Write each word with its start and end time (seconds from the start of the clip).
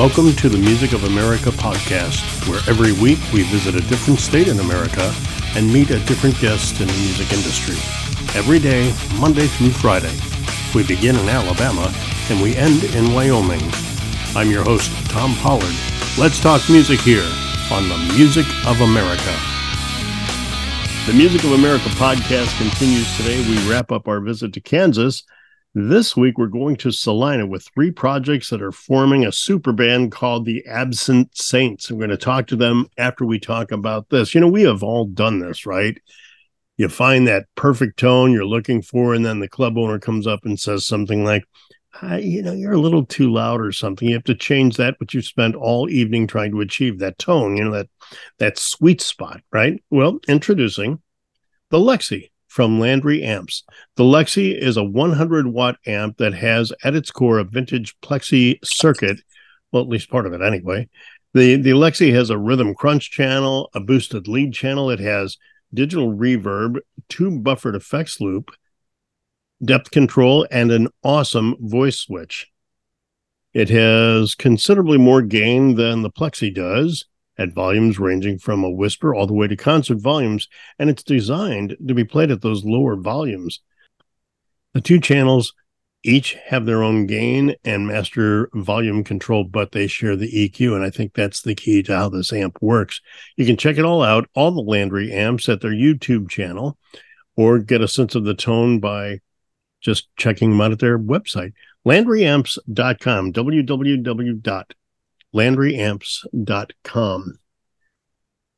Welcome 0.00 0.32
to 0.36 0.48
the 0.48 0.56
Music 0.56 0.94
of 0.94 1.04
America 1.04 1.50
podcast, 1.50 2.48
where 2.48 2.62
every 2.66 2.92
week 2.92 3.18
we 3.34 3.42
visit 3.42 3.74
a 3.74 3.86
different 3.86 4.18
state 4.18 4.48
in 4.48 4.58
America 4.58 5.14
and 5.54 5.70
meet 5.70 5.90
a 5.90 6.02
different 6.06 6.40
guest 6.40 6.80
in 6.80 6.86
the 6.86 6.92
music 6.94 7.30
industry. 7.34 7.76
Every 8.34 8.58
day, 8.58 8.94
Monday 9.20 9.46
through 9.46 9.72
Friday. 9.72 10.16
We 10.74 10.86
begin 10.86 11.16
in 11.16 11.28
Alabama 11.28 11.92
and 12.30 12.40
we 12.40 12.56
end 12.56 12.82
in 12.82 13.12
Wyoming. 13.12 13.60
I'm 14.34 14.50
your 14.50 14.64
host, 14.64 14.90
Tom 15.10 15.34
Pollard. 15.34 15.76
Let's 16.16 16.40
talk 16.40 16.62
music 16.70 17.00
here 17.00 17.28
on 17.70 17.90
the 17.90 17.98
Music 18.16 18.46
of 18.64 18.80
America. 18.80 19.36
The 21.04 21.12
Music 21.12 21.44
of 21.44 21.52
America 21.52 21.90
podcast 22.00 22.56
continues 22.56 23.14
today. 23.18 23.46
We 23.46 23.70
wrap 23.70 23.92
up 23.92 24.08
our 24.08 24.20
visit 24.20 24.54
to 24.54 24.62
Kansas 24.62 25.24
this 25.74 26.16
week, 26.16 26.36
we're 26.36 26.46
going 26.48 26.76
to 26.76 26.90
Salina 26.90 27.46
with 27.46 27.68
three 27.74 27.92
projects 27.92 28.50
that 28.50 28.62
are 28.62 28.72
forming 28.72 29.24
a 29.24 29.32
super 29.32 29.72
band 29.72 30.10
called 30.10 30.44
the 30.44 30.64
Absent 30.66 31.36
Saints. 31.36 31.90
I'm 31.90 31.98
going 31.98 32.10
to 32.10 32.16
talk 32.16 32.48
to 32.48 32.56
them 32.56 32.88
after 32.98 33.24
we 33.24 33.38
talk 33.38 33.70
about 33.70 34.08
this. 34.08 34.34
You 34.34 34.40
know, 34.40 34.48
we 34.48 34.62
have 34.62 34.82
all 34.82 35.04
done 35.04 35.38
this, 35.38 35.66
right? 35.66 35.96
You 36.76 36.88
find 36.88 37.28
that 37.28 37.46
perfect 37.54 37.98
tone 37.98 38.32
you're 38.32 38.44
looking 38.44 38.82
for, 38.82 39.14
and 39.14 39.24
then 39.24 39.38
the 39.38 39.48
club 39.48 39.78
owner 39.78 39.98
comes 39.98 40.26
up 40.26 40.44
and 40.44 40.58
says 40.58 40.86
something 40.86 41.24
like, 41.24 41.44
I, 42.02 42.18
you 42.18 42.42
know, 42.42 42.52
you're 42.52 42.72
a 42.72 42.80
little 42.80 43.04
too 43.04 43.32
loud 43.32 43.60
or 43.60 43.72
something. 43.72 44.08
You 44.08 44.14
have 44.14 44.24
to 44.24 44.34
change 44.34 44.76
that, 44.76 44.96
but 44.98 45.12
you 45.12 45.22
spent 45.22 45.54
all 45.54 45.90
evening 45.90 46.26
trying 46.26 46.52
to 46.52 46.60
achieve 46.60 46.98
that 46.98 47.18
tone, 47.18 47.56
you 47.56 47.64
know, 47.64 47.72
that 47.72 47.88
that 48.38 48.58
sweet 48.58 49.00
spot, 49.00 49.40
right? 49.52 49.82
Well, 49.90 50.18
introducing 50.26 51.00
the 51.70 51.78
Lexi 51.78 52.29
from 52.50 52.80
Landry 52.80 53.22
Amps. 53.22 53.62
The 53.94 54.02
Lexi 54.02 54.60
is 54.60 54.76
a 54.76 54.82
100 54.82 55.46
watt 55.46 55.78
amp 55.86 56.16
that 56.16 56.34
has 56.34 56.72
at 56.82 56.96
its 56.96 57.12
core 57.12 57.38
a 57.38 57.44
vintage 57.44 57.98
plexi 58.00 58.58
circuit, 58.64 59.20
well, 59.70 59.84
at 59.84 59.88
least 59.88 60.10
part 60.10 60.26
of 60.26 60.32
it 60.32 60.42
anyway. 60.42 60.88
The, 61.32 61.54
the 61.54 61.70
Lexi 61.70 62.12
has 62.12 62.28
a 62.28 62.36
rhythm 62.36 62.74
crunch 62.74 63.12
channel, 63.12 63.70
a 63.72 63.78
boosted 63.78 64.26
lead 64.26 64.52
channel. 64.52 64.90
It 64.90 64.98
has 64.98 65.38
digital 65.72 66.12
reverb, 66.12 66.80
two 67.08 67.38
buffered 67.38 67.76
effects 67.76 68.20
loop, 68.20 68.50
depth 69.64 69.92
control, 69.92 70.44
and 70.50 70.72
an 70.72 70.88
awesome 71.04 71.54
voice 71.60 72.00
switch. 72.00 72.48
It 73.54 73.68
has 73.68 74.34
considerably 74.34 74.98
more 74.98 75.22
gain 75.22 75.76
than 75.76 76.02
the 76.02 76.10
Plexi 76.10 76.52
does 76.52 77.04
at 77.40 77.54
volumes 77.54 77.98
ranging 77.98 78.38
from 78.38 78.62
a 78.62 78.70
whisper 78.70 79.14
all 79.14 79.26
the 79.26 79.32
way 79.32 79.48
to 79.48 79.56
concert 79.56 79.98
volumes, 79.98 80.46
and 80.78 80.90
it's 80.90 81.02
designed 81.02 81.74
to 81.88 81.94
be 81.94 82.04
played 82.04 82.30
at 82.30 82.42
those 82.42 82.66
lower 82.66 82.96
volumes. 82.96 83.60
The 84.74 84.82
two 84.82 85.00
channels 85.00 85.54
each 86.02 86.34
have 86.46 86.66
their 86.66 86.82
own 86.82 87.06
gain 87.06 87.54
and 87.64 87.86
master 87.86 88.50
volume 88.52 89.02
control, 89.04 89.44
but 89.44 89.72
they 89.72 89.86
share 89.86 90.16
the 90.16 90.30
EQ. 90.30 90.74
And 90.74 90.84
I 90.84 90.90
think 90.90 91.14
that's 91.14 91.40
the 91.40 91.54
key 91.54 91.82
to 91.84 91.96
how 91.96 92.08
this 92.10 92.32
amp 92.32 92.58
works. 92.60 93.00
You 93.36 93.46
can 93.46 93.56
check 93.56 93.78
it 93.78 93.84
all 93.86 94.02
out, 94.02 94.28
all 94.34 94.50
the 94.50 94.60
Landry 94.60 95.10
amps 95.10 95.48
at 95.48 95.62
their 95.62 95.72
YouTube 95.72 96.28
channel, 96.28 96.76
or 97.36 97.58
get 97.58 97.80
a 97.80 97.88
sense 97.88 98.14
of 98.14 98.24
the 98.24 98.34
tone 98.34 98.80
by 98.80 99.20
just 99.80 100.14
checking 100.16 100.50
them 100.50 100.60
out 100.60 100.72
at 100.72 100.78
their 100.78 100.98
website, 100.98 101.54
landryamps.com, 101.86 103.32
www 103.32 104.74
landryamps.com. 105.34 107.38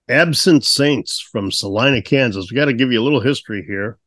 Absent 0.09 0.65
Saints 0.65 1.20
from 1.20 1.53
Salina, 1.53 2.03
Kansas. 2.03 2.51
We 2.51 2.56
got 2.56 2.64
to 2.67 2.73
give 2.73 2.92
you 2.92 3.01
a 3.01 3.05
little 3.05 3.20
history 3.20 3.64
here. 3.67 3.98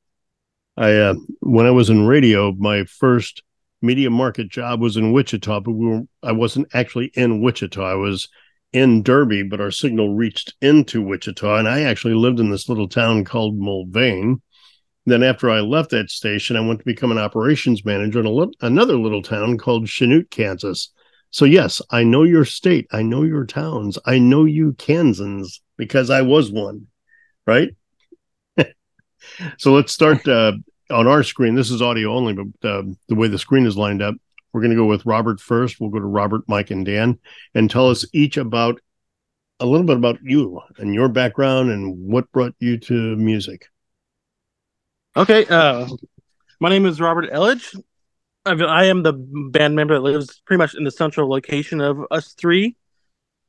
I 0.77 0.93
uh, 0.93 1.15
when 1.39 1.65
I 1.65 1.71
was 1.71 1.89
in 1.89 2.05
radio, 2.05 2.51
my 2.51 2.83
first 2.83 3.43
media 3.81 4.09
market 4.09 4.49
job 4.49 4.81
was 4.81 4.97
in 4.97 5.13
Wichita, 5.13 5.61
but 5.61 5.71
we 5.71 5.87
were, 5.87 6.01
I 6.21 6.33
wasn't 6.33 6.67
actually 6.73 7.11
in 7.13 7.41
Wichita. 7.41 7.81
I 7.81 7.95
was 7.95 8.27
in 8.73 9.03
Derby, 9.03 9.43
but 9.43 9.61
our 9.61 9.71
signal 9.71 10.15
reached 10.15 10.53
into 10.61 11.01
Wichita, 11.01 11.55
and 11.55 11.67
I 11.67 11.83
actually 11.83 12.15
lived 12.15 12.39
in 12.39 12.51
this 12.51 12.67
little 12.67 12.89
town 12.89 13.23
called 13.23 13.57
Mulvane. 13.57 14.41
Then, 15.05 15.23
after 15.23 15.49
I 15.49 15.61
left 15.61 15.91
that 15.91 16.09
station, 16.09 16.57
I 16.57 16.61
went 16.61 16.79
to 16.79 16.85
become 16.85 17.11
an 17.11 17.19
operations 17.19 17.85
manager 17.85 18.19
in 18.19 18.25
a 18.25 18.65
another 18.65 18.97
little 18.97 19.21
town 19.21 19.57
called 19.57 19.85
Chanute, 19.85 20.29
Kansas. 20.29 20.91
So 21.31 21.45
yes, 21.45 21.81
I 21.91 22.03
know 22.03 22.23
your 22.23 22.45
state, 22.45 22.87
I 22.91 23.01
know 23.01 23.23
your 23.23 23.45
towns, 23.45 23.97
I 24.05 24.19
know 24.19 24.45
you 24.45 24.73
Kansans 24.73 25.61
because 25.77 26.09
I 26.09 26.21
was 26.21 26.51
one, 26.51 26.87
right? 27.45 27.75
so 29.57 29.73
let's 29.73 29.91
start 29.91 30.27
uh, 30.27 30.53
on 30.89 31.07
our 31.07 31.23
screen. 31.23 31.55
This 31.55 31.71
is 31.71 31.81
audio 31.81 32.13
only, 32.13 32.33
but 32.33 32.69
uh, 32.69 32.83
the 33.09 33.15
way 33.15 33.27
the 33.27 33.39
screen 33.39 33.65
is 33.65 33.75
lined 33.75 34.01
up, 34.01 34.15
we're 34.53 34.61
going 34.61 34.71
to 34.71 34.77
go 34.77 34.85
with 34.85 35.05
Robert 35.05 35.41
first. 35.41 35.79
We'll 35.79 35.89
go 35.89 35.99
to 35.99 36.05
Robert, 36.05 36.43
Mike, 36.47 36.71
and 36.71 36.85
Dan, 36.85 37.19
and 37.53 37.69
tell 37.69 37.89
us 37.89 38.05
each 38.13 38.37
about 38.37 38.79
a 39.59 39.65
little 39.65 39.85
bit 39.85 39.97
about 39.97 40.19
you 40.23 40.61
and 40.77 40.93
your 40.93 41.09
background 41.09 41.71
and 41.71 41.97
what 41.97 42.31
brought 42.31 42.55
you 42.59 42.77
to 42.77 43.15
music. 43.15 43.67
Okay, 45.17 45.45
uh, 45.47 45.87
my 46.59 46.69
name 46.69 46.85
is 46.85 46.99
Robert 46.99 47.31
Elledge. 47.31 47.75
I 48.45 48.85
am 48.85 49.03
the 49.03 49.13
band 49.13 49.75
member 49.75 49.95
that 49.95 50.01
lives 50.01 50.41
pretty 50.45 50.59
much 50.59 50.75
in 50.75 50.83
the 50.83 50.91
central 50.91 51.29
location 51.29 51.81
of 51.81 52.05
us 52.11 52.33
three. 52.33 52.75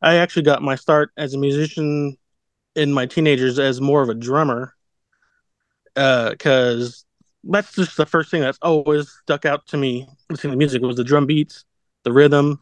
I 0.01 0.17
actually 0.17 0.43
got 0.43 0.63
my 0.63 0.75
start 0.75 1.11
as 1.17 1.35
a 1.35 1.39
musician 1.39 2.17
in 2.75 2.93
my 2.93 3.07
teenagers 3.07 3.59
as 3.59 3.81
more 3.81 4.03
of 4.03 4.09
a 4.09 4.15
drummer, 4.15 4.75
because 5.95 7.05
uh, 7.49 7.53
that's 7.53 7.75
just 7.75 7.97
the 7.97 8.07
first 8.07 8.31
thing 8.31 8.41
that's 8.41 8.59
always 8.63 9.11
stuck 9.23 9.45
out 9.45 9.67
to 9.69 9.77
me 9.77 10.09
listening 10.31 10.53
to 10.53 10.57
music 10.57 10.83
was 10.83 10.97
the 10.97 11.05
drum 11.05 11.27
beats, 11.27 11.65
the 12.05 12.13
rhythm. 12.13 12.61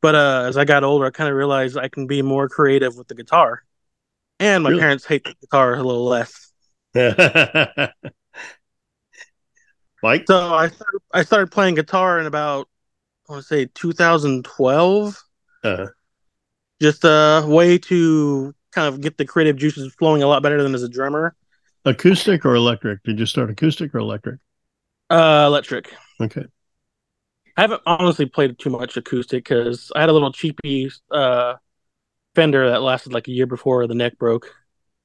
But 0.00 0.14
uh, 0.14 0.44
as 0.46 0.56
I 0.56 0.64
got 0.64 0.84
older, 0.84 1.06
I 1.06 1.10
kind 1.10 1.30
of 1.30 1.36
realized 1.36 1.76
I 1.76 1.88
can 1.88 2.06
be 2.06 2.22
more 2.22 2.48
creative 2.48 2.96
with 2.96 3.08
the 3.08 3.14
guitar, 3.14 3.62
and 4.40 4.64
my 4.64 4.70
really? 4.70 4.80
parents 4.80 5.04
hate 5.04 5.24
the 5.24 5.34
guitar 5.40 5.74
a 5.74 5.82
little 5.82 6.04
less. 6.04 6.52
Mike? 10.02 10.24
So 10.26 10.54
I 10.54 10.68
started, 10.68 11.00
I 11.12 11.22
started 11.22 11.50
playing 11.50 11.76
guitar 11.76 12.18
in 12.18 12.26
about 12.26 12.68
I 13.28 13.32
want 13.32 13.42
to 13.42 13.48
say 13.48 13.66
2012. 13.74 15.22
Uh-huh. 15.64 15.86
Just 16.80 17.04
a 17.04 17.44
way 17.46 17.78
to 17.78 18.54
kind 18.72 18.92
of 18.92 19.00
get 19.00 19.16
the 19.16 19.24
creative 19.24 19.56
juices 19.56 19.94
flowing 19.94 20.22
a 20.22 20.26
lot 20.26 20.42
better 20.42 20.62
than 20.62 20.74
as 20.74 20.82
a 20.82 20.88
drummer. 20.88 21.36
Acoustic 21.84 22.44
or 22.44 22.54
electric? 22.54 23.02
Did 23.04 23.18
you 23.18 23.26
start 23.26 23.50
acoustic 23.50 23.94
or 23.94 23.98
electric? 23.98 24.40
Uh, 25.08 25.44
electric. 25.46 25.92
Okay. 26.20 26.44
I 27.56 27.60
haven't 27.60 27.82
honestly 27.86 28.26
played 28.26 28.58
too 28.58 28.70
much 28.70 28.96
acoustic 28.96 29.44
because 29.44 29.92
I 29.94 30.00
had 30.00 30.08
a 30.08 30.12
little 30.12 30.32
cheapy 30.32 30.90
uh, 31.10 31.54
Fender 32.34 32.70
that 32.70 32.82
lasted 32.82 33.12
like 33.12 33.28
a 33.28 33.30
year 33.30 33.46
before 33.46 33.86
the 33.86 33.94
neck 33.94 34.18
broke. 34.18 34.54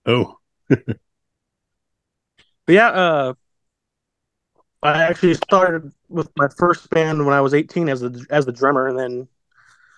Oh. 0.06 0.38
but 0.70 0.98
yeah, 2.68 2.88
uh, 2.88 3.34
I 4.84 5.04
actually 5.04 5.34
started 5.34 5.92
with 6.08 6.30
my 6.38 6.48
first 6.48 6.90
band 6.90 7.26
when 7.26 7.34
I 7.34 7.42
was 7.42 7.54
18 7.54 7.90
as 7.90 8.02
the 8.02 8.26
as 8.30 8.46
the 8.46 8.52
drummer, 8.52 8.88
and 8.88 8.98
then 8.98 9.28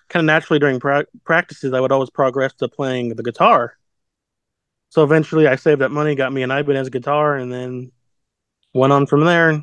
kind 0.08 0.22
of 0.22 0.26
naturally 0.26 0.58
during 0.58 0.80
pra- 0.80 1.06
practices, 1.24 1.72
I 1.72 1.80
would 1.80 1.92
always 1.92 2.10
progress 2.10 2.52
to 2.54 2.68
playing 2.68 3.14
the 3.14 3.22
guitar. 3.22 3.76
So 4.88 5.04
eventually, 5.04 5.46
I 5.46 5.56
saved 5.56 5.82
up 5.82 5.90
money, 5.90 6.14
got 6.14 6.32
me 6.32 6.42
an 6.42 6.50
Ibanez 6.50 6.88
guitar, 6.88 7.36
and 7.36 7.52
then 7.52 7.92
went 8.74 8.92
on 8.92 9.06
from 9.06 9.24
there. 9.24 9.62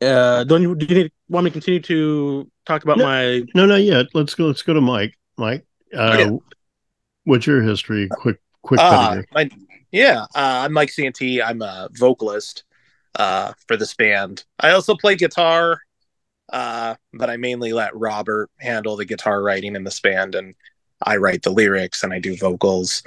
Uh, 0.00 0.44
don't 0.44 0.62
you 0.62 0.74
do 0.74 0.86
you 0.86 1.02
need, 1.04 1.12
want 1.28 1.44
me 1.44 1.50
to 1.50 1.52
continue 1.52 1.80
to 1.80 2.50
talk 2.66 2.84
about 2.84 2.98
no, 2.98 3.04
my? 3.04 3.42
No, 3.54 3.64
not 3.64 3.82
yet. 3.82 4.06
Let's 4.12 4.34
go. 4.34 4.46
Let's 4.46 4.62
go 4.62 4.74
to 4.74 4.80
Mike. 4.80 5.14
Mike, 5.38 5.66
uh, 5.96 6.16
okay. 6.18 6.38
what's 7.24 7.46
your 7.46 7.62
history? 7.62 8.08
Quick, 8.10 8.40
quick. 8.62 8.78
Uh, 8.78 9.22
my, 9.32 9.48
yeah, 9.90 10.24
uh, 10.34 10.64
I'm 10.64 10.72
Mike 10.72 10.90
Santee. 10.90 11.40
I'm 11.40 11.62
a 11.62 11.88
vocalist 11.94 12.64
uh, 13.14 13.52
for 13.66 13.76
this 13.76 13.94
band. 13.94 14.44
I 14.60 14.70
also 14.70 14.94
play 14.94 15.16
guitar, 15.16 15.80
uh, 16.52 16.94
but 17.12 17.30
I 17.30 17.36
mainly 17.36 17.72
let 17.72 17.96
Robert 17.96 18.50
handle 18.60 18.96
the 18.96 19.04
guitar 19.04 19.42
writing 19.42 19.76
in 19.76 19.84
this 19.84 20.00
band, 20.00 20.34
and 20.34 20.54
I 21.02 21.16
write 21.16 21.42
the 21.42 21.50
lyrics 21.50 22.02
and 22.02 22.12
I 22.12 22.18
do 22.18 22.36
vocals. 22.36 23.02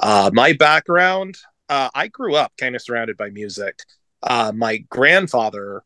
Uh, 0.00 0.30
my 0.32 0.52
background, 0.52 1.36
uh, 1.68 1.90
I 1.94 2.08
grew 2.08 2.34
up 2.36 2.52
kind 2.58 2.76
of 2.76 2.82
surrounded 2.82 3.16
by 3.16 3.30
music. 3.30 3.80
Uh, 4.22 4.52
my 4.54 4.78
grandfather 4.88 5.82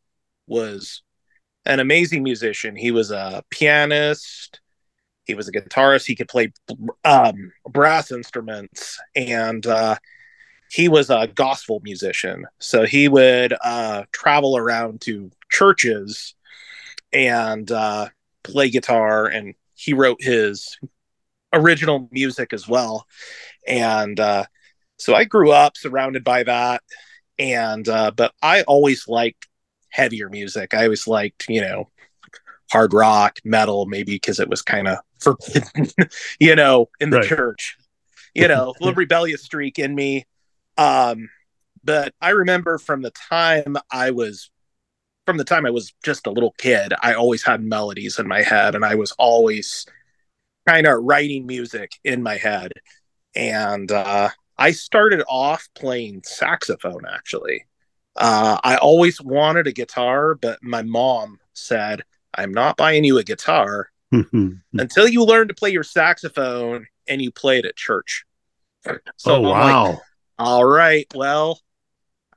was 0.47 1.01
an 1.65 1.79
amazing 1.79 2.23
musician. 2.23 2.75
He 2.75 2.91
was 2.91 3.11
a 3.11 3.43
pianist. 3.49 4.59
He 5.25 5.35
was 5.35 5.47
a 5.47 5.51
guitarist. 5.51 6.05
He 6.05 6.15
could 6.15 6.27
play 6.27 6.51
um, 7.05 7.51
brass 7.69 8.11
instruments, 8.11 8.99
and 9.15 9.65
uh, 9.65 9.95
he 10.73 10.89
was 10.89 11.11
a 11.11 11.27
gospel 11.35 11.81
musician. 11.83 12.47
So 12.59 12.83
he 12.83 13.07
would 13.07 13.53
uh, 13.63 14.05
travel 14.11 14.57
around 14.57 15.01
to 15.01 15.29
churches 15.51 16.33
and 17.13 17.71
uh, 17.71 18.09
play 18.43 18.71
guitar, 18.71 19.27
and 19.27 19.55
he 19.75 19.93
wrote 19.93 20.17
his 20.21 20.79
original 21.53 22.09
music 22.11 22.53
as 22.53 22.67
well. 22.67 23.07
And 23.67 24.19
uh, 24.19 24.45
so 24.97 25.15
I 25.15 25.25
grew 25.25 25.51
up 25.51 25.77
surrounded 25.77 26.23
by 26.23 26.43
that. 26.43 26.83
And 27.39 27.87
uh, 27.89 28.11
but 28.11 28.33
I 28.41 28.63
always 28.63 29.07
liked 29.07 29.47
heavier 29.89 30.29
music. 30.29 30.73
I 30.73 30.85
always 30.85 31.07
liked, 31.07 31.47
you 31.49 31.61
know, 31.61 31.89
hard 32.71 32.93
rock, 32.93 33.39
metal, 33.43 33.85
maybe 33.85 34.13
because 34.15 34.39
it 34.39 34.49
was 34.49 34.61
kind 34.61 34.87
of 34.87 34.99
forbidden, 35.19 35.87
you 36.39 36.55
know, 36.55 36.89
in 36.99 37.09
the 37.09 37.17
Right. 37.17 37.27
church. 37.27 37.77
You 38.33 38.47
know, 38.47 38.69
a 38.79 38.83
little 38.83 38.95
rebellious 38.95 39.43
streak 39.43 39.79
in 39.79 39.93
me. 39.95 40.25
Um, 40.77 41.29
but 41.83 42.13
I 42.21 42.29
remember 42.29 42.77
from 42.77 43.01
the 43.01 43.11
time 43.11 43.77
I 43.91 44.11
was 44.11 44.49
from 45.25 45.37
the 45.37 45.43
time 45.43 45.65
I 45.65 45.69
was 45.71 45.93
just 46.03 46.27
a 46.27 46.31
little 46.31 46.53
kid, 46.57 46.93
I 47.01 47.13
always 47.13 47.43
had 47.43 47.63
melodies 47.63 48.19
in 48.19 48.27
my 48.27 48.41
head 48.41 48.75
and 48.75 48.83
I 48.83 48.95
was 48.95 49.13
always 49.13 49.85
kind 50.67 50.85
of 50.85 51.03
writing 51.03 51.45
music 51.45 51.93
in 52.03 52.21
my 52.21 52.35
head. 52.35 52.73
And 53.35 53.91
uh, 53.91 54.29
I 54.57 54.71
started 54.71 55.23
off 55.27 55.67
playing 55.75 56.23
saxophone 56.25 57.03
actually. 57.09 57.65
Uh, 58.15 58.59
I 58.63 58.77
always 58.77 59.21
wanted 59.21 59.65
a 59.65 59.71
guitar, 59.71 60.35
but 60.35 60.61
my 60.61 60.81
mom 60.83 61.39
said, 61.53 62.03
I'm 62.35 62.53
not 62.53 62.77
buying 62.77 63.03
you 63.03 63.17
a 63.17 63.23
guitar 63.23 63.89
until 64.73 65.07
you 65.07 65.23
learn 65.23 65.47
to 65.47 65.53
play 65.53 65.71
your 65.71 65.83
saxophone 65.83 66.87
and 67.07 67.21
you 67.21 67.31
play 67.31 67.59
it 67.59 67.65
at 67.65 67.75
church. 67.75 68.25
So 69.17 69.33
oh 69.33 69.35
I'm 69.37 69.43
like, 69.43 69.53
wow. 69.53 70.01
All 70.39 70.65
right, 70.65 71.05
well, 71.15 71.59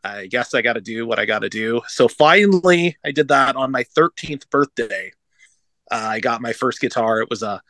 I 0.04 0.26
guess 0.26 0.54
I 0.54 0.62
got 0.62 0.74
to 0.74 0.80
do 0.80 1.06
what 1.06 1.18
I 1.18 1.24
got 1.24 1.40
to 1.40 1.48
do. 1.48 1.82
So 1.88 2.06
finally, 2.08 2.96
I 3.04 3.10
did 3.10 3.28
that 3.28 3.56
on 3.56 3.72
my 3.72 3.84
13th 3.96 4.48
birthday. 4.50 5.12
Uh, 5.90 6.08
I 6.10 6.20
got 6.20 6.40
my 6.40 6.52
first 6.52 6.80
guitar. 6.80 7.20
It 7.20 7.30
was 7.30 7.42
a, 7.42 7.60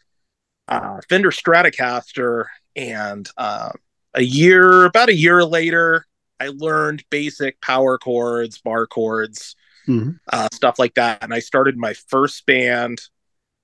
uh 0.69 1.01
Fender 1.09 1.31
Stratocaster, 1.31 2.47
and 2.75 3.29
uh, 3.37 3.71
a 4.15 4.23
year, 4.23 4.85
about 4.85 5.09
a 5.09 5.15
year 5.15 5.45
later, 5.45 6.05
I 6.41 6.49
learned 6.49 7.05
basic 7.11 7.61
power 7.61 7.99
chords, 7.99 8.59
bar 8.59 8.87
chords, 8.87 9.55
Mhm. 9.87 10.19
uh, 10.31 10.49
stuff 10.53 10.79
like 10.79 10.95
that. 10.95 11.23
And 11.23 11.33
I 11.33 11.39
started 11.39 11.77
my 11.79 11.95
first 11.95 12.45
band 12.47 13.01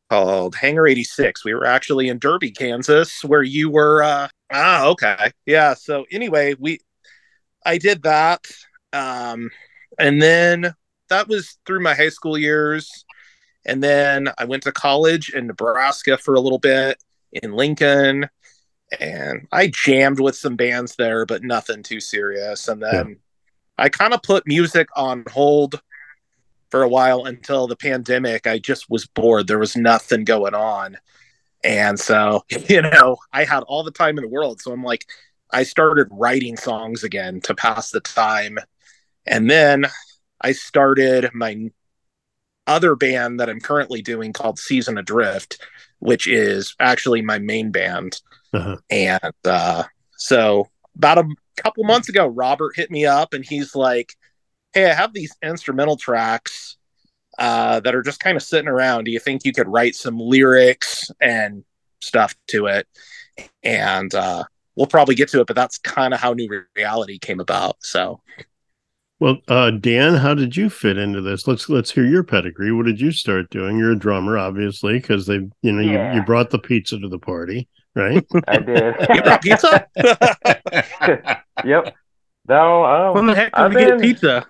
called 0.08 0.54
Hangar 0.54 0.86
86. 0.86 1.44
We 1.44 1.54
were 1.54 1.66
actually 1.66 2.08
in 2.08 2.18
Derby, 2.18 2.50
Kansas, 2.50 3.24
where 3.24 3.42
you 3.42 3.68
were. 3.68 4.28
Ah, 4.52 4.86
okay. 4.86 5.32
Yeah. 5.46 5.74
So 5.74 6.04
anyway, 6.10 6.54
we, 6.58 6.80
I 7.64 7.78
did 7.78 8.02
that. 8.02 8.46
Um, 8.92 9.50
and 9.98 10.20
then 10.20 10.74
that 11.08 11.28
was 11.28 11.58
through 11.66 11.80
my 11.80 11.94
high 11.94 12.10
school 12.10 12.36
years. 12.36 13.04
And 13.64 13.82
then 13.82 14.28
I 14.38 14.44
went 14.44 14.64
to 14.64 14.72
college 14.72 15.30
in 15.30 15.46
Nebraska 15.46 16.18
for 16.18 16.34
a 16.34 16.40
little 16.40 16.58
bit 16.58 17.02
in 17.32 17.52
Lincoln. 17.52 18.28
And 19.00 19.46
I 19.52 19.68
jammed 19.68 20.20
with 20.20 20.36
some 20.36 20.56
bands 20.56 20.96
there, 20.96 21.24
but 21.24 21.42
nothing 21.42 21.82
too 21.82 22.00
serious. 22.00 22.68
And 22.68 22.82
then 22.82 23.16
I 23.78 23.88
kind 23.88 24.12
of 24.12 24.22
put 24.22 24.46
music 24.46 24.88
on 24.96 25.24
hold 25.32 25.80
for 26.70 26.82
a 26.82 26.88
while 26.88 27.24
until 27.24 27.66
the 27.66 27.76
pandemic. 27.76 28.46
I 28.46 28.58
just 28.58 28.90
was 28.90 29.06
bored. 29.06 29.46
There 29.46 29.58
was 29.58 29.76
nothing 29.76 30.24
going 30.24 30.54
on. 30.54 30.98
And 31.64 31.98
so, 31.98 32.44
you 32.68 32.82
know, 32.82 33.16
I 33.32 33.44
had 33.44 33.62
all 33.64 33.82
the 33.82 33.90
time 33.90 34.18
in 34.18 34.22
the 34.22 34.28
world. 34.28 34.60
So 34.60 34.72
I'm 34.72 34.82
like, 34.82 35.06
I 35.52 35.64
started 35.64 36.08
writing 36.10 36.56
songs 36.56 37.04
again 37.04 37.40
to 37.42 37.54
pass 37.54 37.90
the 37.90 38.00
time. 38.00 38.58
And 39.26 39.50
then 39.50 39.86
I 40.40 40.52
started 40.52 41.30
my 41.34 41.70
other 42.66 42.96
band 42.96 43.40
that 43.40 43.50
I'm 43.50 43.60
currently 43.60 44.02
doing 44.02 44.32
called 44.32 44.58
Season 44.58 44.98
Adrift, 44.98 45.60
which 45.98 46.26
is 46.26 46.74
actually 46.80 47.22
my 47.22 47.38
main 47.38 47.70
band. 47.70 48.20
Uh-huh. 48.52 48.76
And 48.90 49.34
uh, 49.44 49.84
so 50.16 50.68
about 50.96 51.18
a 51.18 51.28
couple 51.56 51.84
months 51.84 52.08
ago, 52.08 52.26
Robert 52.26 52.76
hit 52.76 52.90
me 52.90 53.06
up 53.06 53.34
and 53.34 53.44
he's 53.44 53.74
like, 53.74 54.14
Hey, 54.72 54.90
I 54.90 54.94
have 54.94 55.12
these 55.12 55.36
instrumental 55.42 55.96
tracks 55.96 56.78
uh, 57.38 57.80
that 57.80 57.94
are 57.94 58.02
just 58.02 58.20
kind 58.20 58.36
of 58.36 58.42
sitting 58.42 58.68
around. 58.68 59.04
Do 59.04 59.10
you 59.10 59.20
think 59.20 59.44
you 59.44 59.52
could 59.52 59.68
write 59.68 59.94
some 59.94 60.18
lyrics 60.18 61.10
and 61.20 61.64
stuff 62.00 62.34
to 62.48 62.66
it? 62.66 62.86
And 63.62 64.14
uh, 64.14 64.44
we'll 64.76 64.86
probably 64.86 65.14
get 65.14 65.28
to 65.30 65.40
it, 65.40 65.46
but 65.46 65.56
that's 65.56 65.78
kind 65.78 66.12
of 66.14 66.20
how 66.20 66.32
New 66.34 66.64
Reality 66.76 67.18
came 67.18 67.40
about. 67.40 67.76
So, 67.80 68.20
Well, 69.20 69.38
uh, 69.48 69.70
Dan, 69.70 70.14
how 70.16 70.34
did 70.34 70.56
you 70.56 70.68
fit 70.68 70.98
into 70.98 71.20
this? 71.20 71.46
Let's 71.46 71.68
let's 71.68 71.90
hear 71.90 72.04
your 72.04 72.24
pedigree. 72.24 72.72
What 72.72 72.86
did 72.86 73.00
you 73.00 73.12
start 73.12 73.50
doing? 73.50 73.78
You're 73.78 73.92
a 73.92 73.98
drummer, 73.98 74.36
obviously, 74.36 74.94
because 74.94 75.26
they, 75.26 75.48
you 75.62 75.72
know, 75.72 75.80
Yeah. 75.80 76.12
you, 76.12 76.20
you 76.20 76.26
brought 76.26 76.50
the 76.50 76.58
pizza 76.58 76.98
to 76.98 77.08
the 77.08 77.18
party, 77.18 77.68
right? 77.94 78.26
I 78.48 78.58
did. 78.58 78.94
you 79.14 79.22
brought 79.22 79.42
pizza? 79.42 79.86
yep. 81.64 81.94
No, 82.48 83.12
When 83.12 83.18
um, 83.18 83.26
the 83.28 83.34
heck 83.36 83.52
did 83.54 83.60
I've 83.60 83.74
we 83.74 83.80
get 83.86 84.00
pizza? 84.00 84.46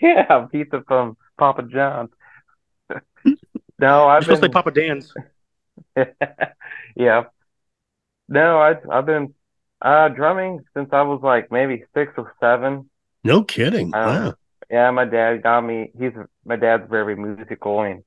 yeah, 0.02 0.46
pizza 0.50 0.82
from 0.86 1.16
Papa 1.38 1.62
John's. 1.62 2.10
no, 3.78 4.08
I've 4.08 4.24
supposed 4.24 4.42
to 4.42 4.48
say. 4.48 4.52
Papa 4.52 4.70
Dan's. 4.70 5.12
yeah. 6.96 7.24
No, 8.28 8.58
I 8.58 8.74
I've 8.90 9.06
been 9.06 9.34
uh 9.82 10.08
drumming 10.08 10.60
since 10.74 10.90
I 10.92 11.02
was 11.02 11.20
like 11.22 11.50
maybe 11.50 11.84
six 11.94 12.12
or 12.16 12.34
seven. 12.40 12.88
no 13.24 13.42
kidding. 13.44 13.90
Don't 13.90 14.00
Wow. 14.00 14.34
Yeah, 14.70 14.90
my 14.92 15.04
dad 15.04 15.42
got 15.42 15.62
me. 15.62 15.90
He's 15.98 16.12
my 16.44 16.56
dad's 16.56 16.88
very 16.88 17.16
musical, 17.16 17.82
and 17.82 18.04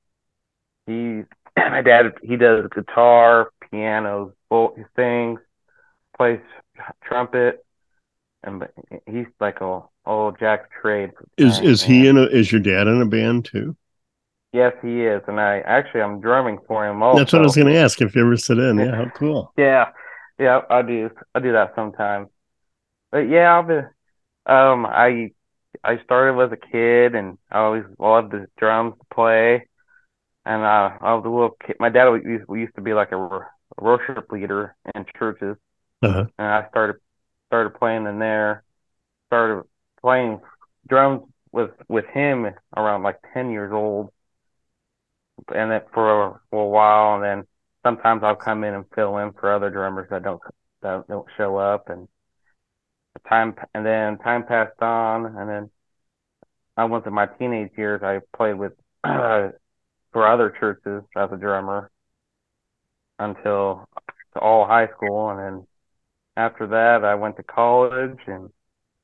he's 0.86 1.26
my 1.58 1.82
dad. 1.82 2.14
He 2.24 2.38
does 2.38 2.68
guitar, 2.74 3.52
piano, 3.70 4.34
he 4.50 4.84
sings, 4.96 5.40
plays 6.16 6.40
trumpet, 7.04 7.66
and 8.44 8.68
he's 9.06 9.28
like 9.40 9.62
a 9.62 9.82
old 10.06 10.40
jack 10.40 10.70
trade. 10.82 11.12
Is 11.38 11.60
is 11.62 11.84
he 11.84 12.08
in 12.08 12.18
a 12.18 12.24
is 12.24 12.52
your 12.52 12.62
dad 12.62 12.88
in 12.88 13.02
a 13.02 13.06
band 13.06 13.46
too? 13.46 13.76
Yes, 14.52 14.74
he 14.84 15.02
is, 15.02 15.22
and 15.28 15.40
I 15.40 15.60
actually 15.60 16.02
I'm 16.02 16.22
drumming 16.22 16.60
for 16.68 16.88
him 16.88 17.02
also. 17.02 17.20
That's 17.20 17.34
what 17.34 17.42
I 17.42 17.46
was 17.46 17.56
going 17.56 17.74
to 17.74 17.80
ask. 17.80 18.02
If 18.02 18.16
you 18.16 18.22
ever 18.22 18.38
sit 18.38 18.60
in, 18.60 18.78
yeah, 18.78 18.96
how 18.96 19.10
cool. 19.16 19.52
Yeah, 19.58 19.86
yeah, 20.40 20.62
I 20.70 20.82
do. 20.82 21.10
I 21.36 21.40
do 21.40 21.54
that 21.54 21.74
sometimes. 21.76 22.28
But 23.12 23.30
yeah, 23.30 23.58
I've 23.58 23.68
been. 23.68 23.86
Um, 24.46 24.86
I 24.86 25.32
I 25.84 25.98
started 26.04 26.42
as 26.42 26.52
a 26.52 26.58
kid, 26.58 27.16
and 27.16 27.38
I 27.52 27.60
always 27.60 27.84
loved 28.00 28.32
the 28.32 28.48
drums 28.58 28.96
to 29.00 29.16
play. 29.16 29.68
And 30.46 30.64
uh, 30.64 30.98
I 31.02 31.14
was 31.14 31.24
a 31.26 31.30
little 31.30 31.58
kid. 31.66 31.78
My 31.80 31.90
dad 31.90 32.10
used, 32.26 32.46
we 32.48 32.62
used 32.62 32.76
to 32.76 32.82
be 32.82 32.94
like 32.94 33.12
a, 33.12 33.18
a 33.18 33.48
worship 33.80 34.32
leader 34.32 34.76
in 34.94 35.06
churches, 35.18 35.56
Uh-huh. 36.02 36.26
and 36.38 36.48
I 36.48 36.68
started 36.70 36.98
started 37.54 37.76
playing 37.78 38.08
in 38.08 38.18
there. 38.18 38.64
Started 39.28 39.64
playing 40.02 40.42
drums 40.88 41.22
with 41.52 41.70
with 41.88 42.06
him 42.08 42.48
around 42.76 43.04
like 43.04 43.20
ten 43.32 43.52
years 43.52 43.72
old, 43.72 44.10
and 45.54 45.72
then 45.72 45.82
for 45.94 46.24
a, 46.24 46.40
a 46.52 46.66
while, 46.66 47.16
and 47.16 47.24
then 47.24 47.48
sometimes 47.84 48.24
I'll 48.24 48.36
come 48.36 48.64
in 48.64 48.74
and 48.74 48.86
fill 48.96 49.18
in 49.20 49.34
for 49.34 49.54
other 49.54 49.70
drummers 49.70 50.08
that 50.10 50.24
don't 50.24 50.42
that 50.82 51.08
don't 51.08 51.28
show 51.38 51.58
up, 51.58 51.90
and 51.90 52.08
time 53.30 53.54
and 53.76 53.86
then 53.86 54.18
time 54.18 54.46
passed 54.48 54.82
on, 54.82 55.28
and 55.38 55.48
then 55.48 55.70
I 56.76 56.86
went 56.86 57.04
to 57.04 57.12
my 57.12 57.28
teenage 57.28 57.72
years. 57.78 58.02
I 58.02 58.22
played 58.36 58.56
with 58.56 58.74
for 59.04 59.54
other 60.16 60.56
churches 60.60 61.04
as 61.16 61.30
a 61.32 61.38
drummer 61.38 61.92
until 63.20 63.88
all 64.36 64.66
high 64.66 64.88
school, 64.88 65.30
and 65.30 65.40
then 65.40 65.68
after 66.36 66.68
that, 66.68 67.04
I 67.06 67.16
went 67.16 67.38
to 67.38 67.44
college 67.44 68.20
and 68.28 68.50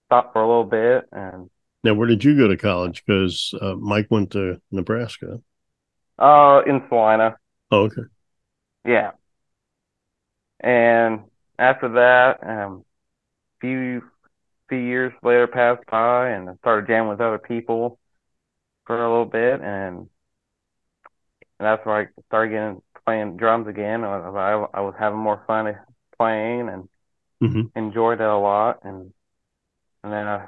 stopped 0.07 0.33
for 0.33 0.41
a 0.43 0.47
little 0.47 0.65
bit, 0.65 1.07
and 1.11 1.49
Now, 1.83 1.93
where 1.93 2.07
did 2.07 2.23
you 2.23 2.37
go 2.37 2.47
to 2.47 2.55
college? 2.57 3.03
Because 3.05 3.53
uh, 3.61 3.75
Mike 3.75 4.07
went 4.09 4.31
to 4.31 4.61
Nebraska. 4.71 5.41
uh, 6.17 6.61
in 6.67 6.83
Salina. 6.89 7.37
Oh, 7.71 7.83
okay. 7.85 8.03
Yeah. 8.85 9.11
And 10.61 11.21
after 11.57 11.89
that, 11.89 12.39
um, 12.47 12.85
few 13.61 14.03
few 14.69 14.79
years 14.79 15.13
later 15.23 15.47
passed 15.47 15.85
by, 15.91 16.29
and 16.31 16.49
I 16.49 16.55
started 16.57 16.87
jamming 16.87 17.09
with 17.09 17.21
other 17.21 17.39
people 17.39 17.99
for 18.85 18.97
a 19.03 19.09
little 19.09 19.25
bit, 19.25 19.61
and, 19.61 19.97
and 19.99 20.07
that's 21.59 21.85
where 21.85 22.01
I 22.01 22.21
started 22.27 22.51
getting 22.51 22.81
playing 23.05 23.37
drums 23.37 23.67
again. 23.67 24.03
I, 24.03 24.17
I, 24.17 24.51
I 24.73 24.81
was 24.81 24.93
having 24.97 25.19
more 25.19 25.43
fun 25.47 25.75
playing 26.17 26.69
and 26.69 26.87
Mhm. 27.41 27.71
enjoyed 27.75 28.21
it 28.21 28.27
a 28.27 28.37
lot, 28.37 28.79
and 28.83 29.13
and 30.03 30.13
then 30.13 30.27
uh, 30.27 30.47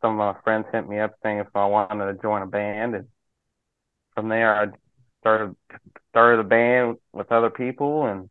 some 0.00 0.18
of 0.20 0.36
my 0.36 0.40
friends 0.42 0.66
hit 0.72 0.88
me 0.88 0.98
up 1.00 1.12
saying 1.22 1.38
if 1.38 1.48
I 1.54 1.66
wanted 1.66 2.06
to 2.12 2.22
join 2.22 2.42
a 2.42 2.46
band, 2.46 2.94
and 2.94 3.08
from 4.14 4.28
there 4.28 4.54
I 4.54 4.66
started 5.20 5.56
started 6.10 6.40
a 6.40 6.44
band 6.44 6.98
with 7.12 7.30
other 7.32 7.50
people 7.50 8.06
and 8.06 8.28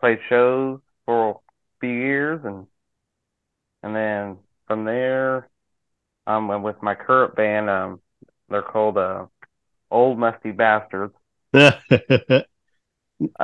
played 0.00 0.18
shows 0.28 0.80
for 1.04 1.30
a 1.30 1.34
few 1.80 1.90
years 1.90 2.40
and 2.44 2.66
and 3.82 3.94
then 3.94 4.36
from 4.66 4.84
there 4.84 5.48
um 6.26 6.62
with 6.62 6.76
my 6.82 6.94
current 6.94 7.34
band 7.36 7.68
um 7.70 8.00
they're 8.48 8.62
called 8.62 8.98
uh 8.98 9.26
Old 9.90 10.18
Musty 10.18 10.52
Bastards. 10.52 11.14
and 11.52 12.46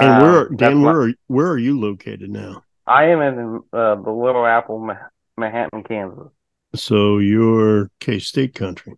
where, 0.01 0.49
Um, 0.49 0.57
that's 0.59 0.59
Dan? 0.59 0.83
my- 0.83 0.93
Where 0.93 1.03
are 1.03 1.13
where 1.29 1.49
are 1.49 1.59
you 1.59 1.79
located 1.79 2.31
now? 2.31 2.65
I 2.87 3.05
am 3.05 3.21
in 3.21 3.61
uh, 3.73 3.95
the 3.97 4.11
Little 4.11 4.45
Apple, 4.45 4.91
Manhattan, 5.37 5.83
Kansas. 5.85 6.29
So 6.75 7.19
you're 7.19 7.91
K 8.01 8.19
State 8.19 8.55
country. 8.55 8.95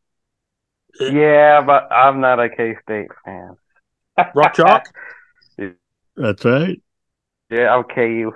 Yeah, 1.00 1.60
but 1.60 1.92
I'm 1.92 2.20
not 2.20 2.40
a 2.40 2.48
K 2.48 2.76
State 2.82 3.08
fan. 3.24 3.56
Rock 4.34 4.54
Chalk? 4.54 4.84
That's 6.16 6.44
right. 6.44 6.80
Yeah, 7.50 7.74
I'm 7.74 7.84
KU. 7.84 8.32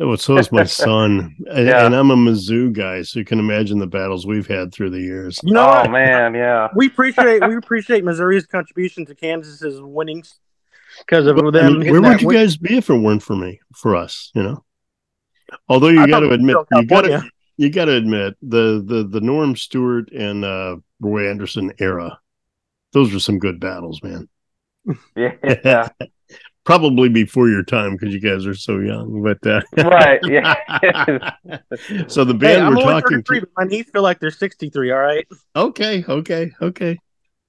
Oh, 0.00 0.16
so 0.16 0.38
is 0.38 0.50
my 0.50 0.64
son, 0.84 1.36
and, 1.50 1.66
Yeah. 1.66 1.84
and 1.84 1.94
I'm 1.94 2.10
a 2.10 2.16
Mizzou 2.16 2.72
guy, 2.72 3.02
so 3.02 3.18
you 3.18 3.24
can 3.24 3.38
imagine 3.38 3.78
the 3.78 3.86
battles 3.86 4.26
we've 4.26 4.46
had 4.46 4.72
through 4.72 4.90
the 4.90 5.00
years. 5.00 5.38
You 5.42 5.52
know 5.52 5.82
oh 5.84 5.88
man, 5.88 6.34
yeah. 6.34 6.68
We 6.74 6.86
appreciate 6.86 7.46
we 7.46 7.56
appreciate 7.56 8.02
Missouri's 8.04 8.46
contribution 8.46 9.04
to 9.06 9.14
Kansas's 9.14 9.80
winnings 9.82 10.38
because 11.06 11.26
of 11.26 11.38
I 11.38 11.50
them. 11.50 11.78
mean, 11.80 11.90
where 11.92 12.00
would 12.02 12.20
you 12.20 12.26
win- 12.28 12.36
guys 12.36 12.56
be 12.56 12.76
if 12.76 12.88
it 12.90 12.94
weren't 12.94 13.22
for 13.22 13.36
me, 13.36 13.60
for 13.76 13.94
us? 13.96 14.30
You 14.34 14.42
know. 14.42 14.64
Although 15.68 15.88
you 15.88 16.06
got 16.06 16.20
to 16.20 16.30
admit, 16.30 16.56
you 16.72 16.86
got 16.86 17.02
to 17.02 17.22
you 17.58 17.70
got 17.70 17.84
to 17.86 17.92
admit 17.94 18.36
the 18.42 18.82
the 18.84 19.06
the 19.08 19.20
Norm 19.20 19.54
Stewart 19.56 20.10
and 20.12 20.44
uh, 20.44 20.76
Roy 21.00 21.28
Anderson 21.30 21.72
era. 21.78 22.18
Those 22.92 23.12
were 23.12 23.20
some 23.20 23.38
good 23.38 23.60
battles, 23.60 24.02
man. 24.02 24.28
Yeah. 25.16 25.88
Probably 26.64 27.08
before 27.08 27.48
your 27.48 27.64
time 27.64 27.96
because 27.96 28.14
you 28.14 28.20
guys 28.20 28.46
are 28.46 28.54
so 28.54 28.78
young, 28.78 29.20
but 29.20 29.44
uh, 29.44 29.62
Right, 29.76 30.20
yeah. 30.28 30.54
so 32.06 32.22
the 32.24 32.34
band 32.34 32.62
I'm 32.62 32.76
we're 32.76 32.82
talking 32.82 33.20
to. 33.20 33.46
my 33.56 33.64
niece 33.64 33.90
feel 33.90 34.02
like 34.02 34.20
they're 34.20 34.30
63. 34.30 34.92
All 34.92 34.98
right. 35.00 35.26
Okay, 35.56 36.04
okay, 36.08 36.52
okay. 36.62 36.98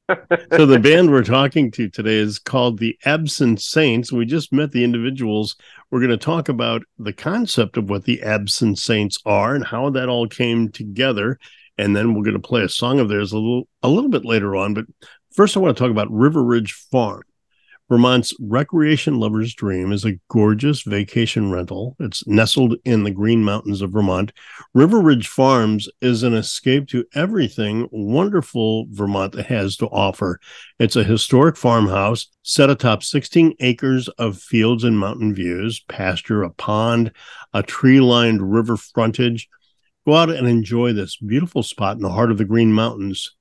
So 0.10 0.65
the 0.65 0.79
band 0.79 1.10
we're 1.10 1.24
talking 1.24 1.72
to 1.72 1.89
today 1.89 2.15
is 2.15 2.38
called 2.38 2.77
the 2.77 2.98
Absent 3.05 3.62
Saints. 3.62 4.12
We 4.12 4.25
just 4.25 4.51
met 4.51 4.72
the 4.72 4.83
individuals. 4.83 5.55
We're 5.89 6.01
going 6.01 6.12
to 6.12 6.17
talk 6.17 6.50
about 6.50 6.83
the 6.98 7.13
concept 7.13 7.77
of 7.77 7.89
what 7.89 8.03
the 8.03 8.22
Absent 8.22 8.79
Saints 8.79 9.17
are 9.25 9.55
and 9.55 9.65
how 9.65 9.89
that 9.91 10.10
all 10.10 10.27
came 10.27 10.69
together, 10.69 11.39
and 11.77 11.95
then 11.95 12.13
we're 12.13 12.24
going 12.24 12.33
to 12.33 12.48
play 12.48 12.63
a 12.63 12.69
song 12.69 13.00
of 13.00 13.07
theirs 13.07 13.31
a 13.31 13.38
little 13.38 13.67
a 13.81 13.88
little 13.88 14.10
bit 14.10 14.25
later 14.25 14.55
on. 14.55 14.74
But 14.74 14.86
first, 15.33 15.55
I 15.55 15.62
want 15.62 15.77
to 15.77 15.81
talk 15.81 15.91
about 15.91 16.12
River 16.12 16.43
Ridge 16.43 16.74
Farm. 16.74 17.24
Vermont's 17.89 18.33
recreation 18.39 19.19
lover's 19.19 19.53
dream 19.53 19.91
is 19.91 20.05
a 20.05 20.17
gorgeous 20.29 20.83
vacation 20.83 21.51
rental. 21.51 21.97
It's 21.99 22.25
nestled 22.25 22.75
in 22.85 23.03
the 23.03 23.11
Green 23.11 23.43
Mountains 23.43 23.81
of 23.81 23.91
Vermont. 23.91 24.31
River 24.73 25.01
Ridge 25.01 25.27
Farms 25.27 25.89
is 25.99 26.23
an 26.23 26.33
escape 26.33 26.87
to 26.87 27.05
everything 27.13 27.89
wonderful 27.91 28.87
Vermont 28.89 29.35
has 29.35 29.75
to 29.77 29.87
offer. 29.87 30.39
It's 30.79 30.95
a 30.95 31.03
historic 31.03 31.57
farmhouse 31.57 32.27
set 32.41 32.69
atop 32.69 33.03
16 33.03 33.55
acres 33.59 34.07
of 34.17 34.37
fields 34.37 34.85
and 34.85 34.97
mountain 34.97 35.35
views, 35.35 35.81
pasture, 35.81 36.41
a 36.43 36.51
pond, 36.51 37.11
a 37.53 37.63
tree 37.63 37.99
lined 37.99 38.53
river 38.53 38.77
frontage. 38.77 39.49
Go 40.05 40.15
out 40.15 40.29
and 40.29 40.47
enjoy 40.47 40.93
this 40.93 41.17
beautiful 41.17 41.63
spot 41.63 41.97
in 41.97 42.01
the 42.01 42.09
heart 42.09 42.31
of 42.31 42.37
the 42.37 42.45
Green 42.45 42.71
Mountains, 42.71 43.35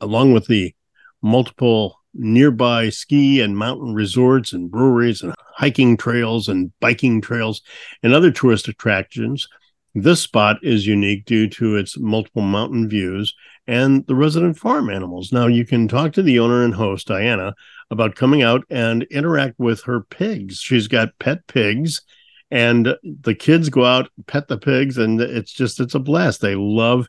along 0.00 0.32
with 0.32 0.46
the 0.48 0.74
multiple 1.22 2.03
nearby 2.14 2.88
ski 2.88 3.40
and 3.40 3.56
mountain 3.56 3.94
resorts 3.94 4.52
and 4.52 4.70
breweries 4.70 5.22
and 5.22 5.34
hiking 5.56 5.96
trails 5.96 6.48
and 6.48 6.72
biking 6.80 7.20
trails 7.20 7.62
and 8.02 8.12
other 8.12 8.30
tourist 8.30 8.68
attractions. 8.68 9.46
This 9.94 10.20
spot 10.20 10.56
is 10.62 10.86
unique 10.86 11.24
due 11.24 11.48
to 11.50 11.76
its 11.76 11.98
multiple 11.98 12.42
mountain 12.42 12.88
views 12.88 13.34
and 13.66 14.06
the 14.06 14.14
resident 14.14 14.58
farm 14.58 14.90
animals. 14.90 15.32
Now, 15.32 15.46
you 15.46 15.64
can 15.64 15.88
talk 15.88 16.12
to 16.14 16.22
the 16.22 16.38
owner 16.40 16.64
and 16.64 16.74
host, 16.74 17.06
Diana, 17.06 17.54
about 17.90 18.16
coming 18.16 18.42
out 18.42 18.64
and 18.68 19.04
interact 19.04 19.58
with 19.58 19.82
her 19.84 20.00
pigs. 20.00 20.58
She's 20.58 20.88
got 20.88 21.18
pet 21.18 21.46
pigs, 21.46 22.02
and 22.50 22.96
the 23.02 23.34
kids 23.34 23.68
go 23.68 23.84
out, 23.84 24.10
pet 24.26 24.48
the 24.48 24.58
pigs, 24.58 24.98
and 24.98 25.20
it's 25.20 25.52
just, 25.52 25.80
it's 25.80 25.94
a 25.94 26.00
blast. 26.00 26.40
They 26.40 26.56
love 26.56 27.06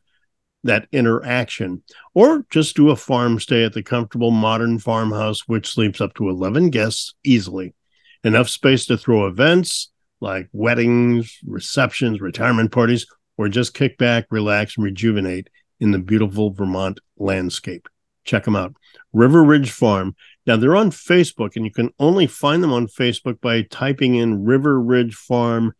that 0.65 0.87
interaction 0.91 1.81
or 2.13 2.45
just 2.49 2.75
do 2.75 2.89
a 2.89 2.95
farm 2.95 3.39
stay 3.39 3.63
at 3.63 3.73
the 3.73 3.83
comfortable 3.83 4.31
modern 4.31 4.79
farmhouse, 4.79 5.47
which 5.47 5.71
sleeps 5.71 6.01
up 6.01 6.13
to 6.15 6.29
11 6.29 6.71
guests 6.71 7.13
easily. 7.23 7.73
Enough 8.23 8.49
space 8.49 8.85
to 8.87 8.97
throw 8.97 9.27
events 9.27 9.91
like 10.19 10.49
weddings, 10.51 11.37
receptions, 11.45 12.19
retirement 12.19 12.71
parties, 12.71 13.05
or 13.37 13.47
just 13.47 13.73
kick 13.73 13.97
back, 13.97 14.25
relax, 14.31 14.75
and 14.77 14.83
rejuvenate 14.83 15.49
in 15.79 15.91
the 15.91 15.99
beautiful 15.99 16.51
Vermont 16.51 16.99
landscape. 17.17 17.87
Check 18.23 18.43
them 18.45 18.55
out. 18.55 18.73
River 19.13 19.43
Ridge 19.43 19.69
Farm. 19.69 20.15
Now 20.47 20.57
they're 20.57 20.75
on 20.75 20.89
Facebook, 20.89 21.55
and 21.55 21.65
you 21.65 21.71
can 21.71 21.91
only 21.99 22.25
find 22.27 22.63
them 22.63 22.73
on 22.73 22.87
Facebook 22.87 23.39
by 23.39 23.63
typing 23.63 24.15
in 24.15 24.45
River 24.45 24.81
Ridge 24.81 25.13
Farm 25.13 25.73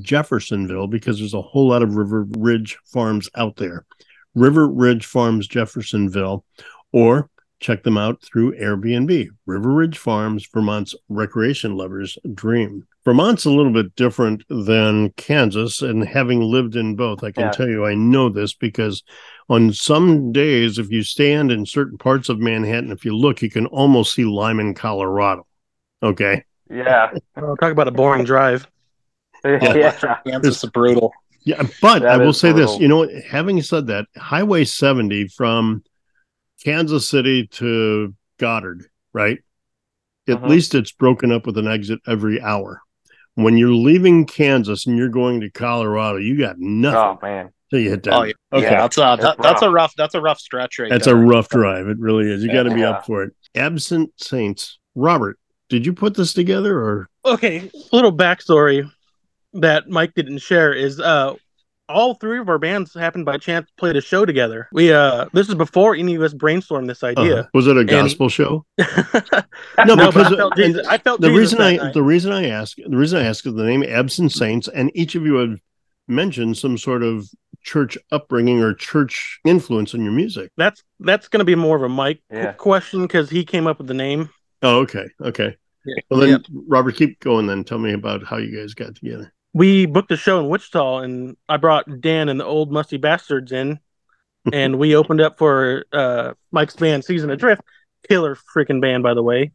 Jeffersonville 0.00 0.86
because 0.86 1.18
there's 1.18 1.34
a 1.34 1.42
whole 1.42 1.68
lot 1.68 1.82
of 1.82 1.96
River 1.96 2.26
Ridge 2.38 2.78
farms 2.86 3.28
out 3.34 3.56
there. 3.56 3.84
River 4.34 4.68
Ridge 4.68 5.06
Farms 5.06 5.46
Jeffersonville, 5.46 6.44
or 6.92 7.28
check 7.60 7.82
them 7.82 7.98
out 7.98 8.22
through 8.22 8.56
Airbnb. 8.58 9.28
River 9.46 9.70
Ridge 9.70 9.98
Farms, 9.98 10.46
Vermont's 10.52 10.94
recreation 11.08 11.76
lover's 11.76 12.16
dream. 12.34 12.86
Vermont's 13.04 13.44
a 13.44 13.50
little 13.50 13.72
bit 13.72 13.94
different 13.96 14.44
than 14.48 15.10
Kansas, 15.12 15.82
and 15.82 16.04
having 16.04 16.40
lived 16.40 16.76
in 16.76 16.96
both, 16.96 17.22
I 17.22 17.32
can 17.32 17.44
Yeah. 17.44 17.50
tell 17.50 17.68
you 17.68 17.84
I 17.86 17.94
know 17.94 18.28
this 18.28 18.54
because 18.54 19.02
on 19.48 19.72
some 19.72 20.32
days, 20.32 20.78
if 20.78 20.90
you 20.90 21.02
stand 21.02 21.50
in 21.50 21.66
certain 21.66 21.98
parts 21.98 22.28
of 22.28 22.38
Manhattan, 22.38 22.92
if 22.92 23.04
you 23.04 23.16
look, 23.16 23.42
you 23.42 23.50
can 23.50 23.66
almost 23.66 24.14
see 24.14 24.24
Limon, 24.24 24.74
Colorado. 24.74 25.46
Okay. 26.02 26.44
Yeah. 26.70 27.10
Oh, 27.36 27.56
talk 27.56 27.72
about 27.72 27.88
a 27.88 27.92
boring 27.92 28.24
drive. 28.24 28.66
Yeah. 29.44 30.18
Kansas 30.26 30.62
is 30.62 30.70
brutal. 30.70 31.12
Yeah, 31.42 31.62
but 31.80 32.04
I 32.04 32.16
will 32.18 32.30
is 32.30 32.38
say 32.40 32.52
this, 32.52 32.78
you 32.78 32.88
know, 32.88 33.08
having 33.28 33.60
said 33.62 33.86
that, 33.86 34.06
Highway 34.16 34.64
70 34.64 35.28
from 35.28 35.82
Kansas 36.64 37.08
City 37.08 37.46
to 37.48 38.14
Goddard, 38.38 38.86
right? 39.12 39.38
At 40.28 40.42
Mhm. 40.42 40.48
least 40.48 40.74
it's 40.74 40.92
broken 40.92 41.32
up 41.32 41.46
with 41.46 41.56
an 41.56 41.66
exit 41.66 41.98
every 42.06 42.40
hour. 42.42 42.82
When 43.36 43.56
you're 43.56 43.72
leaving 43.72 44.26
Kansas 44.26 44.86
and 44.86 44.98
you're 44.98 45.08
going 45.08 45.40
to 45.40 45.50
Colorado, 45.50 46.18
you 46.18 46.36
got 46.38 46.58
nothing 46.58 46.98
Oh 47.00 47.18
man. 47.22 47.50
till 47.70 47.80
you 47.80 47.88
hit 47.90 48.02
that. 48.02 48.12
Oh 48.12 48.22
yeah, 48.24 48.32
Okay. 48.52 48.64
yeah. 48.70 48.80
That's 48.82 48.98
a 48.98 49.00
that, 49.20 49.36
that's 49.40 49.62
a 49.62 49.66
rough. 49.66 49.74
rough 49.74 49.94
that's 49.96 50.14
a 50.14 50.20
rough 50.20 50.38
stretch 50.38 50.78
right 50.78 50.90
That's 50.90 51.06
there. 51.06 51.16
a 51.16 51.26
rough 51.26 51.48
drive. 51.48 51.88
It 51.88 51.98
really 51.98 52.30
is. 52.30 52.42
You 52.44 52.52
got 52.52 52.64
to 52.64 52.74
be 52.74 52.80
Yeah. 52.80 52.90
up 52.90 53.06
for 53.06 53.22
it. 53.22 53.32
Absent 53.54 54.12
Saints. 54.16 54.78
Robert, 54.94 55.38
did 55.70 55.86
you 55.86 55.92
put 55.94 56.14
this 56.14 56.34
together 56.34 56.76
or? 56.78 57.08
Okay, 57.24 57.70
little 57.92 58.12
backstory 58.14 58.90
that 59.54 59.88
Mike 59.88 60.14
didn't 60.14 60.38
share 60.38 60.72
is 60.72 61.00
uh 61.00 61.34
all 61.88 62.14
three 62.14 62.38
of 62.38 62.48
our 62.48 62.58
bands 62.58 62.94
happened 62.94 63.24
by 63.24 63.36
chance 63.36 63.68
played 63.76 63.96
a 63.96 64.00
show 64.00 64.24
together. 64.24 64.68
We 64.72 64.92
uh 64.92 65.26
this 65.32 65.48
is 65.48 65.54
before 65.56 65.94
any 65.96 66.14
of 66.14 66.22
us 66.22 66.32
brainstormed 66.34 66.86
this 66.86 67.02
Uh, 67.02 67.08
idea. 67.08 67.50
was 67.52 67.66
it 67.66 67.76
a 67.76 67.80
he- 67.80 67.86
gospel 67.86 68.28
show? 68.28 68.64
no, 68.78 68.84
No, 69.84 69.96
but 69.96 70.12
because 70.12 70.32
I 70.32 70.36
felt 70.36 70.56
Jesus, 70.56 70.86
I 70.86 70.98
felt 70.98 71.20
the 71.20 71.28
Jesus 71.28 71.52
reason 71.54 71.60
I 71.60 71.76
night. 71.76 71.94
the 71.94 72.02
reason 72.02 72.32
I 72.32 72.48
ask 72.48 72.76
the 72.76 72.96
reason 72.96 73.18
I 73.20 73.24
ask 73.24 73.44
is 73.46 73.54
the 73.54 73.64
name 73.64 73.82
Absent 73.82 74.32
Saints, 74.32 74.68
and 74.68 74.90
each 74.94 75.14
of 75.16 75.24
you 75.24 75.34
have 75.36 75.58
mentioned 76.06 76.56
some 76.58 76.78
sort 76.78 77.02
of 77.02 77.28
church 77.62 77.98
upbringing 78.10 78.60
or 78.62 78.72
church 78.72 79.38
influence 79.44 79.92
in 79.92 80.02
your 80.02 80.12
music. 80.12 80.50
that's 80.56 80.82
that's 81.00 81.28
going 81.28 81.38
to 81.40 81.44
be 81.44 81.54
more 81.56 81.76
of 81.76 81.82
a 81.82 81.88
Mike 81.88 82.22
Yeah. 82.32 82.52
question 82.52 83.02
because 83.02 83.28
he 83.30 83.44
came 83.44 83.66
up 83.66 83.78
with 83.78 83.86
the 83.88 83.94
name. 83.94 84.30
Oh, 84.62 84.78
okay, 84.80 85.06
okay. 85.22 85.56
Yeah. 85.84 85.94
Well, 86.10 86.20
then 86.20 86.28
Yep. 86.30 86.40
Robert, 86.68 86.94
keep 86.96 87.18
going. 87.20 87.46
Then 87.46 87.64
tell 87.64 87.78
me 87.78 87.92
about 87.94 88.22
how 88.24 88.36
you 88.36 88.54
guys 88.56 88.74
got 88.74 88.94
together. 88.94 89.32
We 89.52 89.86
booked 89.86 90.10
a 90.12 90.16
show 90.16 90.38
in 90.40 90.48
Wichita, 90.48 90.98
and 90.98 91.36
I 91.48 91.56
brought 91.56 92.00
Dan 92.00 92.28
and 92.28 92.38
the 92.38 92.44
Old 92.44 92.70
Musty 92.72 92.96
Bastards 92.96 93.52
in, 93.52 93.78
and 94.52 94.78
we 94.78 94.94
opened 94.96 95.20
up 95.20 95.38
for 95.38 95.84
uh, 95.92 96.34
Mike's 96.50 96.76
band, 96.76 97.04
Season 97.04 97.30
Adrift. 97.30 97.62
Killer 98.08 98.34
freaking 98.34 98.80
band, 98.80 99.02
by 99.02 99.12
the 99.14 99.22
way. 99.22 99.52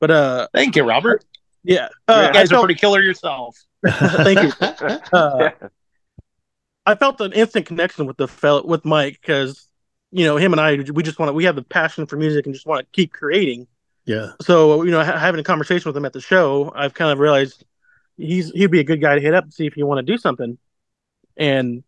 But 0.00 0.10
uh, 0.10 0.48
Thank 0.54 0.76
you, 0.76 0.84
Robert. 0.84 1.24
yeah, 1.64 1.88
uh, 2.06 2.26
you 2.28 2.32
guys 2.32 2.36
I 2.36 2.54
are 2.54 2.58
felt, 2.58 2.64
pretty 2.66 2.78
killer 2.78 3.02
yourself. 3.02 3.58
Thank 3.86 4.42
you. 4.42 4.52
Uh, 5.12 5.50
I 6.86 6.94
felt 6.94 7.20
an 7.20 7.32
instant 7.32 7.66
connection 7.66 8.06
with 8.06 8.16
the 8.16 8.28
fellow 8.28 8.64
with 8.64 8.84
Mike 8.84 9.18
because 9.20 9.66
you 10.12 10.24
know 10.24 10.36
him 10.36 10.52
and 10.52 10.60
I 10.60 10.76
we 10.92 11.02
just 11.02 11.18
want 11.18 11.30
to 11.30 11.32
we 11.32 11.44
have 11.44 11.56
the 11.56 11.62
passion 11.62 12.06
for 12.06 12.16
music 12.16 12.46
and 12.46 12.54
just 12.54 12.66
want 12.66 12.80
to 12.80 12.86
keep 12.92 13.12
creating. 13.12 13.66
yeah. 14.04 14.32
So 14.42 14.82
you 14.84 14.90
know 14.90 15.02
ha- 15.02 15.18
having 15.18 15.40
a 15.40 15.44
conversation 15.44 15.88
with 15.88 15.96
him 15.96 16.04
at 16.04 16.12
the 16.12 16.20
show, 16.20 16.72
I've 16.76 16.94
kind 16.94 17.10
of 17.10 17.18
realized 17.18 17.64
he's 18.16 18.50
he'd 18.50 18.70
be 18.70 18.80
a 18.80 18.84
good 18.84 19.00
guy 19.00 19.14
to 19.14 19.20
hit 19.20 19.34
up 19.34 19.44
and 19.44 19.52
see 19.52 19.66
if 19.66 19.76
you 19.76 19.86
want 19.86 20.04
to 20.04 20.12
do 20.12 20.18
something. 20.18 20.58
And 21.36 21.82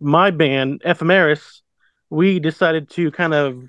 my 0.00 0.30
band 0.30 0.82
Ephemeris, 0.84 1.62
we 2.10 2.38
decided 2.38 2.90
to 2.90 3.10
kind 3.10 3.34
of 3.34 3.64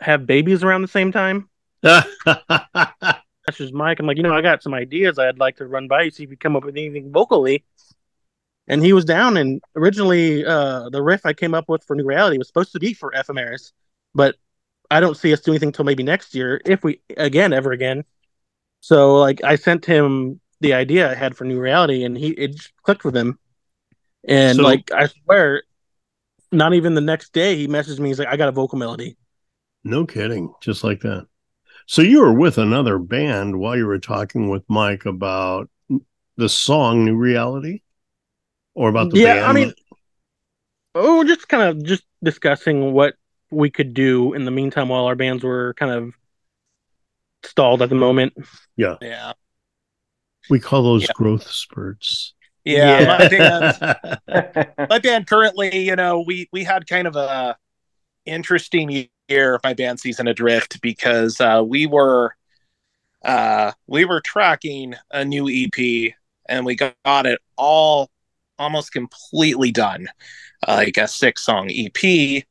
have 0.00 0.26
babies 0.26 0.62
around 0.62 0.82
the 0.82 0.88
same 0.88 1.12
time. 1.12 1.48
That's 1.82 3.58
just 3.58 3.72
Mike. 3.72 4.00
I'm 4.00 4.06
like, 4.06 4.16
you 4.16 4.22
know, 4.22 4.34
I 4.34 4.42
got 4.42 4.62
some 4.62 4.74
ideas 4.74 5.18
I'd 5.18 5.38
like 5.38 5.56
to 5.56 5.66
run 5.66 5.86
by 5.86 6.02
you, 6.02 6.10
see 6.10 6.24
if 6.24 6.30
you 6.30 6.36
come 6.36 6.56
up 6.56 6.64
with 6.64 6.76
anything 6.76 7.12
vocally. 7.12 7.64
And 8.68 8.82
he 8.82 8.92
was 8.92 9.04
down. 9.04 9.36
And 9.36 9.62
originally, 9.76 10.44
uh, 10.44 10.88
the 10.90 11.00
riff 11.00 11.24
I 11.24 11.32
came 11.32 11.54
up 11.54 11.68
with 11.68 11.84
for 11.84 11.94
New 11.94 12.04
Reality 12.04 12.38
was 12.38 12.48
supposed 12.48 12.72
to 12.72 12.80
be 12.80 12.92
for 12.92 13.12
Ephemeris, 13.14 13.72
but 14.14 14.34
I 14.90 14.98
don't 14.98 15.16
see 15.16 15.32
us 15.32 15.40
doing 15.40 15.54
anything 15.54 15.68
until 15.68 15.84
maybe 15.84 16.02
next 16.02 16.34
year, 16.34 16.60
if 16.64 16.82
we 16.82 17.00
again 17.16 17.52
ever 17.52 17.70
again. 17.70 18.04
So, 18.80 19.16
like, 19.16 19.42
I 19.44 19.56
sent 19.56 19.84
him 19.84 20.40
the 20.60 20.74
idea 20.74 21.10
I 21.10 21.14
had 21.14 21.36
for 21.36 21.44
New 21.44 21.60
Reality, 21.60 22.04
and 22.04 22.16
he 22.16 22.28
it 22.30 22.60
clicked 22.82 23.04
with 23.04 23.16
him. 23.16 23.38
And 24.28 24.56
So- 24.56 24.62
like, 24.62 24.90
I 24.92 25.06
swear, 25.08 25.62
not 26.52 26.74
even 26.74 26.94
the 26.94 27.00
next 27.00 27.32
day, 27.32 27.56
he 27.56 27.68
messaged 27.68 27.98
me. 27.98 28.08
He's 28.08 28.18
like, 28.18 28.28
"I 28.28 28.36
got 28.36 28.48
a 28.48 28.52
vocal 28.52 28.78
melody." 28.78 29.16
No 29.84 30.04
kidding. 30.06 30.52
Just 30.60 30.82
like 30.82 31.00
that. 31.00 31.26
So 31.86 32.02
you 32.02 32.20
were 32.20 32.32
with 32.32 32.58
another 32.58 32.98
band 32.98 33.58
while 33.58 33.76
you 33.76 33.86
were 33.86 34.00
talking 34.00 34.48
with 34.48 34.64
Mike 34.68 35.06
about 35.06 35.70
the 36.36 36.48
song 36.48 37.04
New 37.04 37.16
Reality? 37.16 37.82
Or 38.74 38.88
about 38.90 39.10
the 39.10 39.20
Yeah, 39.20 39.34
band? 39.34 39.46
I 39.46 39.52
mean- 39.52 39.74
Oh, 40.94 41.24
just 41.24 41.48
kind 41.48 41.62
of 41.62 41.84
just 41.84 42.02
discussing 42.22 42.92
what 42.92 43.14
we 43.50 43.70
could 43.70 43.94
do 43.94 44.32
in 44.34 44.44
the 44.44 44.50
meantime 44.50 44.88
while 44.88 45.04
our 45.04 45.14
bands 45.14 45.44
were 45.44 45.74
kind 45.74 45.92
of 45.92 46.14
stalled 47.44 47.82
at 47.82 47.88
the 47.90 47.94
moment. 47.94 48.34
Yeah, 48.76 48.96
yeah. 49.00 49.32
We 50.50 50.60
call 50.60 50.82
those 50.82 51.02
Yeah. 51.02 51.08
growth 51.14 51.48
spurts. 51.50 52.34
Yeah. 52.64 53.00
Yeah. 53.00 53.18
My 53.18 53.28
band 53.28 54.72
my 54.90 54.98
band 54.98 55.26
currently, 55.26 55.78
you 55.78 55.96
know, 55.96 56.20
we 56.26 56.48
we 56.52 56.64
had 56.64 56.86
kind 56.86 57.06
of 57.06 57.16
a 57.16 57.56
interesting 58.24 59.08
year 59.28 59.60
my 59.62 59.72
band 59.74 60.00
season 60.00 60.26
adrift 60.28 60.80
because 60.80 61.40
uh 61.40 61.62
we 61.64 61.86
were 61.86 62.34
uh 63.24 63.72
we 63.86 64.04
were 64.04 64.20
tracking 64.20 64.94
a 65.12 65.24
new 65.24 65.48
EP 65.48 66.12
and 66.48 66.64
we 66.66 66.74
got 66.76 67.26
it 67.26 67.40
all 67.56 68.10
almost 68.58 68.92
completely 68.92 69.70
done. 69.70 70.08
Uh, 70.66 70.76
like 70.76 70.96
a 70.96 71.06
six 71.06 71.44
song 71.44 71.70
EP 71.70 72.42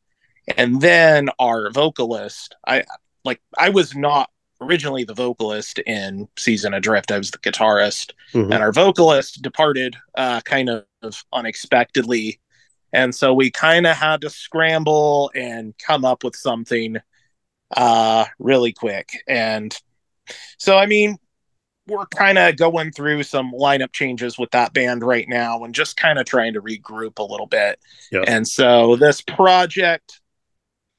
and 0.58 0.80
then 0.80 1.28
our 1.40 1.72
vocalist 1.72 2.56
I 2.68 2.84
like 3.25 3.42
I 3.58 3.70
was 3.70 3.96
not 3.96 4.30
originally 4.62 5.04
the 5.04 5.14
vocalist 5.14 5.80
in 5.80 6.28
Season 6.38 6.74
Adrift. 6.74 7.12
I 7.12 7.18
was 7.18 7.32
the 7.32 7.38
guitarist 7.40 8.12
Mhm. 8.34 8.46
and 8.54 8.64
our 8.64 8.72
vocalist 8.72 9.42
departed 9.42 9.96
uh, 10.16 10.42
kind 10.42 10.70
of 10.70 10.86
unexpectedly 11.34 12.40
and 12.94 13.14
so 13.14 13.34
we 13.34 13.52
kind 13.52 13.86
of 13.86 13.96
had 13.98 14.22
to 14.22 14.30
scramble 14.30 15.30
and 15.36 15.74
come 15.78 16.06
up 16.06 16.24
with 16.24 16.36
something 16.36 16.98
uh, 17.76 18.26
really 18.40 18.72
quick 18.72 19.10
and 19.28 19.78
so 20.58 20.78
i 20.78 20.86
mean 20.86 21.18
we're 21.88 22.06
kind 22.08 22.38
of 22.40 22.56
going 22.58 22.92
through 22.92 23.22
some 23.22 23.52
lineup 23.52 23.92
changes 23.94 24.40
with 24.40 24.50
that 24.52 24.74
band 24.74 25.04
right 25.04 25.28
now 25.30 25.64
and 25.64 25.76
just 25.76 25.98
kind 25.98 26.18
of 26.18 26.26
trying 26.26 26.54
to 26.54 26.62
regroup 26.62 27.20
a 27.20 27.24
little 27.24 27.46
bit 27.48 27.78
Yeah. 28.12 28.24
and 28.28 28.48
so 28.48 28.96
this 28.96 29.22
project 29.22 30.22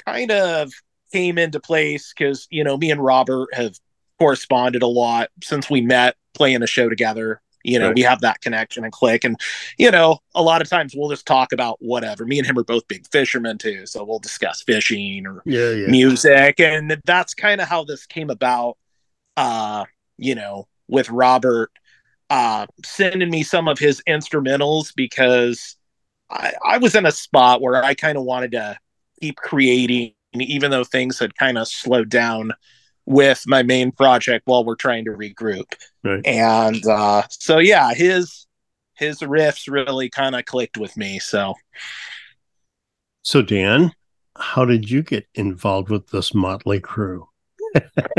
kind 0.06 0.30
of 0.30 0.70
came 1.12 1.38
into 1.38 1.60
place 1.60 2.12
because 2.16 2.46
you 2.50 2.64
know 2.64 2.76
me 2.76 2.90
and 2.90 3.02
robert 3.02 3.48
have 3.54 3.78
corresponded 4.18 4.82
a 4.82 4.86
lot 4.86 5.28
since 5.42 5.68
we 5.70 5.80
met 5.80 6.16
playing 6.34 6.62
a 6.62 6.66
show 6.66 6.88
together. 6.88 7.40
You 7.64 7.78
know 7.80 7.86
Right. 7.88 7.96
we 7.96 8.02
have 8.02 8.20
that 8.20 8.40
connection 8.40 8.84
and 8.84 8.92
click. 8.92 9.24
And 9.24 9.38
you 9.78 9.90
know 9.90 10.18
a 10.34 10.42
lot 10.42 10.62
of 10.62 10.68
times 10.68 10.94
we'll 10.96 11.10
just 11.10 11.26
talk 11.26 11.52
about 11.52 11.78
whatever. 11.80 12.24
Me 12.24 12.38
and 12.38 12.46
him 12.46 12.58
are 12.58 12.64
both 12.64 12.86
big 12.88 13.06
fishermen 13.08 13.58
too 13.58 13.86
so 13.86 14.04
we'll 14.04 14.18
discuss 14.20 14.62
fishing 14.62 15.26
or 15.26 15.42
Yeah, 15.44 15.70
yeah. 15.72 15.86
music. 15.88 16.60
And 16.60 17.00
that's 17.04 17.34
kind 17.34 17.60
of 17.60 17.68
how 17.68 17.84
this 17.84 18.06
came 18.06 18.30
about. 18.30 18.78
Uh 19.36 19.84
you 20.18 20.34
know 20.34 20.66
with 20.88 21.10
robert 21.10 21.70
uh 22.30 22.66
sending 22.84 23.28
me 23.30 23.42
some 23.42 23.68
of 23.68 23.78
his 23.78 24.00
instrumentals 24.08 24.92
because 24.96 25.76
i 26.30 26.52
i 26.64 26.78
was 26.78 26.94
in 26.94 27.04
a 27.04 27.12
spot 27.12 27.60
where 27.60 27.84
i 27.84 27.92
kind 27.92 28.16
of 28.16 28.24
wanted 28.24 28.52
to 28.52 28.78
keep 29.20 29.36
creating 29.36 30.14
even 30.40 30.70
though 30.70 30.84
things 30.84 31.18
had 31.18 31.34
kind 31.36 31.58
of 31.58 31.68
slowed 31.68 32.08
down 32.08 32.52
with 33.06 33.44
my 33.46 33.62
main 33.62 33.92
project 33.92 34.42
while 34.46 34.64
we're 34.64 34.74
trying 34.74 35.04
to 35.04 35.12
regroup 35.12 35.72
Right. 36.04 36.26
and 36.26 36.84
uh 36.86 37.22
so 37.30 37.58
yeah 37.58 37.94
his 37.94 38.46
his 38.94 39.20
riffs 39.20 39.70
really 39.70 40.08
kind 40.10 40.34
of 40.34 40.44
clicked 40.44 40.76
with 40.78 40.96
me 40.96 41.18
so 41.18 41.54
So 43.22 43.42
Dan, 43.42 43.92
how 44.36 44.64
did 44.64 44.88
you 44.90 45.02
get 45.02 45.26
involved 45.34 45.88
with 45.90 46.08
this 46.10 46.32
motley 46.34 46.78
crew? 46.80 47.28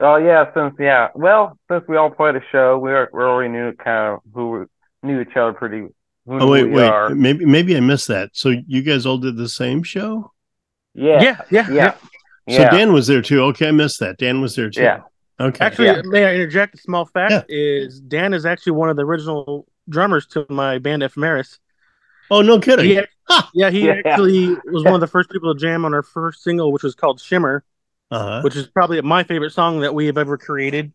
oh 0.00 0.16
yeah, 0.16 0.52
since 0.54 0.74
yeah, 0.78 1.08
well, 1.14 1.56
since 1.70 1.84
we 1.88 1.96
all 1.96 2.10
played 2.10 2.36
a 2.36 2.42
show, 2.50 2.78
we 2.78 2.90
are, 2.92 3.08
we 3.12 3.22
already 3.22 3.50
knew 3.52 3.72
kind 3.74 4.14
of 4.14 4.20
who 4.34 4.66
knew 5.02 5.20
each 5.20 5.36
other 5.36 5.52
pretty. 5.52 5.86
Who 6.26 6.40
Oh 6.40 6.50
wait, 6.50 6.64
we 6.64 6.70
wait. 6.74 6.88
are. 6.88 7.10
Maybe 7.10 7.44
maybe 7.44 7.76
I 7.76 7.80
missed 7.80 8.08
that. 8.08 8.30
So 8.32 8.50
you 8.66 8.82
guys 8.82 9.06
all 9.06 9.18
did 9.18 9.36
the 9.36 9.48
same 9.48 9.82
show? 9.82 10.31
Yeah, 10.94 11.22
Yeah, 11.22 11.40
yeah, 11.50 11.70
yeah, 11.70 11.94
yeah. 12.46 12.56
So 12.70 12.76
Dan 12.76 12.92
was 12.92 13.06
there 13.06 13.22
too. 13.22 13.42
Okay, 13.44 13.68
I 13.68 13.70
missed 13.70 14.00
that. 14.00 14.18
Dan 14.18 14.40
was 14.40 14.54
there 14.56 14.70
too. 14.70 14.82
Yeah. 14.82 15.00
Okay. 15.40 15.64
Actually, 15.64 15.86
Yeah. 15.88 16.02
may 16.04 16.24
I 16.26 16.34
interject? 16.34 16.74
A 16.74 16.78
small 16.78 17.06
fact 17.06 17.32
Yeah. 17.32 17.42
is 17.48 18.00
Dan 18.00 18.34
is 18.34 18.44
actually 18.46 18.72
one 18.72 18.90
of 18.90 18.96
the 18.96 19.04
original 19.04 19.66
drummers 19.88 20.26
to 20.28 20.46
my 20.48 20.78
band 20.78 21.02
Ephemeris. 21.02 21.58
oh 22.30 22.42
no 22.42 22.58
kidding. 22.60 22.84
He, 22.86 22.98
ac- 22.98 23.08
Ha! 23.28 23.50
yeah, 23.54 23.70
he 23.70 23.86
Yeah. 23.86 24.00
actually 24.04 24.48
was 24.66 24.84
one 24.84 24.94
of 24.94 25.00
the 25.00 25.06
first 25.06 25.30
people 25.30 25.52
to 25.54 25.58
jam 25.60 25.84
on 25.84 25.94
our 25.94 26.02
first 26.02 26.42
single, 26.42 26.70
which 26.72 26.82
was 26.82 26.94
called 26.94 27.20
Shimmer, 27.20 27.64
Uh-huh. 28.10 28.42
which 28.42 28.56
is 28.56 28.66
probably 28.66 29.00
my 29.00 29.22
favorite 29.24 29.52
song 29.52 29.80
that 29.80 29.94
we 29.94 30.06
have 30.06 30.18
ever 30.18 30.36
created. 30.36 30.92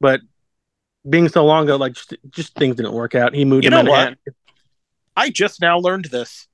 But 0.00 0.20
being 1.08 1.28
so 1.28 1.44
long 1.46 1.64
ago, 1.64 1.76
like 1.76 1.92
just, 1.94 2.14
just 2.30 2.54
things 2.56 2.76
didn't 2.76 2.92
work 2.92 3.14
out. 3.14 3.34
He 3.34 3.44
moved 3.44 3.64
You 3.64 3.70
to 3.70 3.82
know 3.82 3.90
what? 3.90 4.18
I 5.16 5.30
just 5.30 5.60
now 5.60 5.78
learned 5.78 6.06
this 6.06 6.48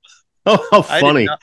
Oh 0.46 0.64
how 0.70 0.80
I 0.88 1.00
funny. 1.00 1.20
Did 1.22 1.26
not, 1.26 1.42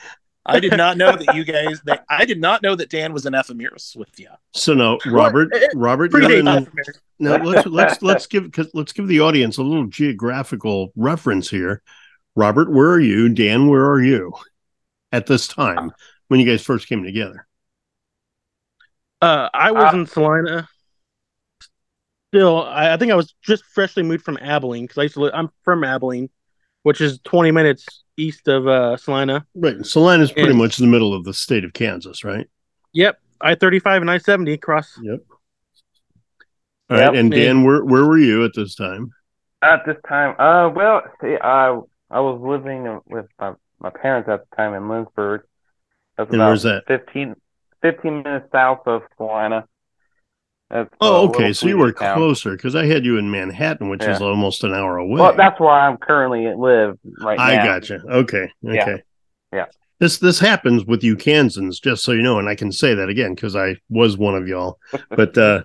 I 0.50 0.60
did 0.60 0.76
not 0.78 0.98
know 0.98 1.16
that 1.16 1.36
you 1.36 1.44
guys. 1.46 1.82
That 1.86 2.06
I 2.10 2.26
did 2.26 2.40
not 2.40 2.62
know 2.62 2.76
that 2.76 2.90
Dan 2.90 3.14
was 3.14 3.26
an 3.26 3.34
ephemeris 3.34 3.96
with 3.96 4.20
you. 4.20 4.30
So 4.54 4.74
no, 4.74 4.98
Robert 5.06 5.50
Well, 5.52 5.68
Robert 5.76 6.12
you're 6.12 6.22
Predates 6.22 6.40
in, 6.40 6.48
Ephemeris. 6.48 7.00
now 7.20 7.44
let's 7.44 7.68
let's 7.68 8.02
let's 8.02 8.28
give 8.28 8.52
'cause 8.52 8.70
let's 8.74 8.92
give 8.94 9.08
the 9.08 9.20
audience 9.22 9.58
a 9.58 9.64
little 9.64 9.88
geographical 9.88 10.92
reference 10.96 11.50
here. 11.50 11.82
Robert, 12.36 12.72
where 12.72 12.90
are 12.92 13.00
you? 13.00 13.30
Dan, 13.30 13.68
where 13.68 13.86
are 13.90 14.02
you 14.02 14.34
at 15.12 15.26
this 15.26 15.48
time 15.48 15.92
when 16.28 16.40
you 16.40 16.46
guys 16.46 16.62
first 16.64 16.88
came 16.88 17.04
together? 17.04 17.48
Uh, 19.22 19.50
I 19.54 19.72
was 19.72 19.94
Uh, 19.94 19.98
in 19.98 20.06
Salina. 20.06 20.70
Still, 22.34 22.64
I, 22.64 22.94
I 22.94 22.98
think 22.98 23.12
I 23.12 23.16
was 23.16 23.34
just 23.42 23.64
freshly 23.66 24.04
moved 24.04 24.24
from 24.24 24.38
Abilene 24.38 24.84
because 24.84 24.98
I 25.00 25.04
used 25.04 25.16
to 25.16 25.22
live. 25.22 25.32
I'm 25.34 25.50
from 25.64 25.84
Abilene, 25.84 26.30
which 26.84 27.02
is 27.02 27.20
20 27.24 27.52
minutes 27.52 28.04
east 28.20 28.48
of 28.48 28.68
uh, 28.68 28.98
Salina. 28.98 29.46
Right. 29.56 29.86
Salina 29.86 30.24
is 30.24 30.32
pretty 30.32 30.50
And- 30.50 30.58
much 30.58 30.78
the 30.78 30.88
middle 30.88 31.14
of 31.14 31.24
the 31.24 31.34
state 31.34 31.64
of 31.64 31.74
Kansas, 31.74 32.24
right? 32.24 32.48
Yep, 32.94 33.20
I 33.42 33.56
35 33.56 34.02
and 34.02 34.12
I 34.12 34.18
70 34.18 34.58
cross. 34.58 34.98
Yep. 35.02 35.20
All 36.90 36.98
right. 36.98 37.04
Yep. 37.06 37.14
And 37.14 37.32
Dan, 37.32 37.64
where 37.64 37.84
where 37.84 38.06
were 38.06 38.18
you 38.18 38.44
at 38.46 38.52
this 38.56 38.76
time? 38.76 39.12
At 39.62 39.86
this 39.86 39.98
time, 40.08 40.36
uh, 40.40 40.70
well, 40.70 41.02
see, 41.22 41.36
I 41.42 41.80
I 42.10 42.20
was 42.20 42.42
living 42.42 43.00
with 43.08 43.28
my, 43.40 43.54
my 43.80 43.90
parents 43.92 44.28
at 44.30 44.42
the 44.50 44.56
time 44.56 44.74
in 44.74 44.84
Lindsborg. 44.84 45.42
That's 46.18 46.28
And 46.32 46.36
about 46.42 46.48
where's 46.48 46.64
that? 46.64 46.84
15, 46.88 47.36
15 47.82 48.24
minutes 48.24 48.48
south 48.52 48.82
of 48.88 49.04
Salina. 49.18 49.66
That's 50.70 50.90
Oh, 51.02 51.28
okay. 51.30 51.52
So 51.54 51.68
you 51.68 51.78
were 51.78 51.92
town. 51.92 52.16
closer 52.18 52.52
because 52.52 52.76
I 52.76 52.86
had 52.86 53.04
you 53.06 53.18
in 53.18 53.32
Manhattan, 53.32 53.90
which 53.90 54.04
is 54.04 54.22
almost 54.22 54.64
an 54.64 54.74
hour 54.74 54.98
away. 54.98 55.20
Well, 55.20 55.36
that's 55.36 55.60
where 55.60 55.72
I'm 55.72 55.98
currently 55.98 56.46
live 56.56 56.98
right 57.22 57.38
now. 57.38 57.44
I 57.44 57.56
now. 57.56 57.66
gotcha. 57.66 58.02
Okay. 58.08 58.52
Okay. 58.66 59.02
Yeah. 59.52 59.66
This 60.00 60.20
this 60.20 60.40
happens 60.40 60.86
with 60.86 61.04
you 61.04 61.16
Kansans, 61.18 61.80
just 61.80 62.04
so 62.04 62.12
you 62.14 62.22
know, 62.22 62.38
and 62.40 62.48
I 62.48 62.56
can 62.56 62.72
say 62.72 62.94
that 62.94 63.10
again 63.10 63.34
because 63.36 63.56
I 63.56 63.78
was 63.90 64.18
one 64.18 64.36
of 64.36 64.48
y'all. 64.48 64.80
But 65.10 65.38
uh 65.38 65.64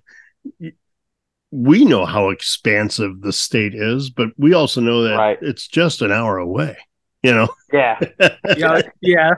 we 1.50 1.84
know 1.84 2.04
how 2.04 2.30
expansive 2.30 3.20
the 3.20 3.32
state 3.32 3.74
is, 3.76 4.10
but 4.10 4.30
we 4.36 4.54
also 4.54 4.80
know 4.80 5.02
that 5.04 5.14
Right. 5.16 5.38
it's 5.40 5.68
just 5.68 6.02
an 6.02 6.10
hour 6.10 6.38
away. 6.38 6.76
You 7.22 7.32
know. 7.34 7.48
Yeah, 7.72 7.98
Yeah, 8.56 8.80
yeah. 9.00 9.30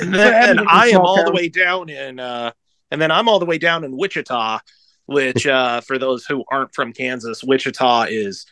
And 0.00 0.14
then 0.14 0.58
Abington's 0.58 0.66
a 0.68 0.70
I 0.72 0.84
am 0.86 0.90
small 0.92 1.06
all 1.18 1.24
the 1.24 1.32
way 1.32 1.48
down 1.48 1.88
in, 1.88 2.18
uh, 2.20 2.52
and 2.92 3.00
then 3.00 3.10
I'm 3.10 3.26
all 3.26 3.38
the 3.38 3.46
way 3.46 3.56
down 3.56 3.84
in 3.84 3.96
Wichita, 3.96 4.60
which 5.06 5.46
uh, 5.46 5.80
for 5.80 5.98
those 5.98 6.26
who 6.26 6.44
aren't 6.50 6.74
from 6.74 6.92
Kansas, 6.92 7.42
Wichita 7.42 8.02
is 8.10 8.44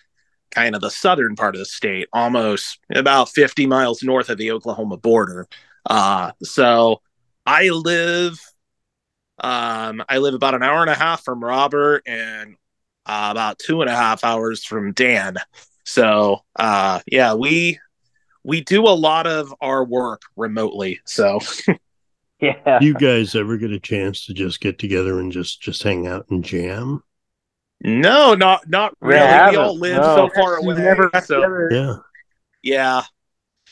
kind 0.50 0.74
of 0.74 0.80
the 0.80 0.90
southern 0.90 1.36
part 1.36 1.54
of 1.54 1.58
the 1.58 1.66
state, 1.66 2.08
almost 2.12 2.80
about 2.94 3.28
50 3.28 3.66
miles 3.66 4.02
north 4.02 4.30
of 4.30 4.38
the 4.38 4.50
Oklahoma 4.50 4.96
border. 4.96 5.46
Uh, 5.84 6.32
so 6.42 7.02
I 7.44 7.68
live, 7.68 8.40
um, 9.38 10.02
I 10.08 10.16
live 10.16 10.32
about 10.32 10.54
an 10.54 10.62
hour 10.62 10.80
and 10.80 10.90
a 10.90 10.94
half 10.94 11.22
from 11.22 11.44
Robert 11.44 12.02
and 12.06 12.56
uh, 13.04 13.28
about 13.30 13.58
two 13.58 13.82
and 13.82 13.90
a 13.90 13.94
half 13.94 14.24
hours 14.24 14.64
from 14.64 14.92
Dan. 14.92 15.36
So 15.84 16.40
uh, 16.56 17.00
yeah, 17.06 17.34
we 17.34 17.78
we 18.42 18.62
do 18.62 18.88
a 18.88 18.90
lot 18.90 19.26
of 19.26 19.54
our 19.60 19.84
work 19.84 20.22
remotely. 20.34 21.00
So 21.04 21.40
yeah. 22.66 22.78
you 22.80 22.94
guys 22.94 23.34
ever 23.34 23.56
get 23.56 23.72
a 23.72 23.80
chance 23.80 24.26
to 24.26 24.34
just 24.34 24.60
get 24.60 24.78
together 24.78 25.18
and 25.20 25.30
just 25.32 25.60
just 25.60 25.82
hang 25.82 26.06
out 26.06 26.26
and 26.30 26.44
jam? 26.44 27.02
no, 27.82 28.34
not 28.34 28.68
not 28.68 28.94
We 29.00 29.08
really. 29.08 29.20
We 29.20 29.26
haven't, 29.26 29.60
all 29.60 29.78
live 29.78 29.96
no. 29.96 30.14
so 30.16 30.30
far 30.34 30.56
away. 30.56 30.74
never 30.74 31.10
so 31.24 31.36
together. 31.36 31.68
Yeah. 31.72 31.96
yeah, 32.62 33.02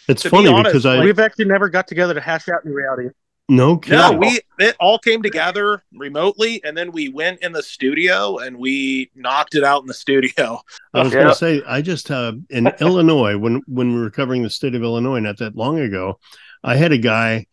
It's 0.09 0.23
To 0.23 0.31
be 0.31 0.37
funny 0.37 0.49
honest, 0.49 0.67
because 0.73 0.87
I 0.87 1.05
We've 1.05 1.19
actually 1.19 1.45
never 1.47 1.69
got 1.69 1.87
together 1.87 2.15
to 2.15 2.21
hash 2.21 2.49
out 2.49 2.65
new 2.65 2.73
reality. 2.73 3.09
no 3.51 3.77
kidding. 3.79 3.99
no, 3.99 4.13
we 4.13 4.41
it 4.59 4.77
all 4.81 4.99
came 4.99 5.23
together 5.23 5.83
remotely, 5.93 6.63
and 6.65 6.77
then 6.77 6.91
we 6.93 7.09
went 7.11 7.41
in 7.43 7.53
the 7.53 7.63
studio 7.63 8.39
and 8.39 8.57
we 8.57 9.11
knocked 9.15 9.55
it 9.55 9.65
out 9.65 9.83
in 9.83 9.87
the 9.87 9.95
studio. 9.95 10.61
I 10.95 11.03
was 11.03 11.13
Yeah. 11.13 11.21
going 11.21 11.33
to 11.33 11.35
say, 11.35 11.63
I 11.67 11.83
just 11.83 12.11
uh, 12.11 12.33
in 12.51 12.67
Illinois 12.81 13.37
when 13.37 13.61
when 13.67 13.95
we 13.95 14.01
were 14.01 14.11
covering 14.11 14.43
the 14.43 14.51
state 14.51 14.75
of 14.75 14.83
Illinois 14.83 15.21
not 15.21 15.37
that 15.39 15.55
long 15.55 15.79
ago, 15.79 16.19
I 16.65 16.77
had 16.77 16.93
a 16.93 16.99
guy 16.99 17.47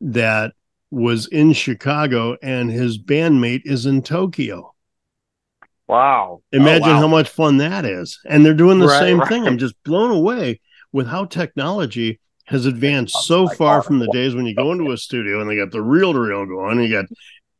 that 0.00 0.54
was 0.90 1.26
in 1.26 1.52
Chicago 1.52 2.36
and 2.42 2.70
his 2.70 2.98
bandmate 2.98 3.62
is 3.64 3.86
in 3.86 4.02
Tokyo. 4.02 4.74
Wow. 5.86 6.42
Imagine 6.52 6.90
oh, 6.90 6.92
wow. 6.92 7.00
how 7.00 7.08
much 7.08 7.28
fun 7.28 7.56
that 7.58 7.84
is. 7.84 8.20
And 8.28 8.44
they're 8.44 8.54
doing 8.54 8.78
the 8.78 8.86
Right, 8.86 9.00
same 9.00 9.18
right. 9.18 9.28
thing. 9.28 9.46
I'm 9.46 9.58
just 9.58 9.74
blown 9.84 10.10
away 10.10 10.60
with 10.92 11.06
how 11.06 11.24
technology 11.24 12.20
has 12.44 12.66
advanced 12.66 13.14
Oh 13.18 13.22
so 13.22 13.48
far 13.48 13.82
from 13.82 13.98
the 13.98 14.08
days 14.12 14.34
when 14.34 14.46
you 14.46 14.54
go 14.54 14.72
into 14.72 14.92
a 14.92 14.96
studio 14.96 15.40
and 15.40 15.48
they 15.48 15.56
got 15.56 15.70
the 15.70 15.82
reel 15.82 16.12
to 16.12 16.20
reel 16.20 16.46
going 16.46 16.78
and 16.78 16.88
you 16.88 16.92
got 16.92 17.06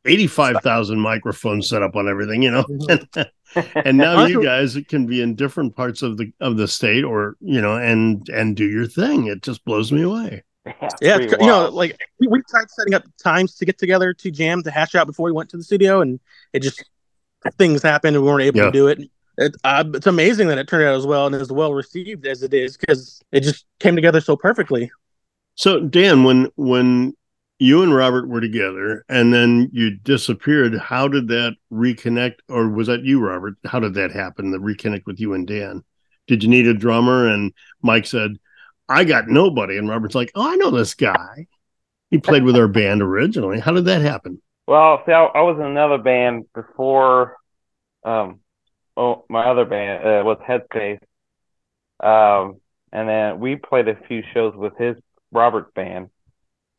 85,000 0.05 0.99
microphones 0.99 1.69
set 1.69 1.83
up 1.83 1.97
on 1.97 2.09
everything, 2.09 2.43
you 2.43 2.51
know. 2.51 2.65
Mm-hmm. 2.65 3.23
and 3.85 3.99
now 3.99 4.25
you 4.25 4.43
guys 4.45 4.79
can 4.89 5.07
be 5.07 5.21
in 5.21 5.35
different 5.35 5.77
parts 5.77 6.03
of 6.03 6.17
the 6.17 6.33
of 6.41 6.57
the 6.57 6.69
state 6.69 7.05
or, 7.05 7.37
you 7.41 7.61
know, 7.61 7.77
and 7.77 8.29
and 8.29 8.57
do 8.57 8.65
your 8.65 8.87
thing. 8.87 9.27
It 9.27 9.43
just 9.43 9.65
blows 9.65 9.93
me 9.93 10.03
away. 10.03 10.45
Yeah, 10.81 10.89
Yeah, 11.01 11.17
pretty 11.17 11.33
it's, 11.35 11.41
you 11.41 11.47
know, 11.47 11.69
like 11.69 11.99
we, 12.19 12.27
we 12.29 12.43
tried 12.49 12.71
setting 12.71 12.95
up 12.95 13.05
times 13.23 13.55
to 13.57 13.65
get 13.65 13.79
together 13.79 14.13
to 14.15 14.31
jam 14.31 14.63
to 14.63 14.71
hash 14.71 14.95
out 14.95 15.07
before 15.07 15.27
we 15.27 15.33
went 15.33 15.51
to 15.51 15.57
the 15.57 15.65
studio, 15.65 16.01
and 16.01 16.21
it 16.53 16.61
just 16.61 16.83
things 17.57 17.83
happened 17.83 18.17
and 18.17 18.25
we 18.25 18.31
weren't 18.31 18.43
able 18.43 18.59
Yeah. 18.59 18.67
to 18.67 18.71
do 18.73 18.89
it. 18.89 19.01
It, 19.39 19.57
uh, 19.65 19.85
it's 19.95 20.07
amazing 20.07 20.49
that 20.49 20.59
it 20.59 20.69
turned 20.69 20.85
out 20.85 20.95
as 20.95 21.07
well 21.07 21.27
and 21.27 21.35
as 21.35 21.51
well 21.51 21.73
received 21.73 22.27
as 22.27 22.43
it 22.43 22.53
is 22.53 22.77
because 22.77 23.23
it 23.33 23.41
just 23.41 23.65
came 23.79 23.97
together 23.97 24.21
so 24.21 24.37
perfectly. 24.37 24.91
So 25.55 25.81
Dan, 25.81 26.25
when 26.25 26.49
when 26.57 27.15
you 27.59 27.83
and 27.83 27.95
Robert 27.95 28.29
were 28.29 28.41
together 28.41 29.05
and 29.09 29.33
then 29.33 29.69
you 29.73 29.91
disappeared, 29.91 30.77
how 30.79 31.09
did 31.09 31.29
that 31.29 31.57
reconnect 31.73 32.37
or 32.49 32.69
was 32.69 32.87
that 32.89 33.03
you, 33.03 33.21
Robert? 33.21 33.55
How 33.65 33.81
did 33.81 33.95
that 33.95 34.13
happen? 34.13 34.51
The 34.51 34.59
reconnect 34.59 35.07
with 35.07 35.21
you 35.21 35.33
and 35.35 35.47
Dan? 35.47 35.85
Did 36.27 36.43
you 36.43 36.49
need 36.49 36.67
a 36.67 36.75
drummer? 36.75 37.27
And 37.29 37.53
Mike 37.83 38.07
said, 38.07 38.39
I 38.91 39.05
got 39.05 39.29
nobody. 39.29 39.79
And 39.79 39.89
Robert's 39.89 40.15
like, 40.15 40.33
Oh, 40.35 40.51
I 40.51 40.57
know 40.57 40.71
this 40.71 40.95
guy. 40.95 41.47
He 42.11 42.19
played 42.19 42.43
with 42.43 42.57
our 42.57 42.69
band 42.81 43.03
originally. 43.03 43.61
How 43.61 43.73
did 43.73 43.85
that 43.87 44.03
happen? 44.03 44.43
Well, 44.67 45.03
see, 45.07 45.13
I, 45.13 45.25
I 45.25 45.41
was 45.43 45.57
in 45.59 45.65
another 45.67 45.99
band 45.99 46.47
before. 46.55 47.37
Um, 48.05 48.41
oh, 48.97 49.25
my 49.29 49.47
other 49.47 49.65
band 49.65 50.05
uh, 50.05 50.23
was 50.25 50.39
Headspace. 50.49 51.01
Um, 52.01 52.61
and 52.93 53.09
then 53.09 53.41
we 53.41 53.57
played 53.57 53.89
a 53.89 53.97
few 54.09 54.23
shows 54.35 54.55
with 54.57 54.77
his 54.77 54.97
Robert's 55.33 55.71
band, 55.75 56.09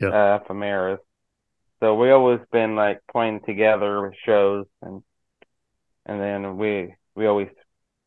Yeah. 0.01 0.09
uh. 0.39 0.97
So 1.79 1.95
we 1.95 2.11
always 2.11 2.39
been 2.51 2.75
like 2.75 2.99
playing 3.11 3.41
together 3.45 4.03
with 4.03 4.13
shows, 4.23 4.67
and 4.81 5.01
and 6.05 6.21
then 6.21 6.57
we 6.57 6.93
we 7.15 7.25
always 7.25 7.47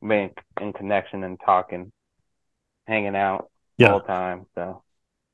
been 0.01 0.31
in 0.61 0.73
connection 0.73 1.25
and 1.25 1.41
talking, 1.45 1.91
hanging 2.87 3.17
out 3.17 3.51
Yeah. 3.79 3.93
all 3.93 4.01
the 4.01 4.07
time. 4.07 4.47
So 4.55 4.83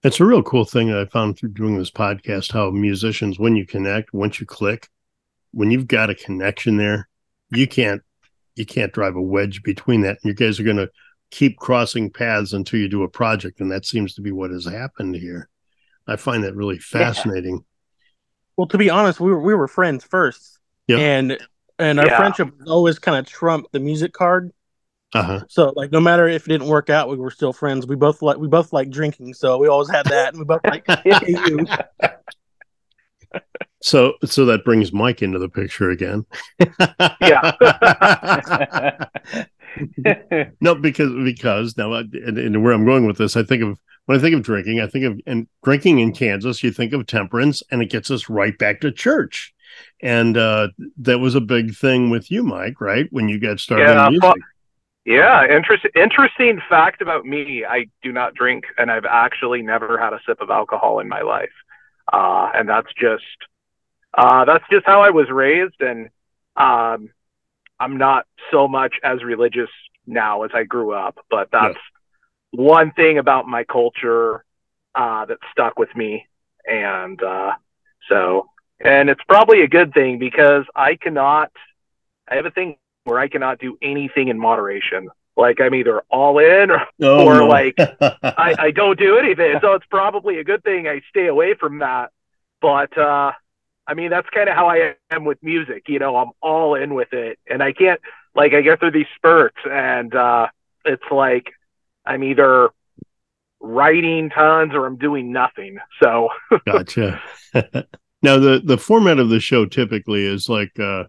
It's 0.02 0.20
a 0.20 0.24
real 0.24 0.42
cool 0.42 0.64
thing 0.64 0.88
that 0.88 0.98
I 0.98 1.04
found 1.06 1.38
through 1.38 1.50
doing 1.50 1.76
this 1.78 1.90
podcast 1.90 2.52
how 2.52 2.70
musicians, 2.70 3.38
when 3.38 3.56
you 3.56 3.66
connect, 3.66 4.12
once 4.14 4.40
you 4.40 4.46
click, 4.46 4.88
when 5.52 5.70
you've 5.70 5.88
got 5.88 6.10
a 6.10 6.14
connection 6.14 6.76
there, 6.76 7.08
you 7.50 7.66
can't 7.66 8.02
you 8.56 8.66
can't 8.66 8.92
drive 8.92 9.16
a 9.16 9.22
wedge 9.22 9.62
between 9.62 10.02
that. 10.02 10.18
You 10.22 10.34
guys 10.34 10.58
are 10.60 10.64
gonna 10.64 10.88
keep 11.30 11.56
crossing 11.58 12.10
paths 12.10 12.52
until 12.52 12.80
you 12.80 12.88
do 12.88 13.02
a 13.04 13.08
project, 13.08 13.60
and 13.60 13.70
that 13.70 13.86
seems 13.86 14.14
to 14.14 14.20
be 14.20 14.32
what 14.32 14.50
has 14.50 14.64
happened 14.66 15.14
here. 15.16 15.48
I 16.06 16.16
find 16.16 16.44
that 16.44 16.54
really 16.56 16.78
fascinating. 16.78 17.64
Well, 18.56 18.66
to 18.68 18.78
be 18.78 18.90
honest, 18.90 19.20
we 19.20 19.30
were 19.30 19.40
we 19.40 19.54
were 19.54 19.68
friends 19.68 20.04
first, 20.04 20.58
Yeah. 20.88 20.98
and 20.98 21.38
and 21.78 21.98
our 22.00 22.06
Yeah. 22.06 22.16
friendship 22.18 22.48
always 22.66 22.98
kind 22.98 23.18
of 23.18 23.26
trumped 23.30 23.72
the 23.72 23.80
music 23.80 24.12
card. 24.12 24.52
Uh-huh. 25.12 25.40
So 25.48 25.72
like, 25.74 25.90
no 25.90 26.00
matter 26.00 26.28
if 26.28 26.46
it 26.46 26.50
didn't 26.50 26.68
work 26.68 26.88
out, 26.88 27.08
we 27.08 27.16
were 27.16 27.30
still 27.32 27.52
friends. 27.52 27.86
We 27.86 27.96
both 27.96 28.22
like 28.22 28.36
we 28.36 28.46
both 28.48 28.72
like 28.72 28.90
drinking, 28.90 29.34
so 29.34 29.58
we 29.58 29.66
always 29.68 29.90
had 29.90 30.06
that, 30.06 30.32
and 30.34 30.38
we 30.38 30.44
both 30.44 30.60
like 30.64 30.84
AU. 30.88 31.66
So 33.82 34.14
so 34.24 34.44
that 34.44 34.64
brings 34.64 34.92
Mike 34.92 35.22
into 35.22 35.38
the 35.38 35.48
picture 35.48 35.90
again. 35.90 36.26
Yeah. 37.20 37.52
no, 40.60 40.74
because 40.74 41.12
because 41.24 41.76
now 41.76 41.94
I- 41.94 42.00
and, 42.00 42.38
and 42.38 42.62
where 42.62 42.72
I'm 42.72 42.84
going 42.84 43.06
with 43.06 43.18
this, 43.18 43.36
I 43.36 43.42
think 43.42 43.62
of 43.62 43.78
when 44.06 44.18
I 44.18 44.20
think 44.20 44.34
of 44.34 44.42
drinking, 44.42 44.80
I 44.80 44.86
think 44.86 45.04
of 45.04 45.20
and 45.26 45.46
drinking 45.64 46.00
in 46.00 46.12
Kansas, 46.12 46.62
you 46.62 46.70
think 46.72 46.92
of 46.92 47.06
temperance, 47.06 47.62
and 47.70 47.80
it 47.82 47.90
gets 47.90 48.10
us 48.10 48.28
right 48.28 48.56
back 48.58 48.80
to 48.82 48.92
church. 48.92 49.54
And 50.02 50.36
uh 50.36 50.68
that 50.98 51.18
was 51.20 51.34
a 51.34 51.40
big 51.40 51.74
thing 51.74 52.10
with 52.10 52.30
you, 52.30 52.42
Mike, 52.42 52.80
right? 52.80 53.06
When 53.10 53.28
you 53.28 53.38
got 53.40 53.60
started 53.60 53.84
Yeah, 53.84 54.06
in 54.06 54.12
music. 54.12 54.42
Yeah, 55.04 55.46
interesting. 55.46 55.90
Interesting 55.94 56.60
fact 56.68 57.00
about 57.00 57.24
me: 57.24 57.64
I 57.64 57.86
do 58.02 58.12
not 58.12 58.34
drink, 58.34 58.64
and 58.76 58.90
I've 58.90 59.06
actually 59.06 59.62
never 59.62 59.98
had 59.98 60.12
a 60.12 60.20
sip 60.26 60.40
of 60.40 60.50
alcohol 60.50 61.00
in 61.00 61.08
my 61.08 61.22
life. 61.22 61.50
Uh, 62.12 62.50
and 62.54 62.68
that's 62.68 62.92
just 62.98 63.24
uh, 64.16 64.44
that's 64.44 64.64
just 64.70 64.84
how 64.86 65.02
I 65.02 65.10
was 65.10 65.30
raised, 65.30 65.80
and 65.80 66.10
um, 66.56 67.10
I'm 67.78 67.96
not 67.96 68.26
so 68.50 68.68
much 68.68 68.94
as 69.02 69.22
religious 69.24 69.70
now 70.06 70.42
as 70.42 70.50
I 70.52 70.64
grew 70.64 70.92
up. 70.92 71.18
But 71.30 71.48
that's 71.50 71.78
one 72.50 72.92
thing 72.92 73.18
about 73.18 73.46
my 73.46 73.64
culture 73.64 74.44
uh, 74.94 75.24
that 75.26 75.38
stuck 75.52 75.78
with 75.78 75.94
me, 75.96 76.26
and 76.66 77.22
uh, 77.22 77.52
so 78.08 78.48
and 78.80 79.08
it's 79.08 79.22
probably 79.28 79.62
a 79.62 79.68
good 79.68 79.94
thing 79.94 80.18
because 80.18 80.64
I 80.74 80.96
cannot. 80.96 81.52
I 82.28 82.36
have 82.36 82.46
a 82.46 82.50
thing 82.50 82.76
where 83.04 83.18
I 83.18 83.28
cannot 83.28 83.58
do 83.58 83.78
anything 83.82 84.28
in 84.28 84.38
moderation. 84.38 85.08
Like 85.36 85.60
I'm 85.60 85.74
either 85.74 86.02
all 86.10 86.38
in 86.38 86.70
or 86.70 86.86
Oh, 87.00 87.26
or 87.26 87.38
no. 87.38 87.48
like, 87.48 87.74
I, 87.78 88.54
I 88.58 88.70
don't 88.72 88.98
do 88.98 89.16
anything. 89.16 89.58
So 89.60 89.72
it's 89.74 89.86
probably 89.86 90.38
a 90.38 90.44
good 90.44 90.62
thing 90.64 90.86
I 90.86 91.00
stay 91.08 91.26
away 91.28 91.54
from 91.54 91.78
that. 91.78 92.10
But 92.60 92.96
uh 92.98 93.32
I 93.86 93.94
mean 93.94 94.10
that's 94.10 94.28
kind 94.30 94.48
of 94.48 94.54
how 94.54 94.68
I 94.68 94.94
am 95.10 95.24
with 95.24 95.42
music. 95.42 95.84
You 95.88 95.98
know, 95.98 96.16
I'm 96.16 96.30
all 96.42 96.74
in 96.74 96.94
with 96.94 97.12
it. 97.12 97.38
And 97.48 97.62
I 97.62 97.72
can't 97.72 98.00
like 98.34 98.52
I 98.52 98.60
get 98.60 98.80
through 98.80 98.90
these 98.92 99.06
spurts 99.16 99.56
and 99.70 100.14
uh 100.14 100.48
it's 100.84 101.02
like 101.10 101.50
I'm 102.04 102.22
either 102.24 102.70
writing 103.60 104.30
tons 104.30 104.72
or 104.74 104.86
I'm 104.86 104.96
doing 104.96 105.32
nothing. 105.32 105.78
So 106.02 106.28
gotcha. 106.66 107.22
now 107.54 108.38
the 108.38 108.60
the 108.64 108.78
format 108.78 109.18
of 109.18 109.28
the 109.30 109.40
show 109.40 109.64
typically 109.66 110.24
is 110.24 110.48
like 110.48 110.78
uh 110.78 111.04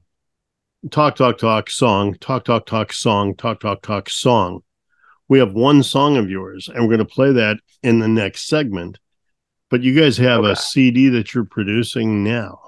talk 0.89 1.15
talk 1.15 1.38
talk 1.38 1.70
song, 1.70 2.15
talk 2.15 2.46
talk 2.46 2.65
talk 2.65 2.91
song, 2.94 3.36
talk 3.36 3.60
talk 3.60 3.82
talk 3.82 4.10
song. 4.10 4.62
We 5.28 5.39
have 5.39 5.54
one 5.54 5.84
song 5.84 6.17
of 6.17 6.30
yours 6.30 6.67
and 6.67 6.84
we're 6.84 6.96
going 6.96 7.08
to 7.08 7.13
play 7.13 7.32
that 7.34 7.58
in 7.84 8.00
the 8.00 8.08
next 8.08 8.48
segment. 8.48 9.00
But 9.70 9.84
you 9.84 9.98
guys 9.98 10.17
have 10.17 10.44
a 10.44 10.56
CD 10.56 11.08
that 11.10 11.34
you're 11.34 11.46
producing 11.46 12.24
now, 12.24 12.60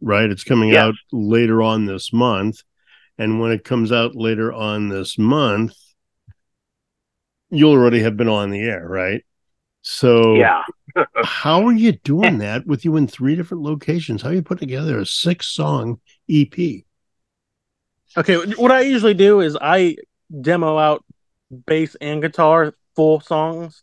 right? 0.00 0.28
It's 0.28 0.44
coming 0.44 0.70
Yes. 0.70 0.82
out 0.82 0.94
later 1.10 1.62
on 1.62 1.86
this 1.86 2.12
month. 2.12 2.62
And 3.16 3.40
when 3.40 3.52
it 3.52 3.64
comes 3.64 3.92
out 3.92 4.14
later 4.14 4.52
on 4.52 4.88
this 4.88 5.18
month, 5.18 5.74
you'll 7.48 7.72
already 7.72 8.02
have 8.02 8.16
been 8.16 8.28
on 8.28 8.50
the 8.50 8.60
air, 8.60 8.86
right? 8.86 9.24
So 9.80 10.34
yeah. 10.36 10.62
how 11.24 11.66
are 11.66 11.72
you 11.72 11.92
doing 11.92 12.38
that 12.38 12.66
with 12.66 12.84
you 12.84 12.96
in 12.96 13.06
three 13.06 13.34
different 13.36 13.62
locations? 13.62 14.20
How 14.20 14.28
are 14.30 14.34
you 14.34 14.42
putting 14.42 14.68
together 14.68 14.98
a 14.98 15.06
six 15.06 15.46
song 15.46 16.00
EP? 16.28 16.84
Okay, 18.16 18.36
what 18.56 18.70
I 18.70 18.80
usually 18.80 19.14
do 19.14 19.40
is 19.40 19.56
I 19.60 19.96
demo 20.40 20.78
out 20.78 21.04
bass 21.66 21.94
and 22.00 22.20
guitar 22.20 22.74
full 22.94 23.20
songs, 23.20 23.82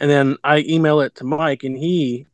and 0.00 0.10
then 0.10 0.36
I 0.44 0.58
email 0.68 1.00
it 1.00 1.14
to 1.16 1.24
Mike, 1.24 1.64
and 1.64 1.76
he 1.76 2.26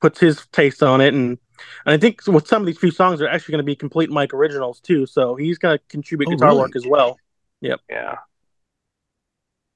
puts 0.00 0.20
his 0.20 0.46
taste 0.52 0.82
on 0.82 1.00
it. 1.00 1.14
And, 1.14 1.38
and 1.84 1.94
I 1.94 1.96
think 1.98 2.24
with 2.26 2.46
some 2.46 2.62
of 2.62 2.66
these 2.66 2.78
few 2.78 2.90
songs, 2.90 3.18
they're 3.18 3.28
actually 3.28 3.52
going 3.52 3.64
to 3.64 3.66
be 3.66 3.74
complete 3.76 4.10
Mike 4.10 4.32
originals 4.32 4.80
too. 4.80 5.06
So 5.06 5.34
he's 5.34 5.58
going 5.58 5.78
to 5.78 5.84
contribute 5.88 6.28
Oh, 6.28 6.32
guitar 6.32 6.48
really? 6.48 6.60
work 6.60 6.76
as 6.76 6.86
well. 6.86 7.18
Yep. 7.62 7.80
Yeah. 7.90 8.14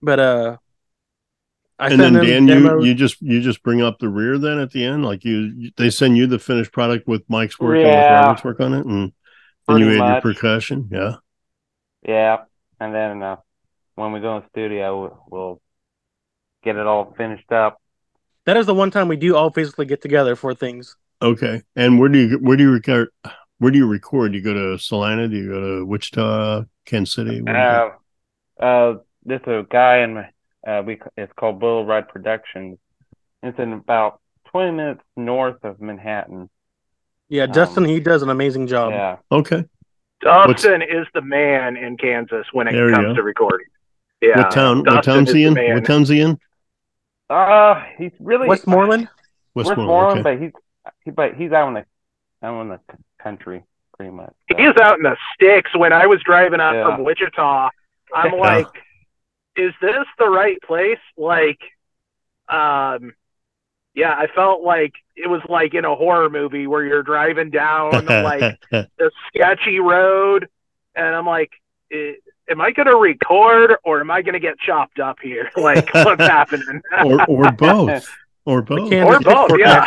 But 0.02 0.20
uh, 0.20 0.56
I 1.78 1.88
and 1.90 2.00
then 2.00 2.12
Dan, 2.14 2.46
you 2.46 2.54
demos. 2.54 2.84
you 2.86 2.94
just 2.94 3.20
you 3.20 3.40
just 3.40 3.62
bring 3.62 3.82
up 3.82 3.98
the 3.98 4.08
rear 4.08 4.38
then 4.38 4.58
at 4.58 4.70
the 4.70 4.84
end, 4.84 5.04
like 5.04 5.24
you 5.24 5.52
you- 5.56 5.70
they 5.76 5.90
send 5.90 6.16
you 6.16 6.26
the 6.26 6.38
finished 6.38 6.72
product 6.72 7.08
with 7.08 7.22
Mike's 7.28 7.58
work 7.58 7.76
and 7.78 7.84
with 7.86 8.10
Robert's 8.10 8.44
work 8.44 8.60
on 8.60 8.74
it, 8.74 8.86
and 8.86 9.12
then 9.74 9.86
you 9.86 9.86
Pretty 9.86 10.00
add 10.00 10.00
much. 10.00 10.24
your 10.24 10.34
percussion. 10.34 10.88
Yeah, 10.90 11.14
Yeah, 12.06 12.44
and 12.80 12.94
then 12.94 13.22
uh, 13.22 13.36
when 13.94 14.12
we 14.12 14.20
go 14.20 14.36
in 14.36 14.42
the 14.42 14.48
studio, 14.50 15.00
we'll, 15.00 15.24
we'll 15.30 15.62
get 16.64 16.76
it 16.76 16.86
all 16.86 17.14
finished 17.16 17.50
up. 17.52 17.80
that 18.46 18.56
is 18.56 18.66
the 18.66 18.74
one 18.74 18.90
time 18.90 19.08
we 19.08 19.16
do 19.16 19.36
all 19.36 19.50
physically 19.50 19.86
get 19.86 20.02
together 20.02 20.36
for 20.36 20.54
things. 20.54 20.96
okay. 21.22 21.62
And 21.76 21.98
where 22.00 22.08
do 22.08 22.18
you 22.18 22.38
where 22.38 22.56
do 22.56 22.64
you 22.64 22.70
record? 22.72 23.08
Where 23.58 23.70
do 23.70 23.78
you 23.78 23.86
record? 23.86 24.32
Do 24.32 24.38
you 24.38 24.44
go 24.44 24.54
to 24.54 24.78
Salina? 24.78 25.28
Do 25.28 25.36
you 25.36 25.48
go 25.48 25.60
to 25.60 25.86
Wichita, 25.86 26.64
Kansas 26.86 27.14
City? 27.14 27.42
Where 27.42 27.54
do? 27.54 28.64
Uh, 28.64 28.64
uh, 28.64 28.98
there's 29.24 29.42
a 29.46 29.66
guy 29.70 29.98
in 29.98 30.14
my, 30.14 30.30
uh, 30.66 30.82
we 30.82 30.98
it's 31.16 31.32
called 31.38 31.60
Bull 31.60 31.84
Ride 31.84 32.08
Productions. 32.08 32.78
It's 33.42 33.58
in 33.58 33.72
about 33.74 34.20
20 34.46 34.72
minutes 34.72 35.02
north 35.16 35.62
of 35.64 35.80
Manhattan. 35.80 36.48
Yeah, 37.30 37.44
Um, 37.44 37.52
Justin, 37.52 37.84
he 37.84 38.00
does 38.00 38.22
an 38.22 38.28
amazing 38.28 38.66
job. 38.66 38.90
Yeah, 38.92 39.16
Okay. 39.32 39.64
Dustin 40.20 40.82
is 40.82 41.06
the 41.14 41.22
man 41.22 41.78
in 41.78 41.96
Kansas 41.96 42.46
when 42.52 42.68
it 42.68 42.72
There 42.72 42.90
you 42.90 42.94
comes 42.94 43.16
to 43.16 43.22
recording. 43.22 43.66
Yeah. 44.20 44.36
what 44.38 44.50
town? 44.50 44.78
What 44.78 44.84
Dustin 44.86 45.14
town's 45.14 45.28
is 45.30 45.34
he 45.34 45.42
the 45.44 45.48
in? 45.48 45.54
man. 45.54 45.74
What 45.76 45.84
town's 45.86 46.08
he 46.10 46.20
in? 46.20 46.38
uh, 47.30 47.82
he's 47.96 48.10
really 48.20 48.46
Westmoreland. 48.48 49.08
Westmoreland. 49.54 49.88
Westmoreland, 49.88 50.20
okay. 50.20 50.22
but 50.36 50.42
he's 50.42 50.52
he, 51.04 51.10
but 51.10 51.34
he's 51.36 51.52
out 51.52 51.68
in 51.68 51.74
the 51.74 51.84
out 52.42 52.60
in 52.60 52.68
the 52.68 52.80
c- 52.90 52.98
country 53.22 53.62
pretty 53.96 54.12
much. 54.12 54.34
so. 54.50 54.56
He's 54.58 54.76
out 54.76 54.98
in 54.98 55.04
the 55.04 55.16
sticks. 55.34 55.70
When 55.74 55.92
I 55.92 56.06
was 56.06 56.20
driving 56.22 56.60
up 56.60 56.74
Yeah. 56.74 56.84
from 56.84 57.04
Wichita, 57.04 57.70
I'm 58.14 58.32
like, 58.38 58.66
is 59.56 59.72
this 59.80 60.04
the 60.18 60.28
right 60.28 60.60
place? 60.62 60.98
Like, 61.16 61.60
um, 62.48 63.14
yeah, 64.00 64.14
I 64.14 64.28
felt 64.34 64.62
like 64.62 64.94
it 65.14 65.28
was 65.28 65.42
like 65.46 65.74
in 65.74 65.84
a 65.84 65.94
horror 65.94 66.30
movie 66.30 66.66
where 66.66 66.82
you're 66.84 67.02
driving 67.02 67.50
down 67.50 68.06
like 68.06 68.58
the 68.70 69.10
sketchy 69.28 69.78
road, 69.78 70.48
and 70.94 71.14
I'm 71.14 71.26
like, 71.26 71.50
am 71.92 72.62
I 72.62 72.70
gonna 72.70 72.96
record 72.96 73.76
or 73.84 74.00
am 74.00 74.10
I 74.10 74.22
gonna 74.22 74.40
get 74.40 74.58
chopped 74.58 75.00
up 75.00 75.18
here? 75.22 75.50
Like, 75.56 75.92
what's 75.92 76.22
happening? 76.38 76.80
or 77.04 77.24
or 77.26 77.52
both. 77.52 78.08
Or 78.46 78.62
both. 78.62 78.92
or 78.92 79.20
both, 79.20 79.50
yeah. 79.58 79.84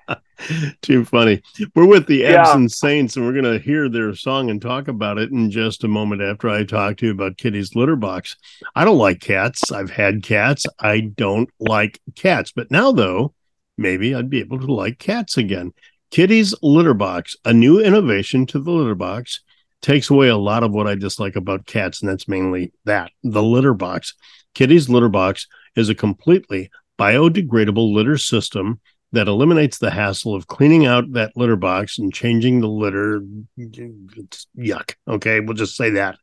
Too 0.82 1.04
funny. 1.04 1.42
We're 1.74 1.86
with 1.86 2.06
the 2.06 2.18
Yeah. 2.18 2.40
Absent 2.42 2.72
Saints, 2.72 3.16
and 3.16 3.24
we're 3.24 3.32
going 3.40 3.44
to 3.44 3.58
hear 3.58 3.88
their 3.88 4.14
song 4.14 4.50
and 4.50 4.60
talk 4.60 4.88
about 4.88 5.18
it 5.18 5.30
in 5.30 5.50
just 5.50 5.84
a 5.84 5.88
moment 5.88 6.22
after 6.22 6.48
I 6.48 6.64
talk 6.64 6.96
to 6.98 7.06
you 7.06 7.12
about 7.12 7.36
Kitty's 7.36 7.76
litter 7.76 7.96
box. 7.96 8.36
I 8.74 8.84
don't 8.84 8.98
like 8.98 9.20
cats. 9.20 9.70
I've 9.70 9.90
had 9.90 10.22
cats. 10.22 10.66
I 10.78 11.00
don't 11.00 11.48
like 11.60 12.00
cats. 12.16 12.52
But 12.52 12.70
now, 12.70 12.90
though, 12.92 13.34
maybe 13.76 14.14
I'd 14.14 14.30
be 14.30 14.40
able 14.40 14.58
to 14.60 14.72
like 14.72 14.98
cats 14.98 15.36
again. 15.36 15.72
Kitty's 16.10 16.54
litter 16.62 16.94
box, 16.94 17.36
a 17.44 17.52
new 17.52 17.78
innovation 17.80 18.46
to 18.46 18.58
the 18.58 18.70
litter 18.70 18.94
box, 18.96 19.40
takes 19.80 20.10
away 20.10 20.28
a 20.28 20.36
lot 20.36 20.62
of 20.64 20.72
what 20.72 20.86
I 20.88 20.94
dislike 20.96 21.36
about 21.36 21.66
cats, 21.66 22.00
and 22.00 22.10
that's 22.10 22.26
mainly 22.28 22.72
that 22.84 23.12
the 23.22 23.42
litter 23.42 23.74
box. 23.74 24.14
Kitty's 24.54 24.88
litter 24.88 25.08
box 25.08 25.46
is 25.76 25.88
a 25.88 25.94
completely 25.94 26.70
biodegradable 26.98 27.94
litter 27.94 28.18
system 28.18 28.80
that 29.12 29.28
eliminates 29.28 29.78
the 29.78 29.90
hassle 29.90 30.34
of 30.34 30.46
cleaning 30.46 30.86
out 30.86 31.12
that 31.12 31.36
litter 31.36 31.56
box 31.56 31.98
and 31.98 32.12
changing 32.12 32.60
the 32.60 32.68
litter. 32.68 33.22
It's 33.56 34.46
yuck. 34.56 34.94
Okay, 35.08 35.40
we'll 35.40 35.54
just 35.54 35.76
say 35.76 35.90
that. 35.90 36.16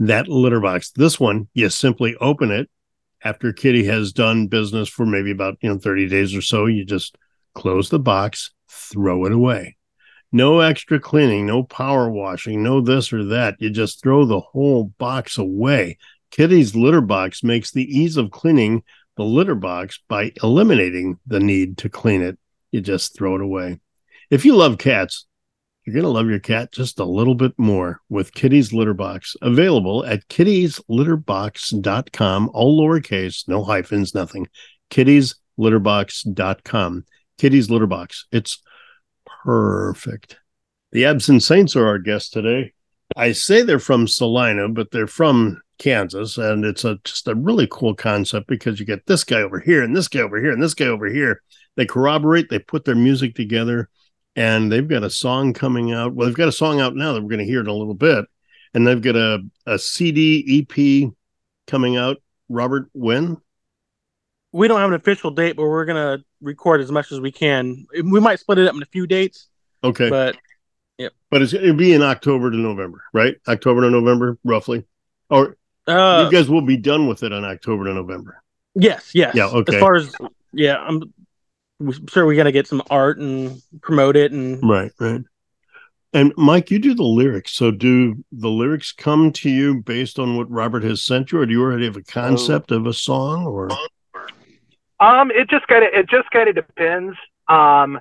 That 0.00 0.28
litter 0.28 0.60
box. 0.60 0.90
This 0.90 1.18
one, 1.18 1.48
you 1.54 1.68
simply 1.70 2.16
open 2.16 2.50
it 2.50 2.68
after 3.22 3.52
Kitty 3.52 3.84
has 3.84 4.12
done 4.12 4.48
business 4.48 4.88
for 4.88 5.06
maybe 5.06 5.30
about 5.30 5.58
you 5.60 5.70
know 5.70 5.78
30 5.78 6.08
days 6.08 6.34
or 6.34 6.42
so. 6.42 6.66
You 6.66 6.84
just 6.84 7.16
close 7.54 7.88
the 7.88 7.98
box, 7.98 8.52
throw 8.68 9.24
it 9.26 9.32
away. 9.32 9.76
No 10.32 10.60
extra 10.60 11.00
cleaning, 11.00 11.46
no 11.46 11.64
power 11.64 12.08
washing, 12.10 12.62
no 12.62 12.80
this 12.80 13.12
or 13.12 13.24
that. 13.26 13.56
You 13.58 13.70
just 13.70 14.02
throw 14.02 14.24
the 14.24 14.40
whole 14.40 14.84
box 14.98 15.38
away. 15.38 15.98
Kitty's 16.30 16.76
litter 16.76 17.00
box 17.00 17.42
makes 17.42 17.72
the 17.72 17.84
ease 17.84 18.16
of 18.16 18.30
cleaning 18.30 18.82
the 19.16 19.24
litter 19.24 19.54
box 19.54 20.00
by 20.08 20.32
eliminating 20.42 21.18
the 21.26 21.40
need 21.40 21.78
to 21.78 21.88
clean 21.88 22.20
it. 22.22 22.38
You 22.70 22.80
just 22.80 23.16
throw 23.16 23.34
it 23.34 23.40
away. 23.40 23.80
If 24.30 24.44
you 24.44 24.54
love 24.54 24.78
cats, 24.78 25.26
you're 25.84 25.94
going 25.94 26.04
to 26.04 26.10
love 26.10 26.28
your 26.28 26.38
cat 26.38 26.70
just 26.72 27.00
a 27.00 27.04
little 27.04 27.34
bit 27.34 27.52
more 27.58 28.00
with 28.08 28.32
Kitty's 28.32 28.72
Litter 28.72 28.94
Box, 28.94 29.34
available 29.42 30.04
at 30.04 30.28
kittieslitterbox.com, 30.28 32.50
all 32.52 32.80
lowercase, 32.80 33.48
no 33.48 33.64
hyphens, 33.64 34.14
nothing. 34.14 34.46
kittieslitterbox.com. 34.90 37.04
Kitty's 37.38 37.70
Litter 37.70 37.86
Box. 37.86 38.26
It's 38.30 38.62
perfect. 39.26 40.38
The 40.92 41.06
Absent 41.06 41.42
Saints 41.42 41.74
are 41.74 41.86
our 41.86 41.98
guests 41.98 42.30
today. 42.30 42.72
I 43.16 43.32
say 43.32 43.62
they're 43.62 43.78
from 43.78 44.06
Salina, 44.06 44.68
but 44.68 44.90
they're 44.92 45.06
from 45.06 45.62
Kansas, 45.80 46.38
and 46.38 46.64
it's 46.64 46.84
a 46.84 46.98
just 47.04 47.26
a 47.26 47.34
really 47.34 47.66
cool 47.70 47.94
concept 47.94 48.46
because 48.46 48.78
you 48.78 48.86
get 48.86 49.06
this 49.06 49.24
guy 49.24 49.40
over 49.40 49.58
here 49.58 49.82
and 49.82 49.96
this 49.96 50.06
guy 50.06 50.20
over 50.20 50.40
here 50.40 50.52
and 50.52 50.62
this 50.62 50.74
guy 50.74 50.86
over 50.86 51.06
here. 51.06 51.42
They 51.76 51.86
corroborate, 51.86 52.48
they 52.48 52.60
put 52.60 52.84
their 52.84 52.94
music 52.94 53.34
together, 53.34 53.88
and 54.36 54.70
they've 54.70 54.86
got 54.86 55.02
a 55.02 55.10
song 55.10 55.52
coming 55.52 55.92
out. 55.92 56.14
Well, 56.14 56.28
they've 56.28 56.36
got 56.36 56.48
a 56.48 56.52
song 56.52 56.80
out 56.80 56.94
now 56.94 57.12
that 57.12 57.22
we're 57.22 57.30
going 57.30 57.44
to 57.44 57.50
hear 57.50 57.60
in 57.60 57.66
a 57.66 57.72
little 57.72 57.94
bit, 57.94 58.26
and 58.74 58.86
they've 58.86 59.02
got 59.02 59.16
a 59.16 59.40
a 59.66 59.78
CD 59.78 60.68
EP 60.70 61.10
coming 61.66 61.96
out. 61.96 62.18
Robert, 62.48 62.88
when? 62.92 63.38
we 64.52 64.68
don't 64.68 64.80
have 64.80 64.90
an 64.90 64.96
official 64.96 65.30
date, 65.30 65.56
but 65.56 65.62
we're 65.62 65.84
gonna 65.84 66.18
record 66.40 66.80
as 66.80 66.90
much 66.90 67.12
as 67.12 67.20
we 67.20 67.30
can. 67.30 67.86
We 67.92 68.20
might 68.20 68.40
split 68.40 68.58
it 68.58 68.68
up 68.68 68.74
in 68.74 68.82
a 68.82 68.86
few 68.86 69.06
dates, 69.06 69.48
Okay, 69.82 70.10
but 70.10 70.36
but 71.30 71.42
it's, 71.42 71.54
it'll 71.54 71.74
be 71.74 71.92
in 71.92 72.02
October 72.02 72.50
to 72.50 72.56
November, 72.56 73.02
right? 73.14 73.36
October 73.48 73.82
to 73.82 73.90
November, 73.90 74.36
roughly. 74.44 74.84
Or 75.30 75.56
uh, 75.90 76.24
you 76.24 76.30
guys 76.30 76.48
will 76.48 76.62
be 76.62 76.76
done 76.76 77.06
with 77.06 77.22
it 77.22 77.32
on 77.32 77.44
October 77.44 77.84
to 77.84 77.94
November. 77.94 78.42
yes, 78.74 79.10
yes. 79.14 79.34
Yeah, 79.34 79.46
okay. 79.46 79.76
As 79.76 79.80
far 79.80 79.96
as 79.96 80.14
yeah, 80.52 80.76
I'm 80.76 81.00
sure 81.00 81.08
we're 81.80 81.94
sure 82.08 82.26
we 82.26 82.36
got 82.36 82.44
to 82.44 82.52
get 82.52 82.66
some 82.66 82.82
art 82.90 83.18
and 83.18 83.60
promote 83.82 84.16
it, 84.16 84.32
and 84.32 84.60
Right, 84.62 84.92
right. 85.00 85.22
And 86.12 86.32
Mike, 86.36 86.70
you 86.70 86.80
do 86.80 86.94
the 86.94 87.04
lyrics. 87.04 87.52
So 87.52 87.70
do 87.70 88.24
the 88.32 88.48
lyrics 88.48 88.92
come 88.92 89.30
to 89.32 89.48
you 89.48 89.80
based 89.82 90.18
on 90.18 90.36
what 90.36 90.50
Robert 90.50 90.82
has 90.82 91.04
sent 91.04 91.30
you, 91.30 91.38
or 91.38 91.46
do 91.46 91.52
you 91.52 91.62
already 91.62 91.84
have 91.84 91.96
a 91.96 92.02
concept 92.02 92.72
of 92.72 92.86
a 92.86 92.92
song 92.92 93.46
or 93.46 93.70
Um, 94.98 95.30
it 95.30 95.48
just 95.48 95.66
kind 95.68 95.84
of 95.84 95.90
it 95.94 96.08
just 96.08 96.30
kind 96.30 96.48
of 96.48 96.54
depends. 96.54 97.16
Um, 97.48 98.00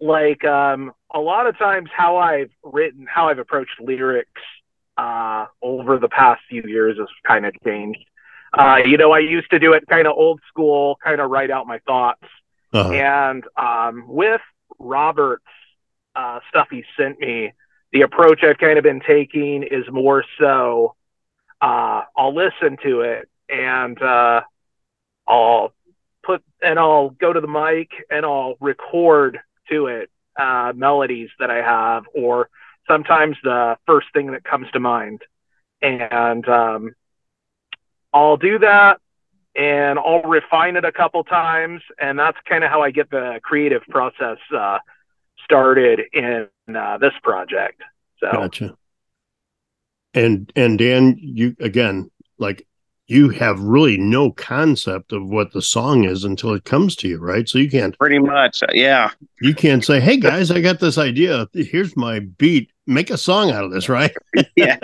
like 0.00 0.44
um, 0.44 0.92
a 1.14 1.20
lot 1.20 1.46
of 1.46 1.56
times 1.58 1.88
how 1.94 2.16
I've 2.16 2.50
written, 2.62 3.06
how 3.08 3.28
I've 3.28 3.38
approached 3.38 3.80
lyrics 3.80 4.42
uh, 4.96 5.46
over 5.62 5.98
the 5.98 6.08
past 6.08 6.42
few 6.48 6.62
years 6.62 6.98
has 6.98 7.08
kind 7.26 7.46
of 7.46 7.54
changed. 7.64 8.04
Uh, 8.52 8.78
you 8.84 8.96
know, 8.96 9.10
I 9.10 9.18
used 9.18 9.50
to 9.50 9.58
do 9.58 9.72
it 9.72 9.84
kind 9.88 10.06
of 10.06 10.14
old 10.16 10.40
school, 10.48 10.96
kind 11.02 11.20
of 11.20 11.30
write 11.30 11.50
out 11.50 11.66
my 11.66 11.80
thoughts. 11.80 12.22
uh 12.72 12.90
And 12.90 13.44
um, 13.56 14.04
with 14.06 14.40
Robert's 14.78 15.44
uh, 16.14 16.38
stuff 16.48 16.68
he 16.70 16.84
sent 16.96 17.18
me, 17.18 17.52
the 17.92 18.02
approach 18.02 18.44
I've 18.44 18.58
kind 18.58 18.78
of 18.78 18.84
been 18.84 19.00
taking 19.00 19.64
is 19.64 19.84
more 19.90 20.24
so 20.38 20.94
uh, 21.64 22.02
I'll 22.16 22.34
listen 22.34 22.76
to 22.82 23.00
it 23.00 23.28
and 23.48 24.00
uh, 24.02 24.42
I'll 25.26 25.72
put 26.22 26.42
and 26.62 26.78
I'll 26.78 27.10
go 27.10 27.32
to 27.32 27.40
the 27.40 27.48
mic 27.48 27.90
and 28.10 28.26
I'll 28.26 28.56
record 28.60 29.38
to 29.70 29.86
it 29.86 30.10
uh, 30.38 30.72
melodies 30.74 31.30
that 31.38 31.50
I 31.50 31.62
have 31.62 32.04
or 32.14 32.50
sometimes 32.88 33.36
the 33.42 33.76
first 33.86 34.08
thing 34.12 34.32
that 34.32 34.44
comes 34.44 34.70
to 34.72 34.80
mind. 34.80 35.22
And 35.82 36.48
um, 36.48 36.94
I'll 38.12 38.36
do 38.36 38.58
that 38.60 39.00
and 39.56 39.98
I'll 39.98 40.22
refine 40.22 40.76
it 40.76 40.84
a 40.84 40.92
couple 40.92 41.22
times, 41.24 41.82
and 41.98 42.18
that's 42.18 42.38
kind 42.48 42.64
of 42.64 42.70
how 42.70 42.82
I 42.82 42.90
get 42.90 43.10
the 43.10 43.40
creative 43.42 43.82
process 43.88 44.38
uh, 44.54 44.78
started 45.44 46.00
in 46.12 46.48
uh, 46.74 46.98
this 46.98 47.12
project. 47.22 47.80
So 48.18 48.30
gotcha. 48.32 48.76
And 50.12 50.52
and 50.56 50.78
Dan, 50.78 51.16
you 51.18 51.56
again, 51.60 52.10
like 52.38 52.66
you 53.06 53.28
have 53.28 53.60
really 53.60 53.98
no 53.98 54.30
concept 54.30 55.12
of 55.12 55.28
what 55.28 55.52
the 55.52 55.60
song 55.60 56.04
is 56.04 56.24
until 56.24 56.54
it 56.54 56.64
comes 56.64 56.96
to 56.96 57.08
you, 57.08 57.18
right? 57.18 57.46
So 57.48 57.58
you 57.58 57.70
can't 57.70 57.96
Pretty 57.98 58.18
much, 58.18 58.62
uh, 58.62 58.66
yeah. 58.72 59.10
you 59.42 59.54
can't 59.54 59.84
say, 59.84 60.00
"Hey 60.00 60.16
guys, 60.16 60.50
I 60.50 60.60
got 60.60 60.80
this 60.80 60.96
idea. 60.96 61.46
Here's 61.52 61.96
my 61.96 62.20
beat. 62.20 62.70
Make 62.86 63.10
a 63.10 63.18
song 63.18 63.50
out 63.50 63.64
of 63.64 63.72
this," 63.72 63.88
right? 63.88 64.14
Yeah, 64.56 64.78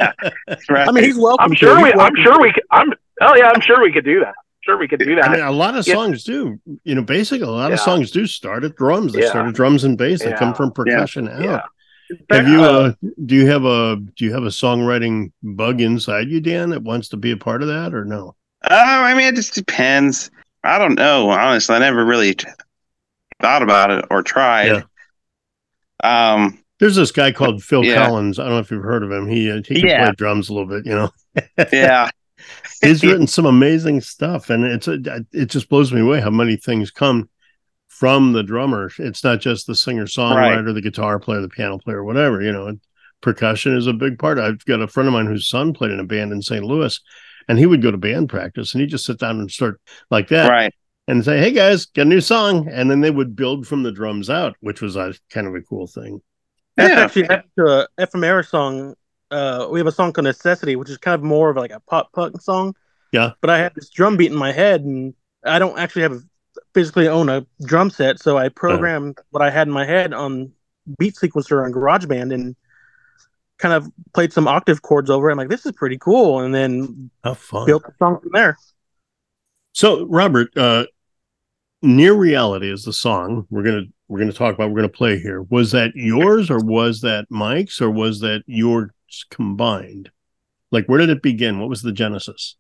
right. 0.68 0.88
I 0.88 0.92
mean, 0.92 1.04
he's 1.04 1.16
welcome. 1.18 1.44
I'm 1.44 1.54
sure 1.54 1.76
He's 1.78 1.94
we, 1.94 2.00
I'm 2.00 2.16
sure 2.16 2.40
we, 2.40 2.52
could, 2.52 2.64
I'm, 2.70 2.92
oh 3.22 3.35
yeah, 3.37 3.50
I'm 3.54 3.61
sure 3.61 3.80
we 3.83 3.92
could 3.92 4.04
do 4.04 4.20
that. 4.20 4.35
Sure 4.62 4.76
we 4.76 4.87
could 4.88 4.98
do 5.00 5.14
that. 5.14 5.24
I 5.24 5.33
mean, 5.33 5.40
a 5.40 5.50
lot 5.50 5.76
of 5.76 5.87
Yeah. 5.87 5.94
songs 5.94 6.22
do. 6.24 6.61
You 6.85 6.94
know, 6.96 7.02
basically, 7.02 7.46
a 7.46 7.50
lot 7.50 7.72
of 7.72 7.80
songs 7.80 8.11
do 8.11 8.26
start 8.26 8.64
at 8.64 8.76
drums. 8.76 9.14
They 9.14 9.20
Yeah. 9.22 9.28
start 9.30 9.48
at 9.48 9.54
drums 9.54 9.85
and 9.85 9.96
bass. 9.96 10.22
They 10.22 10.33
come 10.33 10.52
from 10.54 10.72
percussion 10.72 11.28
out. 11.28 11.62
Yeah. 12.11 12.37
Have 12.37 12.49
you? 12.49 12.62
Uh, 12.62 12.92
do 13.27 13.35
you 13.35 13.46
have 13.46 13.64
a 13.64 13.96
Do 14.16 14.25
you 14.25 14.33
have 14.33 14.42
a 14.44 14.49
songwriting 14.49 15.33
bug 15.42 15.81
inside 15.81 16.29
you, 16.29 16.40
Dan, 16.40 16.70
that 16.70 16.83
wants 16.83 17.09
to 17.11 17.16
be 17.16 17.31
a 17.31 17.37
part 17.37 17.62
of 17.62 17.68
that, 17.68 17.94
or 17.94 18.05
no? 18.05 18.35
Oh, 18.68 18.77
I 18.77 19.14
mean, 19.14 19.27
it 19.27 19.37
just 19.37 19.55
depends. 19.55 20.31
I 20.64 20.79
don't 20.79 20.94
know. 20.94 21.31
Honestly, 21.31 21.75
I 21.75 21.79
never 21.79 22.05
really 22.05 22.35
thought 23.40 23.62
about 23.62 23.90
it 23.90 24.05
or 24.11 24.23
tried. 24.23 24.85
Um, 26.05 26.62
There's 26.79 26.96
this 26.96 27.12
guy 27.12 27.33
called 27.33 27.62
Phil 27.62 27.85
Yeah. 27.85 27.94
Collins. 28.07 28.38
I 28.38 28.44
don't 28.44 28.53
know 28.53 28.59
if 28.59 28.70
you've 28.70 28.83
heard 28.83 29.03
of 29.03 29.11
him. 29.11 29.27
He 29.29 29.51
uh, 29.51 29.57
he 29.66 29.81
can 29.81 29.88
Yeah. 29.88 30.05
play 30.07 30.14
drums 30.16 30.49
a 30.49 30.55
little 30.55 30.68
bit. 30.68 30.87
You 30.87 30.94
know, 30.94 31.11
yeah, 31.73 32.11
he's 32.83 33.03
written 33.05 33.27
some 33.27 33.46
amazing 33.46 34.01
stuff, 34.01 34.51
and 34.51 34.64
it's 34.64 34.88
a, 34.88 34.99
it 35.33 35.46
just 35.46 35.68
blows 35.68 35.92
me 35.92 36.01
away 36.01 36.20
how 36.20 36.31
many 36.31 36.57
things 36.57 36.90
come 36.90 37.29
from 37.90 38.33
the 38.33 38.42
drummer. 38.42 38.90
It's 38.98 39.22
not 39.22 39.40
just 39.40 39.66
the 39.66 39.74
singer 39.74 40.07
songwriter, 40.07 40.72
the 40.72 40.81
guitar 40.81 41.18
player, 41.18 41.42
the 41.42 41.48
piano 41.48 41.76
player, 41.79 42.03
whatever. 42.03 42.40
You 42.40 42.53
know, 42.53 42.72
percussion 43.20 43.76
is 43.76 43.87
a 43.87 43.92
big 43.92 44.18
part. 44.18 44.38
I've 44.38 44.64
got 44.64 44.81
a 44.81 44.87
friend 44.88 45.07
of 45.07 45.12
mine 45.12 45.26
whose 45.26 45.48
son 45.48 45.74
played 45.74 45.90
in 45.90 46.00
a 46.00 46.05
band 46.05 46.33
in 46.33 46.40
St. 46.40 46.64
Louis, 46.64 46.98
and 47.48 47.59
he 47.59 47.66
would 47.66 47.83
go 47.83 47.90
to 47.90 47.98
band 47.98 48.29
practice, 48.31 48.72
and 48.72 48.81
he'd 48.81 48.90
just 48.90 49.05
sit 49.05 49.18
down 49.18 49.40
and 49.40 49.50
start 49.50 49.81
like 50.11 50.29
that, 50.29 50.48
right. 50.48 50.72
and 51.09 51.24
say, 51.24 51.38
"Hey 51.38 51.50
guys, 51.50 51.87
got 51.87 52.03
a 52.03 52.05
new 52.07 52.20
song," 52.20 52.68
and 52.68 52.90
then 52.90 53.00
they 53.00 53.11
would 53.11 53.37
build 53.37 53.66
from 53.66 53.83
the 53.83 53.92
drums 53.92 54.31
out, 54.31 54.57
which 54.61 54.81
was 54.81 54.96
a 54.96 55.12
kind 55.31 55.46
of 55.46 55.55
a 55.55 55.61
cool 55.61 55.87
thing. 55.87 56.22
That's 56.76 56.90
Yeah. 56.90 57.00
actually 57.05 57.22
next 57.24 57.48
to 57.59 57.66
a 57.66 57.87
Ephemeris 57.98 58.48
song. 58.48 58.94
Uh, 59.33 59.68
we 59.70 59.79
have 59.81 59.87
a 59.87 59.92
song 59.92 60.12
called 60.12 60.24
Necessity, 60.24 60.76
which 60.76 60.88
is 60.90 60.96
kind 60.98 61.14
of 61.16 61.22
more 61.22 61.50
of 61.50 61.57
like 61.57 61.72
a 61.72 61.81
pop 61.81 62.12
punk 62.12 62.40
song. 62.40 62.74
Yeah. 63.12 63.33
But 63.40 63.50
I 63.50 63.59
had 63.59 63.74
this 63.74 63.90
drum 63.90 64.16
beat 64.16 64.31
in 64.31 64.38
my 64.38 64.53
head, 64.53 64.83
and 64.83 65.14
I 65.44 65.59
don't 65.59 65.79
actually 65.79 66.03
have 66.03 66.20
physically 66.74 67.09
own 67.09 67.28
a 67.28 67.46
drum 67.64 67.90
set, 67.90 68.20
so 68.20 68.38
I 68.38 68.48
programmed 68.48 69.18
uh-huh. 69.18 69.26
what 69.30 69.42
I 69.42 69.50
had 69.50 69.66
in 69.66 69.72
my 69.72 69.85
head 69.85 70.12
on 70.12 70.52
Beat 70.98 71.14
Sequencer 71.14 71.64
on 71.64 71.72
GarageBand 71.72 72.33
and 72.33 72.56
kind 73.59 73.74
of 73.74 73.90
played 74.14 74.33
some 74.33 74.48
octave 74.48 74.83
chords 74.83 75.11
over 75.11 75.28
it. 75.28 75.33
I'm 75.33 75.38
like, 75.38 75.48
this 75.48 75.66
is 75.66 75.72
pretty 75.72 75.98
cool, 75.98 76.40
and 76.40 76.54
then 76.54 77.11
built 77.66 77.85
the 77.85 77.92
song 77.98 78.20
from 78.20 78.30
there. 78.33 78.56
So, 79.72 80.06
Robert, 80.06 80.56
uh, 80.56 80.87
"Near 81.83 82.14
Reality" 82.14 82.70
is 82.70 82.85
the 82.85 82.92
song 82.92 83.46
we're 83.50 83.62
gonna 83.62 83.85
we're 84.09 84.18
gonna 84.18 84.33
talk 84.33 84.54
about. 84.54 84.70
We're 84.70 84.76
gonna 84.76 84.88
play 84.88 85.18
here. 85.18 85.42
Was 85.42 85.72
that 85.72 85.92
yours, 85.94 86.50
or 86.50 86.59
was 86.59 87.02
that 87.02 87.26
Mike's, 87.30 87.80
or 87.80 87.90
was 87.90 88.20
that 88.20 88.42
yours 88.46 88.90
combined? 89.30 90.11
Like, 90.72 90.87
where 90.87 90.98
did 90.98 91.11
it 91.11 91.22
begin? 91.22 91.61
What 91.61 91.68
was 91.68 91.83
the 91.83 91.92
genesis? 91.92 92.56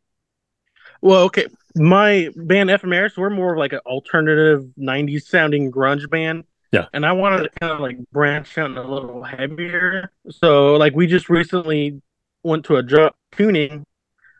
Well, 1.00 1.22
okay, 1.24 1.46
my 1.74 2.28
band 2.36 2.70
Ephemeris, 2.70 3.16
we're 3.16 3.30
more 3.30 3.52
of 3.52 3.58
like 3.58 3.72
an 3.72 3.80
alternative 3.86 4.64
'90s 4.78 5.22
sounding 5.22 5.70
grunge 5.70 6.08
band. 6.10 6.44
Yeah. 6.72 6.86
And 6.92 7.04
I 7.04 7.12
wanted 7.12 7.44
to 7.44 7.50
kind 7.60 7.72
of 7.72 7.80
like 7.80 7.98
branch 8.12 8.56
out 8.56 8.76
a 8.76 8.82
little 8.82 9.22
heavier. 9.24 10.12
So 10.30 10.74
like 10.76 10.94
we 10.94 11.06
just 11.06 11.28
recently 11.28 12.00
went 12.42 12.64
to 12.66 12.76
a 12.76 12.82
drop 12.82 13.16
tuning, 13.32 13.84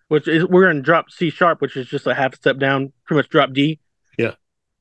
which 0.09 0.29
is 0.29 0.44
we're 0.46 0.70
in 0.70 0.83
drop 0.83 1.11
C 1.11 1.31
sharp, 1.31 1.61
which 1.61 1.77
is 1.77 1.88
just 1.88 2.07
a 2.07 2.14
half 2.14 2.35
step 2.35 2.59
down, 2.59 2.92
pretty 3.05 3.18
much 3.18 3.29
drop 3.31 3.53
D. 3.53 3.81
Yeah. 4.16 4.35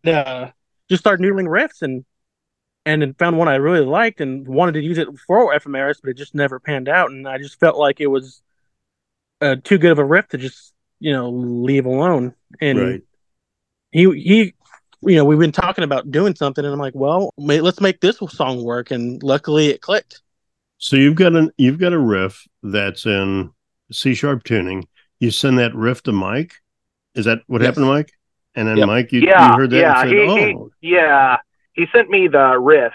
Uh, 0.05 0.51
just 0.89 1.01
started 1.01 1.23
noodling 1.23 1.47
riffs 1.47 1.81
and 1.81 2.05
and 2.85 3.01
then 3.01 3.13
found 3.15 3.37
one 3.37 3.47
I 3.47 3.55
really 3.55 3.85
liked 3.85 4.21
and 4.21 4.47
wanted 4.47 4.73
to 4.73 4.81
use 4.81 4.97
it 4.97 5.07
for 5.27 5.53
Ephemeris, 5.53 6.01
but 6.01 6.11
it 6.11 6.17
just 6.17 6.33
never 6.33 6.59
panned 6.59 6.87
out. 6.87 7.11
And 7.11 7.27
I 7.27 7.37
just 7.37 7.59
felt 7.59 7.77
like 7.77 7.99
it 7.99 8.07
was 8.07 8.41
uh, 9.41 9.57
too 9.63 9.77
good 9.77 9.91
of 9.91 9.99
a 9.99 10.05
riff 10.05 10.29
to 10.29 10.37
just 10.37 10.73
you 10.99 11.13
know 11.13 11.29
leave 11.29 11.85
alone. 11.85 12.33
And 12.61 12.79
right. 12.79 13.01
he 13.91 14.11
he 14.21 14.53
you 15.01 15.15
know, 15.15 15.23
we've 15.23 15.39
been 15.39 15.51
talking 15.51 15.83
about 15.83 16.11
doing 16.11 16.35
something, 16.35 16.63
and 16.63 16.73
I'm 16.73 16.79
like, 16.79 16.95
well, 16.95 17.33
let's 17.37 17.79
make 17.79 18.01
this 18.01 18.17
song 18.29 18.63
work, 18.63 18.91
and 18.91 19.21
luckily 19.23 19.67
it 19.67 19.81
clicked. 19.81 20.21
So 20.77 20.95
you've 20.95 21.15
got 21.15 21.35
an 21.35 21.51
you've 21.57 21.79
got 21.79 21.93
a 21.93 21.99
riff 21.99 22.47
that's 22.63 23.05
in 23.05 23.51
C 23.91 24.13
sharp 24.13 24.43
tuning. 24.43 24.87
You 25.19 25.31
send 25.31 25.59
that 25.59 25.75
riff 25.75 26.03
to 26.03 26.11
Mike. 26.11 26.55
Is 27.15 27.25
that 27.25 27.39
what 27.47 27.61
yes. 27.61 27.67
happened 27.67 27.85
to 27.85 27.91
Mike? 27.91 28.11
And 28.55 28.67
then 28.67 28.77
yep. 28.77 28.87
Mike, 28.87 29.11
you, 29.11 29.21
yeah, 29.21 29.51
you 29.51 29.57
heard 29.57 29.69
that 29.71 29.77
yeah, 29.77 30.01
said, 30.01 30.09
he, 30.09 30.19
"Oh, 30.19 30.71
he, 30.81 30.91
yeah." 30.91 31.37
He 31.73 31.85
sent 31.93 32.09
me 32.09 32.27
the 32.27 32.59
riff, 32.59 32.93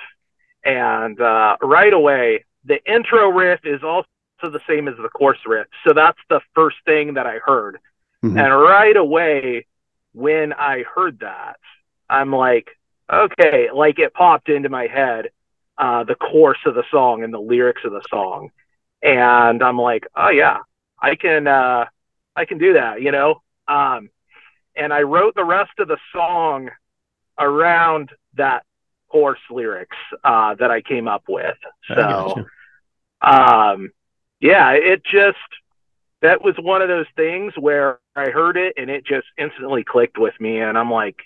and 0.63 1.19
uh, 1.19 1.57
right 1.63 1.93
away, 1.93 2.45
the 2.65 2.85
intro 2.91 3.31
riff 3.31 3.61
is 3.65 3.83
also 3.83 4.07
the 4.43 4.61
same 4.69 4.89
as 4.89 4.97
the 4.97 5.09
chorus 5.09 5.39
riff. 5.47 5.67
So 5.87 5.95
that's 5.95 6.19
the 6.29 6.41
first 6.55 6.77
thing 6.85 7.15
that 7.15 7.27
I 7.27 7.39
heard, 7.39 7.79
mm-hmm. 8.25 8.39
and 8.39 8.53
right 8.53 8.97
away, 8.97 9.67
when 10.13 10.53
I 10.53 10.85
heard 10.95 11.21
that, 11.21 11.57
I'm 12.09 12.33
like, 12.33 12.69
okay, 13.13 13.69
like 13.75 13.99
it 13.99 14.15
popped 14.15 14.49
into 14.49 14.69
my 14.69 14.87
head, 14.87 15.31
uh, 15.77 16.05
the 16.05 16.15
course 16.15 16.59
of 16.67 16.75
the 16.75 16.85
song 16.91 17.25
and 17.25 17.35
the 17.35 17.41
lyrics 17.41 17.83
of 17.85 17.93
the 17.93 18.03
song. 18.09 18.51
And 19.03 19.63
I'm 19.63 19.79
like, 19.79 20.07
oh 20.17 20.31
yeah, 20.31 20.59
I 20.99 21.17
can, 21.17 21.47
uh, 21.47 21.87
I 22.37 22.45
can 22.45 22.59
do 22.59 22.75
that, 22.75 23.03
you 23.03 23.11
know? 23.11 23.43
Um, 23.69 24.09
and 24.77 24.93
I 24.93 25.03
wrote 25.03 25.35
the 25.35 25.45
rest 25.45 25.73
of 25.79 25.89
the 25.89 25.99
song 26.13 26.71
around 27.39 28.11
that 28.37 28.65
course 29.09 29.41
lyrics, 29.51 29.97
uh, 30.23 30.55
that 30.55 30.71
I 30.71 30.81
came 30.81 31.09
up 31.09 31.25
with. 31.29 31.57
So, 31.89 32.45
um, 33.21 33.91
yeah, 34.41 34.71
it 34.73 35.03
just, 35.05 35.39
that 36.23 36.43
was 36.43 36.55
one 36.59 36.83
of 36.83 36.89
those 36.89 37.07
things 37.17 37.53
where 37.59 37.99
I 38.17 38.31
heard 38.31 38.57
it 38.57 38.75
and 38.77 38.91
it 38.91 39.05
just 39.07 39.27
instantly 39.37 39.85
clicked 39.85 40.19
with 40.19 40.35
me. 40.41 40.61
And 40.61 40.79
I'm 40.79 40.91
like, 40.91 41.17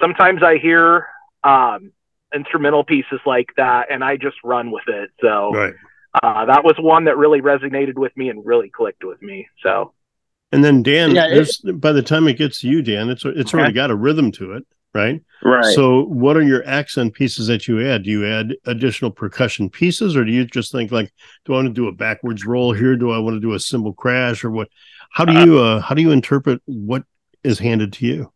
sometimes 0.00 0.42
I 0.42 0.58
hear 0.58 1.06
um, 1.42 1.92
instrumental 2.34 2.84
pieces 2.84 3.20
like 3.26 3.50
that 3.56 3.90
and 3.90 4.04
I 4.04 4.16
just 4.16 4.36
run 4.44 4.70
with 4.70 4.84
it. 4.88 5.10
So 5.20 5.52
right. 5.52 5.74
uh, 6.22 6.46
that 6.46 6.64
was 6.64 6.74
one 6.78 7.04
that 7.04 7.16
really 7.16 7.40
resonated 7.40 7.94
with 7.94 8.16
me 8.16 8.28
and 8.28 8.44
really 8.44 8.70
clicked 8.70 9.04
with 9.04 9.20
me. 9.22 9.48
So. 9.62 9.92
And 10.52 10.62
then 10.62 10.82
Dan, 10.84 11.14
yeah, 11.14 11.26
it, 11.28 11.80
by 11.80 11.92
the 11.92 12.02
time 12.02 12.28
it 12.28 12.34
gets 12.38 12.60
to 12.60 12.68
you, 12.68 12.80
Dan, 12.80 13.10
it's 13.10 13.24
it's 13.24 13.52
okay. 13.52 13.58
already 13.58 13.74
got 13.74 13.90
a 13.90 13.96
rhythm 13.96 14.30
to 14.32 14.52
it, 14.52 14.64
right? 14.94 15.22
Right. 15.42 15.74
So, 15.74 16.04
what 16.04 16.36
are 16.36 16.42
your 16.42 16.66
accent 16.66 17.14
pieces 17.14 17.48
that 17.48 17.68
you 17.68 17.86
add? 17.86 18.04
Do 18.04 18.10
you 18.10 18.26
add 18.26 18.54
additional 18.64 19.10
percussion 19.10 19.68
pieces, 19.68 20.16
or 20.16 20.24
do 20.24 20.32
you 20.32 20.46
just 20.46 20.72
think 20.72 20.90
like, 20.92 21.12
do 21.44 21.52
I 21.52 21.56
want 21.56 21.68
to 21.68 21.74
do 21.74 21.88
a 21.88 21.92
backwards 21.92 22.46
roll 22.46 22.72
here? 22.72 22.96
Do 22.96 23.10
I 23.10 23.18
want 23.18 23.36
to 23.36 23.40
do 23.40 23.54
a 23.54 23.60
cymbal 23.60 23.92
crash, 23.92 24.44
or 24.44 24.50
what? 24.50 24.68
How 25.10 25.24
do 25.24 25.36
uh, 25.36 25.44
you 25.44 25.58
uh, 25.58 25.80
how 25.80 25.94
do 25.94 26.02
you 26.02 26.12
interpret 26.12 26.62
what 26.64 27.04
is 27.42 27.58
handed 27.58 27.92
to 27.94 28.06
you? 28.06 28.32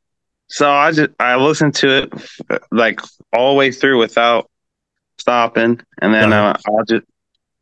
So 0.48 0.70
I 0.70 0.92
just 0.92 1.10
I 1.18 1.36
listened 1.36 1.74
to 1.76 2.02
it 2.02 2.62
like 2.70 3.00
all 3.32 3.52
the 3.52 3.58
way 3.58 3.72
through 3.72 3.98
without 3.98 4.50
stopping, 5.18 5.80
and 6.00 6.12
then 6.12 6.32
uh, 6.32 6.56
I'll 6.66 6.84
just 6.84 7.04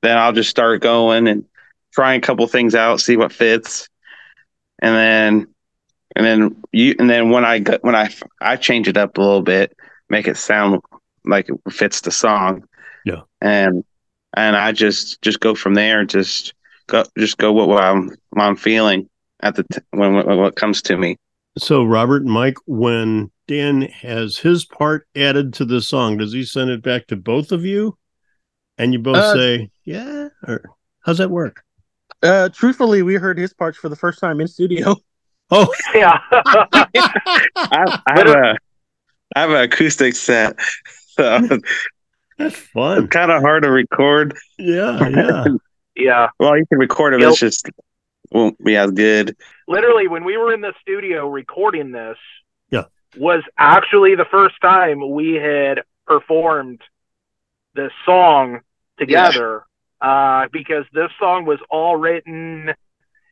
then 0.02 0.18
I'll 0.18 0.32
just 0.32 0.50
start 0.50 0.82
going 0.82 1.28
and 1.28 1.44
trying 1.92 2.18
a 2.18 2.20
couple 2.22 2.46
things 2.46 2.74
out, 2.74 3.00
see 3.00 3.16
what 3.16 3.32
fits, 3.32 3.88
and 4.80 4.94
then 4.94 5.54
and 6.16 6.24
then 6.24 6.62
you 6.72 6.94
and 6.98 7.09
then 7.09 7.31
when 7.31 7.44
I 7.44 7.59
got 7.59 7.85
when 7.85 7.94
I 7.94 8.12
I 8.40 8.57
change 8.57 8.88
it 8.88 8.96
up 8.96 9.18
a 9.18 9.20
little 9.20 9.42
bit, 9.42 9.76
make 10.09 10.26
it 10.26 10.38
sound 10.38 10.81
like 11.24 11.48
it 11.48 11.72
fits 11.72 12.00
the 12.00 12.11
song. 12.11 12.64
Yeah, 13.05 13.20
and 13.42 13.85
and 14.35 14.57
I 14.57 14.72
just 14.72 15.20
just 15.20 15.40
go 15.40 15.55
from 15.55 15.74
there. 15.74 16.05
Just 16.07 16.55
go 16.87 17.05
just 17.18 17.37
go 17.37 17.52
what, 17.52 17.68
what 17.68 17.83
I'm 17.83 18.09
what 18.31 18.44
I'm 18.44 18.57
feeling 18.57 19.09
at 19.40 19.57
the 19.57 19.64
t- 19.64 19.83
when, 19.90 20.14
when 20.14 20.38
what 20.38 20.57
comes 20.57 20.81
to 20.83 20.96
me. 20.96 21.16
So, 21.59 21.85
Robert 21.85 22.22
and 22.22 22.33
Mike, 22.33 22.57
when 22.66 23.31
Dan 23.46 23.83
has 23.83 24.38
his 24.38 24.64
part 24.64 25.07
added 25.14 25.52
to 25.55 25.66
the 25.66 25.83
song, 25.83 26.16
does 26.16 26.33
he 26.33 26.44
send 26.44 26.70
it 26.70 26.83
back 26.83 27.07
to 27.09 27.16
both 27.16 27.52
of 27.52 27.64
you? 27.64 27.96
And 28.79 28.92
you 28.92 28.98
both 28.98 29.16
uh, 29.16 29.35
say, 29.35 29.70
yeah? 29.85 30.29
Or 30.46 30.62
how's 31.00 31.18
that 31.18 31.31
work? 31.31 31.62
Uh, 32.22 32.48
truthfully, 32.50 33.02
we 33.02 33.14
heard 33.14 33.38
his 33.38 33.52
parts 33.52 33.79
for 33.79 33.88
the 33.88 33.96
first 33.96 34.18
time 34.18 34.40
in 34.40 34.48
studio. 34.48 34.96
Oh, 35.50 35.72
yeah. 35.94 36.18
I, 36.32 36.87
I, 37.54 38.18
have 38.18 38.26
a, 38.26 38.56
I 39.35 39.40
have 39.40 39.50
an 39.50 39.62
acoustic 39.62 40.14
set. 40.14 40.59
So 41.11 41.59
That's 42.38 42.56
fun. 42.56 43.04
It's 43.04 43.12
kind 43.12 43.30
of 43.30 43.42
hard 43.42 43.62
to 43.62 43.70
record. 43.70 44.37
Yeah, 44.59 45.09
yeah. 45.09 45.44
yeah. 45.94 46.28
Well, 46.38 46.56
you 46.56 46.66
can 46.66 46.78
record 46.78 47.14
it, 47.14 47.20
yep. 47.20 47.30
it's 47.30 47.40
just 47.40 47.68
won't 48.30 48.62
be 48.62 48.76
as 48.76 48.90
good. 48.90 49.37
Literally, 49.68 50.09
when 50.09 50.24
we 50.24 50.37
were 50.37 50.52
in 50.52 50.61
the 50.61 50.74
studio 50.82 51.28
recording 51.28 51.92
this, 51.92 52.18
yeah, 52.70 52.85
was 53.16 53.42
actually 53.56 54.14
the 54.16 54.26
first 54.30 54.56
time 54.61 55.11
we 55.12 55.35
had 55.35 55.82
performed 56.06 56.80
this 57.74 57.92
song 58.04 58.61
together. 58.98 59.62
Yeah. 59.62 59.62
Uh, 59.98 60.48
because 60.52 60.85
this 60.92 61.11
song 61.18 61.46
was 61.46 61.59
all 61.70 61.96
written 61.96 62.74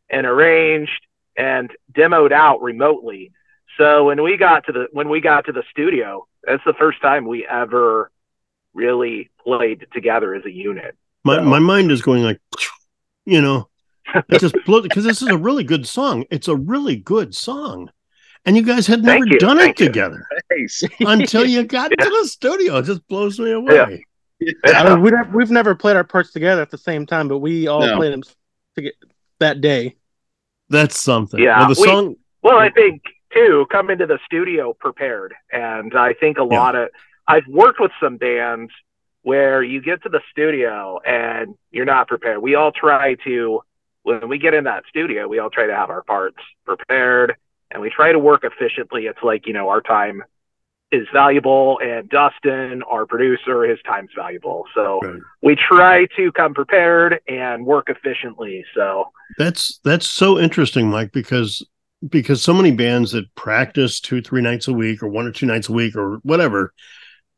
and 0.08 0.26
arranged 0.26 1.06
and 1.36 1.70
demoed 1.92 2.32
out 2.32 2.62
remotely. 2.62 3.32
So 3.76 4.04
when 4.04 4.22
we 4.22 4.36
got 4.36 4.66
to 4.66 4.72
the 4.72 4.86
when 4.92 5.08
we 5.08 5.20
got 5.20 5.46
to 5.46 5.52
the 5.52 5.64
studio, 5.70 6.26
that's 6.42 6.62
the 6.64 6.74
first 6.74 7.00
time 7.02 7.26
we 7.26 7.46
ever 7.46 8.10
really 8.72 9.30
played 9.42 9.86
together 9.92 10.34
as 10.34 10.44
a 10.44 10.50
unit. 10.50 10.96
My 11.24 11.36
so. 11.36 11.44
my 11.44 11.58
mind 11.58 11.90
is 11.90 12.02
going 12.02 12.22
like, 12.22 12.40
you 13.24 13.40
know, 13.40 13.68
it 14.28 14.40
just 14.40 14.54
blows 14.66 14.82
because 14.82 15.04
this 15.04 15.22
is 15.22 15.28
a 15.28 15.38
really 15.38 15.64
good 15.64 15.86
song. 15.86 16.24
It's 16.30 16.48
a 16.48 16.56
really 16.56 16.96
good 16.96 17.34
song. 17.34 17.90
And 18.46 18.56
you 18.56 18.62
guys 18.62 18.86
had 18.86 19.02
never 19.02 19.24
done 19.24 19.58
it 19.58 19.80
you. 19.80 19.86
together 19.86 20.26
until 21.00 21.46
you 21.46 21.64
got 21.64 21.90
yeah. 21.90 22.04
into 22.04 22.18
the 22.20 22.28
studio. 22.28 22.76
It 22.76 22.84
just 22.84 23.06
blows 23.08 23.38
me 23.38 23.52
away. 23.52 24.04
Yeah. 24.40 24.56
I 24.66 24.90
mean, 24.90 25.00
we've, 25.00 25.14
we've 25.32 25.50
never 25.50 25.74
played 25.74 25.96
our 25.96 26.04
parts 26.04 26.32
together 26.32 26.60
at 26.60 26.70
the 26.70 26.76
same 26.76 27.06
time, 27.06 27.28
but 27.28 27.38
we 27.38 27.68
all 27.68 27.80
no. 27.80 27.96
played 27.96 28.12
them 28.12 28.22
that 29.38 29.62
day. 29.62 29.96
That's 30.68 30.98
something. 30.98 31.40
Yeah. 31.40 31.58
Well, 31.58 31.74
the 31.74 31.80
we, 31.80 31.86
song. 31.86 32.16
Well, 32.42 32.58
I 32.58 32.70
think 32.70 33.02
too, 33.32 33.66
come 33.70 33.90
into 33.90 34.06
the 34.06 34.18
studio 34.24 34.72
prepared, 34.72 35.34
and 35.52 35.94
I 35.94 36.14
think 36.14 36.38
a 36.38 36.44
lot 36.44 36.74
of 36.74 36.88
I've 37.26 37.46
worked 37.48 37.80
with 37.80 37.92
some 38.00 38.16
bands 38.16 38.70
where 39.22 39.62
you 39.62 39.80
get 39.80 40.02
to 40.02 40.08
the 40.10 40.20
studio 40.30 41.00
and 41.04 41.54
you're 41.70 41.86
not 41.86 42.08
prepared. 42.08 42.42
We 42.42 42.54
all 42.54 42.72
try 42.72 43.14
to 43.24 43.62
when 44.02 44.28
we 44.28 44.38
get 44.38 44.52
in 44.52 44.64
that 44.64 44.84
studio, 44.88 45.26
we 45.26 45.38
all 45.38 45.50
try 45.50 45.66
to 45.66 45.74
have 45.74 45.90
our 45.90 46.02
parts 46.02 46.36
prepared 46.64 47.34
and 47.70 47.80
we 47.80 47.90
try 47.90 48.12
to 48.12 48.18
work 48.18 48.44
efficiently. 48.44 49.06
It's 49.06 49.22
like, 49.22 49.46
you 49.46 49.54
know, 49.54 49.70
our 49.70 49.80
time 49.80 50.22
is 50.94 51.06
valuable 51.12 51.78
and 51.82 52.08
Dustin, 52.08 52.82
our 52.84 53.06
producer, 53.06 53.64
his 53.64 53.78
time's 53.84 54.10
valuable. 54.14 54.64
So 54.74 55.00
right. 55.02 55.20
we 55.42 55.56
try 55.56 56.06
to 56.16 56.32
come 56.32 56.54
prepared 56.54 57.20
and 57.28 57.66
work 57.66 57.88
efficiently. 57.88 58.64
So 58.74 59.10
that's 59.38 59.80
that's 59.84 60.08
so 60.08 60.38
interesting, 60.38 60.88
Mike, 60.88 61.12
because 61.12 61.66
because 62.08 62.42
so 62.42 62.54
many 62.54 62.70
bands 62.70 63.12
that 63.12 63.34
practice 63.34 64.00
two, 64.00 64.22
three 64.22 64.42
nights 64.42 64.68
a 64.68 64.72
week 64.72 65.02
or 65.02 65.08
one 65.08 65.26
or 65.26 65.32
two 65.32 65.46
nights 65.46 65.68
a 65.68 65.72
week 65.72 65.96
or 65.96 66.16
whatever, 66.22 66.72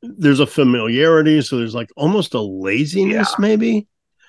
there's 0.03 0.41
a 0.41 0.47
familiarity. 0.47 1.41
So 1.43 1.59
there's 1.59 1.75
like 1.75 1.91
almost 1.97 2.35
a 2.35 2.41
laziness, 2.41 3.31
yeah. 3.31 3.41
maybe. 3.43 3.87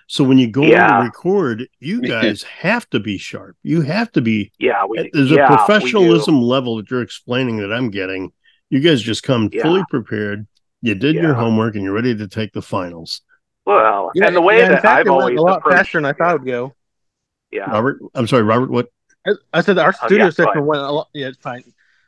So 0.07 0.23
when 0.23 0.38
you 0.38 0.49
go 0.49 0.63
yeah. 0.63 0.88
to 0.88 1.03
record, 1.03 1.67
you 1.80 2.01
guys 2.01 2.41
have 2.43 2.89
to 2.91 2.99
be 2.99 3.17
sharp. 3.17 3.57
You 3.61 3.82
have 3.82 4.09
to 4.13 4.21
be. 4.21 4.53
Yeah, 4.57 4.86
we, 4.86 5.09
there's 5.11 5.32
yeah, 5.32 5.53
a 5.53 5.57
professionalism 5.57 6.41
level 6.41 6.78
that 6.78 6.89
you're 6.89 7.01
explaining 7.01 7.57
that 7.57 7.73
I'm 7.73 7.89
getting 7.89 8.32
You 8.70 8.80
guys 8.80 9.01
just 9.01 9.24
come 9.24 9.49
Yeah. 9.51 9.63
fully 9.63 9.84
prepared. 9.89 10.47
You 10.82 10.95
did 10.95 11.15
your 11.15 11.34
homework 11.34 11.76
and 11.76 11.84
you're 11.84 11.93
ready 11.93 12.15
to 12.15 12.28
take 12.28 12.53
the 12.53 12.61
finals. 12.61 13.22
Well, 13.65 14.11
Yeah, 14.15 14.28
and 14.28 14.36
the 14.36 14.41
way 14.41 14.59
yeah, 14.59 14.70
that 14.70 14.82
fact, 14.82 14.99
I've 15.01 15.07
it 15.07 15.09
went 15.09 15.22
always 15.22 15.39
a 15.39 15.41
lot 15.41 15.57
approached- 15.59 15.78
faster 15.78 15.97
than 15.97 16.05
I 16.05 16.13
thought 16.13 16.36
it 16.36 16.39
would 16.41 16.47
go. 16.47 16.76
Yeah. 17.51 17.70
Robert, 17.72 17.99
I'm 18.13 18.28
sorry, 18.28 18.43
Robert. 18.43 18.70
What? 18.70 18.89
I, 19.26 19.32
I 19.53 19.61
said 19.61 19.76
that 19.78 19.86
our 19.86 19.93
Oh, 20.01 20.05
studio 20.07 20.26
yeah, 20.26 20.32
session 20.32 20.65
went 20.65 20.82
a 20.82 20.91
lot. 20.91 21.09
Yeah, 21.13 21.28
it's 21.28 21.38
fine. 21.38 21.63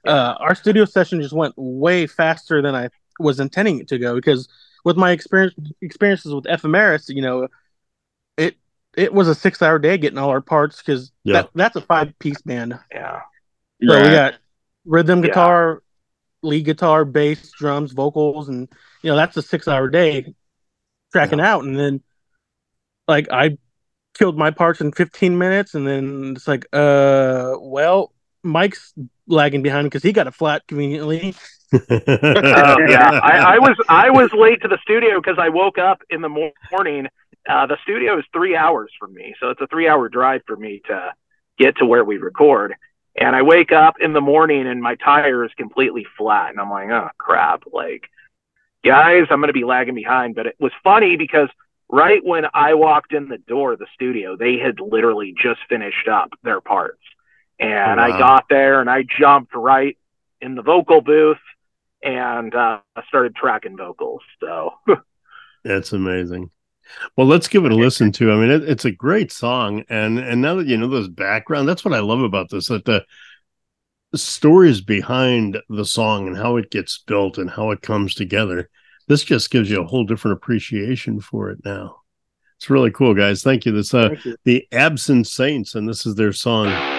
Uh, 0.05 0.35
our 0.39 0.55
studio 0.55 0.85
session 0.85 1.21
just 1.21 1.33
went 1.33 1.53
way 1.57 2.07
faster 2.07 2.61
than 2.61 2.75
I 2.75 2.89
was 3.19 3.39
intending 3.39 3.79
it 3.79 3.87
to 3.89 3.97
go 3.97 4.15
because 4.15 4.47
with 4.85 4.95
my 4.95 5.11
experience 5.11 5.53
experiences 5.81 6.33
with 6.33 6.45
Ephemeris, 6.45 7.09
you 7.09 7.21
know, 7.21 7.47
it 8.37 8.55
it 8.95 9.13
was 9.13 9.27
a 9.27 9.35
six 9.35 9.61
hour 9.61 9.77
day 9.79 9.97
getting 9.97 10.17
all 10.17 10.29
our 10.29 10.39
parts 10.41 10.81
because 10.81 11.11
Yeah. 11.25 11.41
that, 11.41 11.49
that's 11.53 11.75
a 11.75 11.81
five 11.81 12.17
piece 12.19 12.41
band. 12.41 12.79
Yeah. 12.91 13.21
So 13.85 14.01
we 14.01 14.09
got 14.09 14.35
rhythm 14.85 15.19
Yeah. 15.19 15.27
guitar, 15.27 15.83
lead 16.41 16.65
guitar, 16.65 17.05
bass, 17.05 17.51
drums, 17.51 17.91
vocals, 17.91 18.49
and 18.49 18.67
you 19.01 19.09
know 19.09 19.15
that's 19.15 19.37
a 19.37 19.41
six 19.41 19.67
hour 19.67 19.89
day 19.89 20.33
tracking 21.11 21.41
out. 21.41 21.63
And 21.63 21.77
then 21.77 22.01
like 23.07 23.31
I 23.31 23.57
killed 24.13 24.37
my 24.37 24.51
parts 24.51 24.81
in 24.81 24.91
15 24.91 25.37
minutes, 25.37 25.75
and 25.75 25.87
then 25.87 26.33
it's 26.35 26.47
like, 26.47 26.65
uh, 26.73 27.55
well, 27.59 28.13
Mike's 28.43 28.93
lagging 29.27 29.61
behind 29.61 29.85
because 29.85 30.03
he 30.03 30.11
got 30.11 30.27
a 30.27 30.31
flat 30.31 30.67
conveniently. 30.67 31.35
Oh, 31.71 32.77
yeah, 32.89 33.11
I, 33.21 33.57
I 33.57 33.59
was 33.59 33.77
I 33.87 34.09
was 34.09 34.31
late 34.33 34.59
to 34.63 34.67
the 34.67 34.79
studio 34.81 35.21
because 35.21 35.37
I 35.39 35.49
woke 35.49 35.77
up 35.77 36.01
in 36.09 36.21
the 36.21 36.51
morning. 36.71 37.07
Uh, 37.47 37.67
the 37.67 37.77
studio 37.83 38.17
is 38.17 38.25
three 38.33 38.55
hours 38.55 38.91
from 38.99 39.13
me, 39.13 39.35
so 39.39 39.51
it's 39.51 39.61
a 39.61 39.67
three-hour 39.67 40.09
drive 40.09 40.41
for 40.47 40.55
me 40.55 40.81
to 40.87 41.13
get 41.59 41.77
to 41.77 41.85
where 41.85 42.03
we 42.03 42.17
record. 42.17 42.73
And 43.15 43.35
I 43.35 43.41
wake 43.41 43.71
up 43.71 43.95
in 43.99 44.13
the 44.13 44.21
morning 44.21 44.67
and 44.67 44.81
my 44.81 44.95
tire 44.95 45.43
is 45.43 45.51
completely 45.57 46.05
flat, 46.17 46.51
and 46.51 46.59
I'm 46.59 46.69
like, 46.69 46.89
oh 46.89 47.09
crap! 47.17 47.63
Like, 47.71 48.09
guys, 48.83 49.25
I'm 49.29 49.41
gonna 49.41 49.53
be 49.53 49.65
lagging 49.65 49.95
behind. 49.95 50.35
But 50.35 50.47
it 50.47 50.55
was 50.59 50.71
funny 50.83 51.17
because 51.17 51.49
right 51.89 52.23
when 52.23 52.45
I 52.53 52.75
walked 52.75 53.13
in 53.13 53.27
the 53.27 53.39
door 53.39 53.73
of 53.73 53.79
the 53.79 53.87
studio, 53.93 54.35
they 54.37 54.57
had 54.57 54.79
literally 54.79 55.33
just 55.41 55.59
finished 55.67 56.07
up 56.07 56.29
their 56.43 56.61
parts, 56.61 57.01
and 57.59 57.99
Wow. 57.99 58.05
I 58.05 58.17
got 58.17 58.45
there 58.49 58.79
and 58.79 58.89
I 58.89 59.03
jumped 59.03 59.53
right 59.53 59.97
in 60.41 60.55
the 60.55 60.61
vocal 60.61 61.01
booth 61.01 61.37
and 62.01 62.55
uh, 62.55 62.79
I 62.95 63.03
started 63.07 63.35
tracking 63.35 63.75
vocals. 63.75 64.21
So 64.39 64.75
That's 65.63 65.91
amazing. 65.91 66.51
Well, 67.15 67.27
let's 67.27 67.47
give 67.47 67.65
it 67.65 67.71
a 67.71 67.75
listen 67.75 68.11
to. 68.13 68.31
I 68.31 68.35
mean, 68.35 68.49
it, 68.49 68.67
it's 68.67 68.85
a 68.85 68.91
great 68.91 69.31
song, 69.31 69.83
and 69.89 70.19
and 70.19 70.41
now 70.41 70.55
that 70.55 70.67
you 70.67 70.77
know 70.77 70.87
those 70.87 71.07
background, 71.07 71.67
that's 71.67 71.85
what 71.85 71.93
I 71.93 71.99
love 71.99 72.21
about 72.21 72.49
this. 72.49 72.67
That 72.67 72.85
the 72.85 73.05
stories 74.15 74.81
behind 74.81 75.61
the 75.69 75.85
song 75.85 76.27
and 76.27 76.35
how 76.35 76.57
it 76.57 76.71
gets 76.71 76.97
built 77.05 77.37
and 77.37 77.49
how 77.49 77.71
it 77.71 77.81
comes 77.81 78.15
together. 78.15 78.69
This 79.07 79.23
just 79.23 79.51
gives 79.51 79.69
you 79.69 79.81
a 79.81 79.87
whole 79.87 80.03
different 80.03 80.37
appreciation 80.37 81.19
for 81.19 81.49
it 81.49 81.59
now. 81.63 82.01
It's 82.57 82.69
really 82.69 82.91
cool, 82.91 83.13
guys. 83.13 83.41
Thank 83.41 83.65
you. 83.65 83.71
This 83.71 83.93
uh, 83.93 84.09
Thank 84.09 84.25
you. 84.25 84.35
the 84.43 84.67
Absent 84.71 85.27
Saints, 85.27 85.75
and 85.75 85.87
this 85.87 86.05
is 86.05 86.15
their 86.15 86.33
song. 86.33 86.98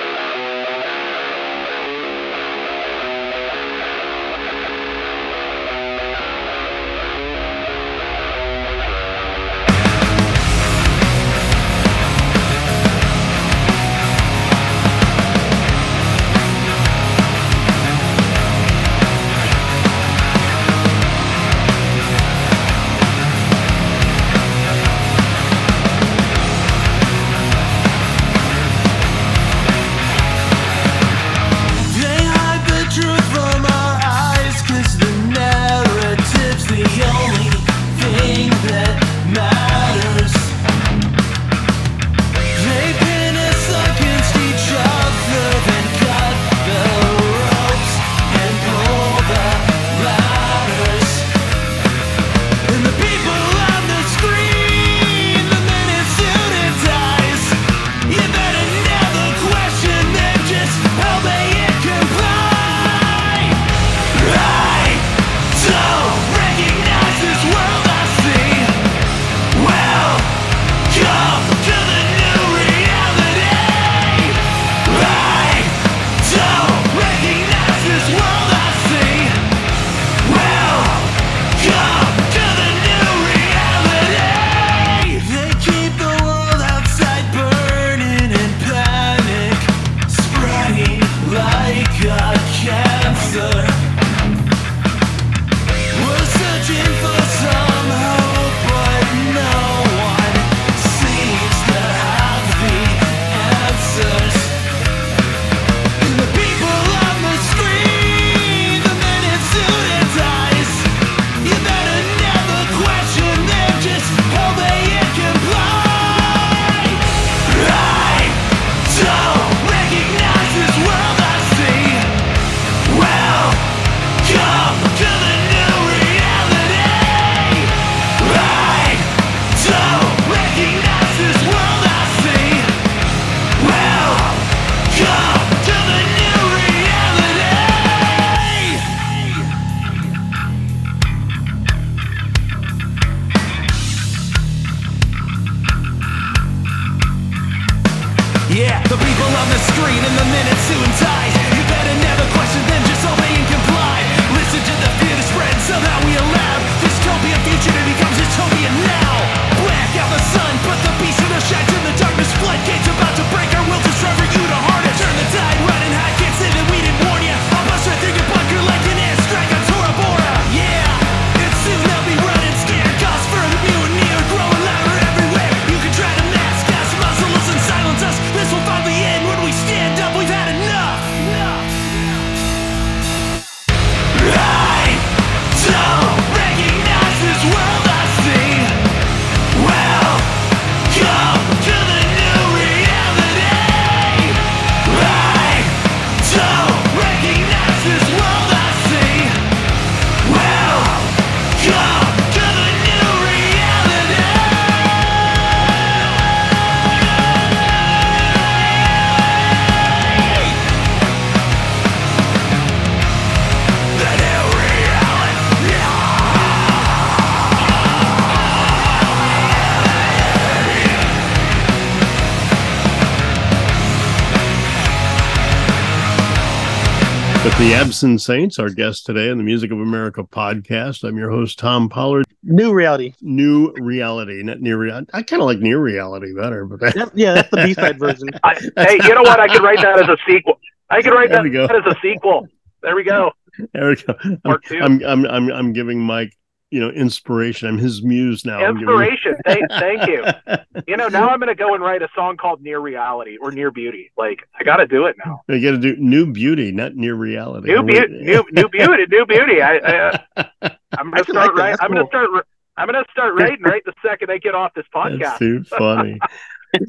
The 227.61 227.75
Absent 227.75 228.23
Saints, 228.23 228.59
our 228.59 228.71
guest 228.71 229.05
today 229.05 229.29
on 229.29 229.37
the 229.37 229.45
Music 229.45 229.71
of 229.71 229.79
America 229.81 230.25
podcast. 230.25 231.07
I'm 231.07 231.19
your 231.19 231.31
host, 231.31 231.59
Tom 231.59 231.91
Pollard. 231.91 232.25
New 232.43 232.73
reality. 232.73 233.13
New 233.21 233.75
reality, 233.77 234.43
not 234.43 234.61
near 234.61 234.79
reality. 234.79 235.09
I 235.13 235.23
kind 235.23 235.43
of 235.43 235.47
like 235.47 235.59
near 235.59 235.79
reality 235.79 236.33
better, 236.35 236.65
but 236.65 236.81
That- 236.81 237.11
yeah, 237.15 237.35
that's 237.35 237.51
the 237.51 237.59
B 237.59 237.75
side 237.75 237.99
version. 237.99 238.29
I, 238.43 238.55
hey, 238.79 238.99
you 239.05 239.15
know 239.15 239.21
what? 239.21 239.41
I 239.41 239.47
could 239.47 239.63
write 239.63 239.83
that 239.83 239.99
as 240.03 240.09
a 240.09 240.17
sequel. 240.27 240.59
I 240.89 241.03
could 241.03 241.13
write 241.13 241.29
There 241.29 241.43
that 241.67 241.77
as 241.77 241.85
a 241.85 241.97
sequel. 242.01 242.49
There 242.83 242.97
we 242.97 243.05
go. 243.05 243.31
there 243.75 243.91
we 243.91 243.97
go. 243.97 244.15
I'm, 244.47 244.59
I'm, 244.81 245.05
I'm, 245.05 245.27
I'm, 245.27 245.53
I'm 245.53 245.73
giving 245.75 246.01
Mike, 246.01 246.35
you 246.71 246.79
know, 246.81 246.89
inspiration. 246.91 247.69
I'm 247.69 247.79
his 247.79 248.03
muse 248.03 248.45
now. 248.45 248.59
I'm 248.59 248.75
giving- 248.79 248.89
Inspiration. 248.89 249.37
Thank, 249.45 249.71
thank 249.71 250.07
you. 250.09 250.25
You 250.87 250.97
know, 250.97 251.09
now 251.09 251.29
I'm 251.29 251.39
going 251.41 251.49
to 251.49 251.55
go 251.55 251.75
and 251.75 251.83
write 251.83 252.01
a 252.01 252.09
song 252.15 252.37
called 252.37 252.63
Near 252.63 252.79
Reality 252.79 253.37
or 253.39 253.51
Near 253.51 253.71
Beauty. 253.71 254.13
Like, 254.17 254.49
I 254.59 254.65
got 254.65 254.77
to 254.77 254.87
do 254.87 255.07
it 255.07 255.17
now. 255.25 255.43
You 255.49 255.61
got 255.61 255.73
to 255.73 255.79
do 255.79 255.97
new 256.01 256.33
beauty, 256.33 256.71
not 256.73 256.95
near 256.95 257.15
reality. 257.15 257.69
New 257.69 257.83
beauty, 257.83 258.23
new, 258.23 258.45
new 258.53 258.69
beauty, 258.69 259.05
new 259.09 259.27
beauty. 259.27 259.61
I, 259.61 259.77
I, 259.77 259.99
uh, 260.37 260.69
I'm 260.97 261.11
going 261.11 261.25
to 261.25 261.31
start 261.31 261.55
like 261.55 261.57
that. 261.57 261.63
right. 261.63 261.77
I'm 261.81 261.93
going 261.93 262.07
to 262.07 262.11
cool. 262.11 262.29
start. 262.31 262.47
I'm 262.77 262.89
going 262.89 263.05
to 263.05 263.11
start 263.11 263.35
writing 263.39 263.63
right 263.63 263.83
the 263.85 263.93
second 264.05 264.31
I 264.31 264.39
get 264.39 264.55
off 264.55 264.73
this 264.75 264.87
That's 264.95 265.15
podcast. 265.15 265.39
too 265.39 265.65
funny. 265.65 266.19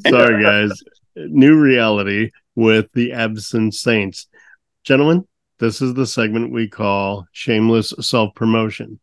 Sorry, 0.08 0.42
guys. 0.42 0.82
New 1.16 1.60
reality 1.60 2.30
with 2.54 2.86
the 2.94 3.12
Absent 3.12 3.74
Saints. 3.74 4.26
Gentlemen, 4.84 5.26
this 5.58 5.82
is 5.82 5.94
the 5.94 6.06
segment 6.06 6.52
we 6.52 6.68
call 6.68 7.26
shameless 7.32 7.92
self 8.00 8.34
promotion 8.34 9.00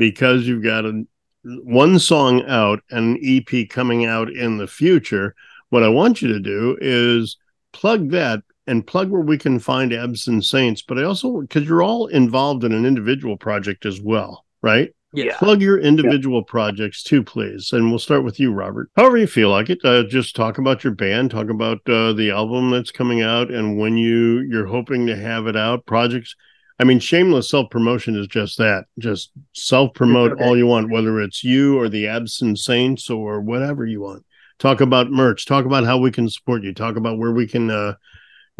because 0.00 0.48
you've 0.48 0.64
got 0.64 0.86
a 0.86 1.04
one 1.44 1.98
song 1.98 2.42
out 2.48 2.80
and 2.90 3.18
an 3.18 3.20
EP 3.22 3.68
coming 3.68 4.06
out 4.06 4.30
in 4.30 4.56
the 4.56 4.66
future. 4.66 5.34
What 5.68 5.82
I 5.82 5.88
want 5.88 6.22
you 6.22 6.28
to 6.28 6.40
do 6.40 6.78
is 6.80 7.36
plug 7.74 8.08
that 8.10 8.40
and 8.66 8.86
plug 8.86 9.10
where 9.10 9.20
we 9.20 9.36
can 9.36 9.58
find 9.58 9.92
Absent 9.92 10.46
Saints, 10.46 10.80
but 10.80 10.98
I 10.98 11.02
also 11.02 11.42
because 11.42 11.68
you're 11.68 11.82
all 11.82 12.06
involved 12.06 12.64
in 12.64 12.72
an 12.72 12.86
individual 12.86 13.36
project 13.36 13.84
as 13.84 14.00
well, 14.00 14.46
right? 14.62 14.90
Yeah. 15.12 15.36
plug 15.36 15.60
your 15.60 15.78
individual 15.78 16.44
projects 16.44 17.02
too, 17.02 17.22
please. 17.22 17.72
And 17.72 17.90
we'll 17.90 17.98
start 17.98 18.24
with 18.24 18.38
you, 18.38 18.52
Robert. 18.52 18.90
However 18.96 19.18
you 19.18 19.26
feel 19.26 19.50
like 19.50 19.68
it. 19.68 19.80
Uh, 19.84 20.04
just 20.04 20.34
talk 20.34 20.56
about 20.56 20.82
your 20.82 20.94
band, 20.94 21.30
talk 21.30 21.50
about 21.50 21.80
uh, 21.88 22.12
the 22.14 22.30
album 22.30 22.70
that's 22.70 22.92
coming 22.92 23.20
out, 23.20 23.50
and 23.50 23.76
when 23.76 23.98
you 23.98 24.46
you're 24.48 24.66
hoping 24.66 25.06
to 25.08 25.16
have 25.16 25.46
it 25.46 25.56
out. 25.56 25.84
Projects. 25.84 26.34
I 26.80 26.84
mean, 26.84 26.98
shameless 26.98 27.50
self 27.50 27.68
promotion 27.70 28.16
is 28.16 28.26
just 28.26 28.56
that. 28.56 28.86
Just 28.98 29.32
self 29.52 29.92
promote 29.92 30.32
Okay. 30.32 30.44
all 30.44 30.56
you 30.56 30.66
want, 30.66 30.90
whether 30.90 31.20
it's 31.20 31.44
you 31.44 31.78
or 31.78 31.90
the 31.90 32.08
Absent 32.08 32.58
Saints 32.58 33.10
or 33.10 33.40
whatever 33.42 33.84
you 33.84 34.00
want. 34.00 34.24
Talk 34.58 34.80
about 34.80 35.10
merch. 35.10 35.44
Talk 35.44 35.66
about 35.66 35.84
how 35.84 35.98
we 35.98 36.10
can 36.10 36.28
support 36.28 36.62
you. 36.62 36.72
Talk 36.72 36.96
about 36.96 37.18
where 37.18 37.32
we 37.32 37.46
can 37.46 37.70
uh, 37.70 37.94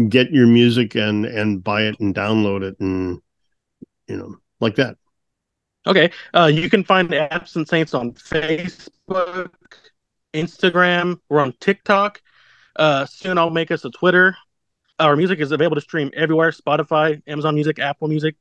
get 0.08 0.30
your 0.32 0.46
music 0.46 0.94
and 0.96 1.24
and 1.24 1.64
buy 1.64 1.84
it 1.84 1.98
and 1.98 2.14
download 2.14 2.62
it 2.62 2.78
and 2.78 3.20
you 4.06 4.16
know 4.16 4.36
like 4.60 4.74
that. 4.76 4.96
Okay. 5.86 6.10
Uh, 6.34 6.50
you 6.52 6.68
can 6.68 6.84
find 6.84 7.12
Absent 7.14 7.68
Saints 7.68 7.94
on 7.94 8.12
Facebook, 8.12 9.50
Instagram. 10.34 11.18
We're 11.30 11.40
on 11.40 11.54
TikTok. 11.58 12.20
Uh, 12.76 13.06
soon 13.06 13.38
I'll 13.38 13.48
make 13.50 13.70
us 13.70 13.84
a 13.86 13.90
Twitter. 13.90 14.36
Our 15.01 15.16
music 15.16 15.40
is 15.40 15.51
available 15.51 15.76
to 15.76 15.80
stream 15.80 16.11
everywhere: 16.14 16.51
Spotify, 16.51 17.20
Amazon 17.26 17.55
Music, 17.55 17.78
Apple 17.78 18.07
Music. 18.09 18.36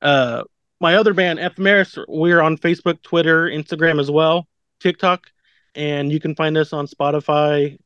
Uh, 0.00 0.44
my 0.80 0.96
other 0.96 1.14
band, 1.14 1.38
Ephemeris, 1.38 1.98
we're 2.08 2.40
on 2.40 2.56
Facebook, 2.58 3.02
Twitter, 3.02 3.46
Instagram 3.46 4.00
as 4.00 4.10
well, 4.10 4.46
TikTok, 4.80 5.26
and 5.74 6.12
you 6.12 6.20
can 6.20 6.34
find 6.34 6.56
us 6.56 6.72
on 6.72 6.86
Spotify. 6.86 7.76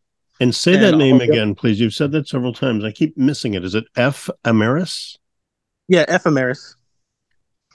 And 0.41 0.55
say 0.55 0.75
And 0.75 0.83
that 0.85 0.97
name 0.97 1.21
again, 1.21 1.55
please. 1.55 1.81
You've 1.81 1.95
said 1.95 2.13
that 2.13 2.29
several 2.29 2.53
times. 2.53 2.85
I 2.85 2.93
keep 2.93 3.17
missing 3.17 3.55
it. 3.55 3.65
Is 3.65 3.75
it 3.75 3.85
F? 3.97 4.31
Yeah, 4.45 6.05
Ephemeris. 6.09 6.77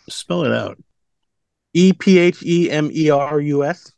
Spell 0.10 0.44
it 0.44 0.52
out. 0.52 0.82
E 1.74 1.94
P 1.94 2.20
H 2.20 2.44
E 2.44 2.70
M 2.70 2.90
E 2.94 3.10
R 3.10 3.40
U 3.40 3.64
S. 3.64 3.92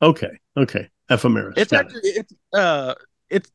Okay. 0.00 0.38
Okay. 0.56 0.88
F 1.08 1.22
Ameris. 1.22 1.54
It's 1.56 1.72
Got 1.72 1.86
it. 1.86 1.86
actually 1.86 2.10
it's 2.10 2.32
uh 2.52 2.94
it's 3.30 3.50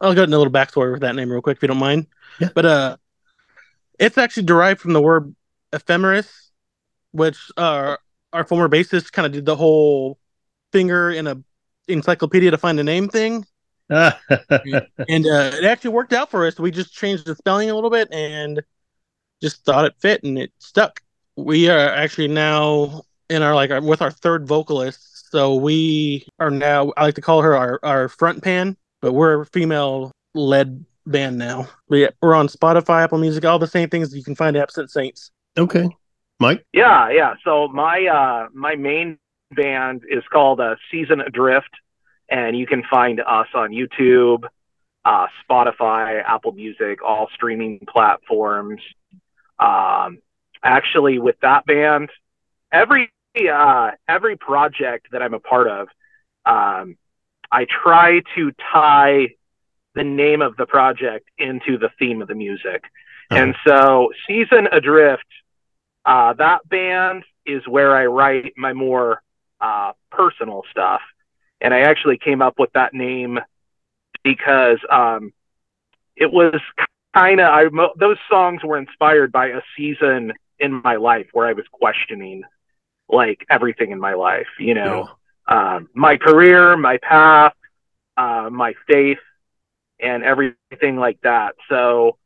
I'll 0.00 0.14
go 0.14 0.22
into 0.22 0.36
a 0.36 0.38
little 0.38 0.52
backstory 0.52 0.92
with 0.92 1.00
that 1.02 1.14
name 1.14 1.30
real 1.30 1.42
quick 1.42 1.56
if 1.58 1.62
you 1.62 1.68
don't 1.68 1.78
mind. 1.78 2.06
Yeah. 2.40 2.48
But 2.54 2.66
uh 2.66 2.96
it's 3.98 4.18
actually 4.18 4.44
derived 4.44 4.80
from 4.80 4.92
the 4.92 5.02
word 5.02 5.34
ephemeris, 5.72 6.50
which 7.12 7.38
uh 7.56 7.96
our 8.32 8.44
former 8.44 8.68
bassist 8.68 9.12
kind 9.12 9.26
of 9.26 9.32
did 9.32 9.44
the 9.44 9.56
whole 9.56 10.18
finger 10.72 11.10
in 11.10 11.26
a 11.26 11.36
encyclopedia 11.88 12.50
to 12.50 12.58
find 12.58 12.78
a 12.78 12.84
name 12.84 13.08
thing. 13.08 13.44
And 13.90 15.26
uh 15.26 15.50
it 15.54 15.64
actually 15.64 15.90
worked 15.90 16.12
out 16.12 16.30
for 16.30 16.46
us. 16.46 16.58
We 16.58 16.70
just 16.70 16.94
changed 16.94 17.26
the 17.26 17.34
spelling 17.34 17.70
a 17.70 17.74
little 17.74 17.90
bit 17.90 18.08
and 18.12 18.62
just 19.42 19.64
thought 19.64 19.84
it 19.84 19.94
fit 19.98 20.22
and 20.24 20.38
it 20.38 20.52
stuck. 20.58 21.00
We 21.36 21.68
are 21.68 21.78
actually 21.78 22.28
now 22.28 23.02
in 23.30 23.42
our 23.42 23.54
like 23.54 23.70
our, 23.70 23.80
with 23.80 24.02
our 24.02 24.10
third 24.10 24.46
vocalist. 24.46 25.30
So 25.30 25.54
we 25.56 26.26
are 26.38 26.50
now 26.50 26.92
I 26.96 27.04
like 27.04 27.14
to 27.16 27.20
call 27.20 27.42
her 27.42 27.56
our, 27.56 27.80
our 27.82 28.08
front 28.08 28.42
pan, 28.42 28.76
but 29.00 29.12
we're 29.12 29.42
a 29.42 29.46
female 29.46 30.12
led 30.34 30.84
band 31.06 31.38
now. 31.38 31.68
We, 31.88 32.08
we're 32.20 32.34
on 32.34 32.48
Spotify, 32.48 33.04
Apple 33.04 33.18
Music, 33.18 33.44
all 33.44 33.58
the 33.58 33.66
same 33.66 33.88
things 33.88 34.14
you 34.14 34.24
can 34.24 34.34
find 34.34 34.56
Absent 34.56 34.90
Saints. 34.90 35.30
okay. 35.56 35.88
Mike? 36.40 36.64
Yeah, 36.72 37.10
yeah. 37.10 37.34
So 37.44 37.68
my 37.68 38.06
uh 38.06 38.48
my 38.54 38.76
main 38.76 39.18
band 39.50 40.02
is 40.08 40.22
called 40.32 40.60
uh, 40.60 40.76
Season 40.90 41.20
Adrift, 41.20 41.70
and 42.28 42.56
you 42.56 42.66
can 42.66 42.82
find 42.88 43.20
us 43.20 43.48
on 43.54 43.70
YouTube, 43.70 44.44
uh, 45.04 45.26
Spotify, 45.48 46.22
Apple 46.24 46.52
Music, 46.52 47.02
all 47.02 47.28
streaming 47.34 47.80
platforms. 47.88 48.80
Um, 49.58 50.18
actually, 50.62 51.18
with 51.18 51.36
that 51.42 51.66
band, 51.66 52.10
every 52.72 53.10
uh, 53.52 53.92
every 54.08 54.36
project 54.36 55.08
that 55.12 55.22
I'm 55.22 55.34
a 55.34 55.40
part 55.40 55.68
of, 55.68 55.88
um, 56.46 56.96
I 57.50 57.66
try 57.66 58.22
to 58.34 58.52
tie 58.72 59.28
the 59.94 60.04
name 60.04 60.42
of 60.42 60.56
the 60.56 60.66
project 60.66 61.28
into 61.38 61.78
the 61.78 61.90
theme 61.98 62.22
of 62.22 62.28
the 62.28 62.34
music. 62.34 62.84
And 63.30 63.54
so, 63.66 64.10
Season 64.26 64.68
Adrift, 64.72 65.26
uh, 66.04 66.32
that 66.34 66.66
band 66.68 67.24
is 67.44 67.66
where 67.66 67.94
I 67.94 68.06
write 68.06 68.54
my 68.56 68.72
more 68.72 69.22
uh, 69.60 69.92
personal 70.10 70.62
stuff. 70.70 71.02
And 71.60 71.74
I 71.74 71.80
actually 71.80 72.18
came 72.18 72.40
up 72.40 72.58
with 72.58 72.72
that 72.72 72.94
name 72.94 73.38
because 74.22 74.78
um, 74.90 75.32
it 76.16 76.32
was 76.32 76.60
kind 77.14 77.40
of 77.40 77.72
those 77.98 78.18
songs 78.30 78.62
were 78.62 78.78
inspired 78.78 79.32
by 79.32 79.48
a 79.48 79.60
season 79.76 80.32
in 80.58 80.80
my 80.82 80.96
life 80.96 81.26
where 81.32 81.46
I 81.46 81.52
was 81.52 81.64
questioning 81.72 82.44
like 83.08 83.44
everything 83.50 83.90
in 83.90 84.00
my 84.00 84.14
life, 84.14 84.48
you 84.58 84.74
know, 84.74 85.10
um, 85.48 85.88
my 85.94 86.16
career, 86.16 86.76
my 86.76 86.98
path, 86.98 87.54
uh, 88.16 88.48
my 88.52 88.74
faith, 88.86 89.18
and 90.00 90.22
everything 90.22 90.96
like 90.96 91.20
that. 91.22 91.54
So 91.68 92.18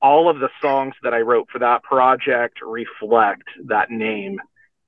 all 0.00 0.30
of 0.30 0.38
the 0.38 0.48
songs 0.62 0.94
that 1.02 1.12
I 1.12 1.20
wrote 1.20 1.48
for 1.50 1.58
that 1.58 1.82
project 1.82 2.60
reflect 2.62 3.42
that 3.66 3.90
name. 3.90 4.40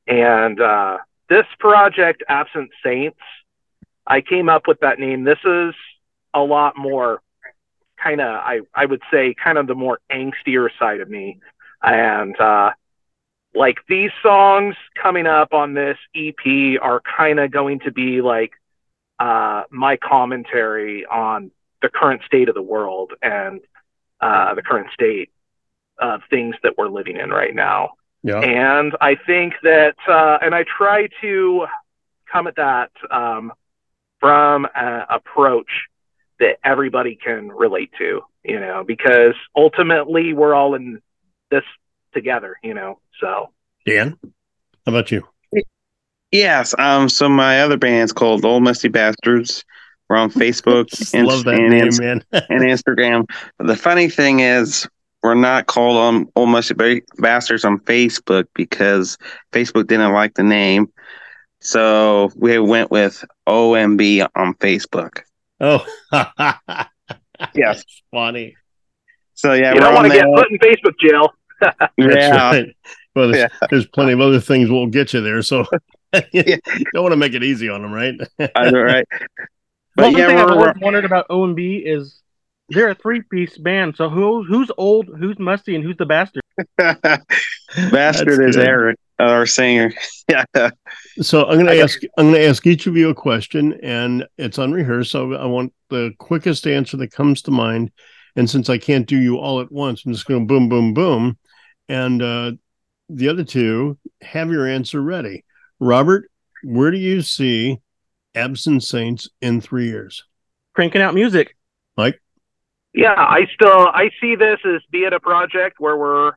And 0.07 0.61
uh, 0.61 0.99
this 1.29 1.47
project, 1.59 2.23
Absent 2.29 2.71
Saints, 2.85 3.19
I 4.07 4.21
came 4.21 4.49
up 4.49 4.67
with 4.67 4.81
that 4.81 4.99
name. 4.99 5.25
This 5.25 5.39
is 5.45 5.75
a 6.35 6.41
lot 6.41 6.77
more 6.77 7.21
kind 8.03 8.21
of, 8.21 8.29
I, 8.29 8.61
I 8.75 8.87
would 8.87 9.03
say, 9.13 9.35
kind 9.43 9.59
of 9.59 9.67
the 9.67 9.75
more 9.75 10.01
angstier 10.11 10.71
side 10.79 11.01
of 11.01 11.09
me. 11.09 11.39
And 11.83 12.39
uh, 12.41 12.71
like 13.55 13.79
these 13.89 14.11
songs 14.23 14.75
coming 15.01 15.27
up 15.27 15.53
on 15.53 15.75
this 15.75 15.99
EP 16.15 16.81
are 16.81 17.01
kind 17.01 17.39
of 17.39 17.51
going 17.51 17.81
to 17.81 17.93
be 17.93 18.23
like 18.23 18.53
uh, 19.19 19.65
my 19.71 19.97
commentary 19.97 21.05
on 21.07 21.51
the 21.83 21.89
current 21.89 22.23
state 22.25 22.49
of 22.49 22.55
the 22.55 22.63
world 22.63 23.13
and 23.23 23.61
uh, 24.21 24.55
the 24.55 24.63
current 24.63 24.89
state 24.93 25.31
of 25.99 26.23
things 26.31 26.55
that 26.63 26.79
we're 26.79 26.89
living 26.89 27.17
in 27.17 27.31
right 27.31 27.55
now. 27.55 27.91
Yeah. 28.23 28.41
And 28.41 28.97
I 29.01 29.17
think 29.17 29.55
that, 29.63 29.97
uh, 30.09 30.39
and 30.41 30.55
I 30.55 30.65
try 30.65 31.09
to 31.21 31.67
come 32.31 32.47
at 32.47 32.57
that 32.57 32.91
um, 33.11 33.53
from 34.21 34.67
an 34.75 35.05
approach 35.11 35.89
that 36.39 36.59
everybody 36.65 37.17
can 37.17 37.49
relate 37.49 37.91
to, 37.99 38.23
you 38.45 38.61
know, 38.61 38.85
because 38.85 39.35
ultimately 39.55 40.33
we're 40.33 40.55
all 40.55 40.75
in 40.75 41.01
this 41.51 41.65
together, 42.13 42.57
you 42.63 42.75
know. 42.75 42.99
So 43.21 43.51
Dan? 43.87 44.19
How 44.87 44.93
about 44.93 45.11
you? 45.11 45.27
Yes. 46.31 46.75
Um. 46.79 47.09
So 47.09 47.29
my 47.29 47.61
other 47.61 47.77
band's 47.77 48.13
called 48.13 48.45
Old 48.45 48.63
Musty 48.63 48.89
Bastards. 48.89 49.65
We're 50.09 50.17
on 50.17 50.31
Facebook 50.31 50.89
Just 50.95 51.15
and, 51.15 51.27
love 51.27 51.45
that 51.45 51.55
and, 51.55 51.71
name, 51.71 51.97
man. 51.99 52.25
and 52.33 52.63
Instagram. 52.63 53.29
But 53.59 53.67
the 53.67 53.77
funny 53.77 54.09
thing 54.09 54.41
is, 54.41 54.87
we're 55.23 55.35
not 55.35 55.67
called 55.67 55.97
um, 55.97 56.29
Old 56.37 56.49
Musty 56.49 56.75
Bastards 57.19 57.65
on 57.65 57.79
Facebook 57.81 58.47
because 58.55 59.19
Facebook 59.53 59.87
didn't 59.87 60.13
like 60.13 60.35
the 60.35 60.43
name. 60.43 60.91
So 61.61 62.33
we 62.35 62.59
went 62.59 62.91
with 62.91 63.25
OMB 63.47 64.29
on 64.35 64.55
Facebook. 64.55 65.21
oh. 65.61 65.87
Yes. 67.55 67.85
Funny. 68.11 68.57
So 69.35 69.55
yeah, 69.55 69.75
you 69.75 69.81
don't 69.81 69.95
want 69.95 70.07
to 70.07 70.13
get 70.13 70.27
put 70.35 70.51
in 70.51 70.59
Facebook 70.59 70.99
jail. 71.01 71.33
That's 71.63 71.93
Yeah, 71.99 72.51
right. 72.51 72.77
Well, 73.15 73.29
there's, 73.29 73.49
Yeah. 73.53 73.67
there's 73.71 73.87
plenty 73.87 74.13
of 74.13 74.21
other 74.21 74.41
things 74.41 74.71
will 74.71 74.87
get 74.87 75.13
you 75.13 75.21
there, 75.21 75.43
so 75.43 75.65
you 76.33 76.59
don't 76.95 77.03
want 77.03 77.13
to 77.13 77.17
make 77.17 77.35
it 77.35 77.43
easy 77.45 77.69
on 77.69 77.83
them, 77.83 77.93
right? 77.93 78.15
I 78.55 78.71
know, 78.71 78.81
right. 78.83 79.07
But 79.95 80.07
One 80.07 80.17
yeah, 80.17 80.27
thing 80.27 80.39
I've 80.39 80.47
we're, 80.47 80.53
always 80.53 80.75
wondered 80.81 81.05
about 81.05 81.29
OMB 81.29 81.83
is 81.85 82.23
they're 82.71 82.89
a 82.89 82.95
three 82.95 83.21
piece 83.21 83.59
band. 83.59 83.95
So 83.97 84.09
who 84.09 84.43
who's 84.43 84.71
old, 84.79 85.07
who's 85.19 85.39
musty, 85.39 85.75
and 85.75 85.85
who's 85.85 85.99
the 85.99 86.07
bastard? 86.07 86.43
That's 86.79 87.23
Bastard 87.91 88.49
is 88.49 88.57
good. 88.57 88.67
Eric, 88.67 88.99
our 89.19 89.45
singer. 89.47 89.93
Yeah. 90.29 90.71
So 91.21 91.45
I'm 91.45 91.59
gonna 91.59 91.75
ask 91.75 92.01
I'm 92.17 92.27
going 92.31 92.41
to 92.41 92.47
ask 92.47 92.67
each 92.67 92.87
of 92.87 92.97
you 92.97 93.11
a 93.11 93.15
question, 93.15 93.79
and 93.83 94.27
it's 94.39 94.59
unrehearsed. 94.59 95.11
So 95.11 95.35
I 95.35 95.45
want 95.45 95.75
the 95.91 96.13
quickest 96.19 96.67
answer 96.67 96.97
that 96.99 97.13
comes 97.13 97.43
to 97.43 97.51
mind. 97.51 97.91
And 98.35 98.49
since 98.49 98.71
I 98.71 98.79
can't 98.79 99.07
do 99.07 99.19
you 99.19 99.37
all 99.37 99.61
at 99.61 99.71
once, 99.71 100.07
I'm 100.07 100.13
just 100.13 100.25
going 100.25 100.41
to 100.41 100.47
boom, 100.47 100.71
boom, 100.71 100.95
boom, 100.95 101.37
and 101.93 102.23
uh, 102.23 102.53
the 103.11 103.29
other 103.29 103.45
two 103.45 103.99
have 104.23 104.51
your 104.51 104.67
answer 104.67 105.03
ready. 105.03 105.45
Robert, 105.79 106.31
where 106.65 106.91
do 106.91 106.97
you 106.97 107.21
see 107.21 107.81
Absent 108.35 108.83
Saints 108.83 109.29
in 109.43 109.61
three 109.61 109.89
years? 109.89 110.25
Cranking 110.75 111.03
out 111.03 111.13
music. 111.13 111.55
Mike? 111.99 112.19
Yeah, 112.95 113.15
I 113.15 113.47
still 113.55 113.89
I 113.89 114.11
see 114.23 114.37
this 114.37 114.59
as 114.65 114.81
being 114.91 115.13
a 115.13 115.21
project 115.21 115.77
where 115.81 115.97
we're 115.97 116.33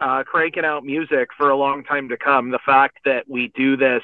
uh, 0.00 0.22
cranking 0.24 0.64
out 0.64 0.82
music 0.82 1.28
for 1.36 1.50
a 1.50 1.56
long 1.56 1.84
time 1.84 2.08
to 2.08 2.16
come. 2.16 2.50
The 2.50 2.58
fact 2.64 3.00
that 3.04 3.28
we 3.28 3.52
do 3.54 3.76
this, 3.76 4.02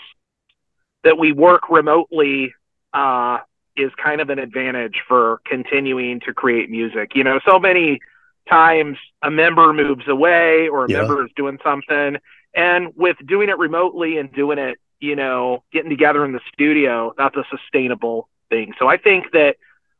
that 1.04 1.18
we 1.18 1.32
work 1.32 1.70
remotely, 1.70 2.52
uh, 2.92 3.38
is 3.78 3.90
kind 4.02 4.20
of 4.20 4.28
an 4.28 4.38
advantage 4.38 4.96
for 5.08 5.40
continuing 5.46 6.20
to 6.20 6.34
create 6.34 6.68
music. 6.68 7.12
You 7.14 7.24
know, 7.24 7.40
so 7.48 7.58
many 7.58 8.00
times 8.48 8.98
a 9.22 9.30
member 9.30 9.72
moves 9.72 10.06
away 10.08 10.68
or 10.68 10.84
a 10.86 10.90
Yeah. 10.90 10.98
member 10.98 11.24
is 11.24 11.30
doing 11.36 11.58
something, 11.64 12.16
and 12.54 12.92
with 12.96 13.16
doing 13.26 13.48
it 13.48 13.58
remotely 13.58 14.18
and 14.18 14.32
doing 14.32 14.58
it, 14.58 14.78
you 15.00 15.16
know, 15.16 15.64
getting 15.72 15.90
together 15.90 16.24
in 16.24 16.32
the 16.32 16.40
studio, 16.52 17.12
that's 17.16 17.36
a 17.36 17.44
sustainable 17.50 18.28
thing. 18.50 18.74
So 18.78 18.88
I 18.88 18.96
think 18.96 19.32
that 19.32 19.56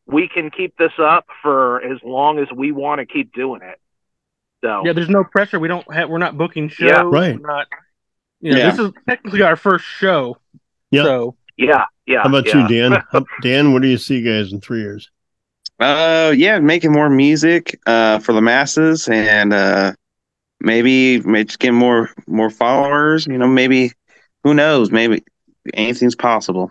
we 0.06 0.28
can 0.28 0.50
keep 0.50 0.76
this 0.76 0.92
up 0.98 1.26
for 1.42 1.82
as 1.82 1.98
long 2.02 2.38
as 2.38 2.48
we 2.52 2.72
want 2.72 2.98
to 2.98 3.06
keep 3.06 3.32
doing 3.32 3.62
it. 3.62 3.80
So 4.64 4.82
Yeah, 4.84 4.92
there's 4.92 5.08
no 5.08 5.24
pressure. 5.24 5.58
We 5.58 5.68
don't 5.68 5.92
have. 5.92 6.08
We're 6.08 6.18
not 6.18 6.36
booking 6.38 6.68
shows. 6.68 6.90
Yeah. 6.90 7.02
Right. 7.04 7.38
We're 7.40 7.46
not. 7.46 7.66
You 8.40 8.52
know, 8.52 8.58
Yeah. 8.58 8.70
this 8.70 8.78
is 8.80 8.92
technically 9.08 9.42
our 9.42 9.56
first 9.56 9.84
show. 9.84 10.36
Yeah. 10.90 11.04
So 11.04 11.36
yeah, 11.56 11.84
yeah. 12.06 12.22
How 12.22 12.28
about 12.28 12.46
yeah. 12.46 12.68
you, 12.68 12.90
Dan? 12.90 13.02
Dan, 13.42 13.72
what 13.72 13.82
do 13.82 13.88
you 13.88 13.98
see 13.98 14.22
guys 14.22 14.52
in 14.52 14.60
three 14.60 14.80
years? 14.80 15.10
Uh, 15.82 16.30
yeah, 16.36 16.58
making 16.60 16.92
more 16.92 17.10
music 17.10 17.78
uh 17.86 18.18
for 18.20 18.32
the 18.32 18.40
masses, 18.40 19.08
and 19.08 19.52
uh 19.52 19.92
maybe 20.60 21.20
maybe 21.20 21.44
just 21.46 21.58
get 21.58 21.72
more 21.72 22.10
more 22.26 22.50
followers. 22.50 23.26
You 23.26 23.36
know, 23.38 23.48
maybe 23.48 23.92
who 24.44 24.54
knows? 24.54 24.90
Maybe 24.90 25.24
anything's 25.74 26.14
possible. 26.14 26.70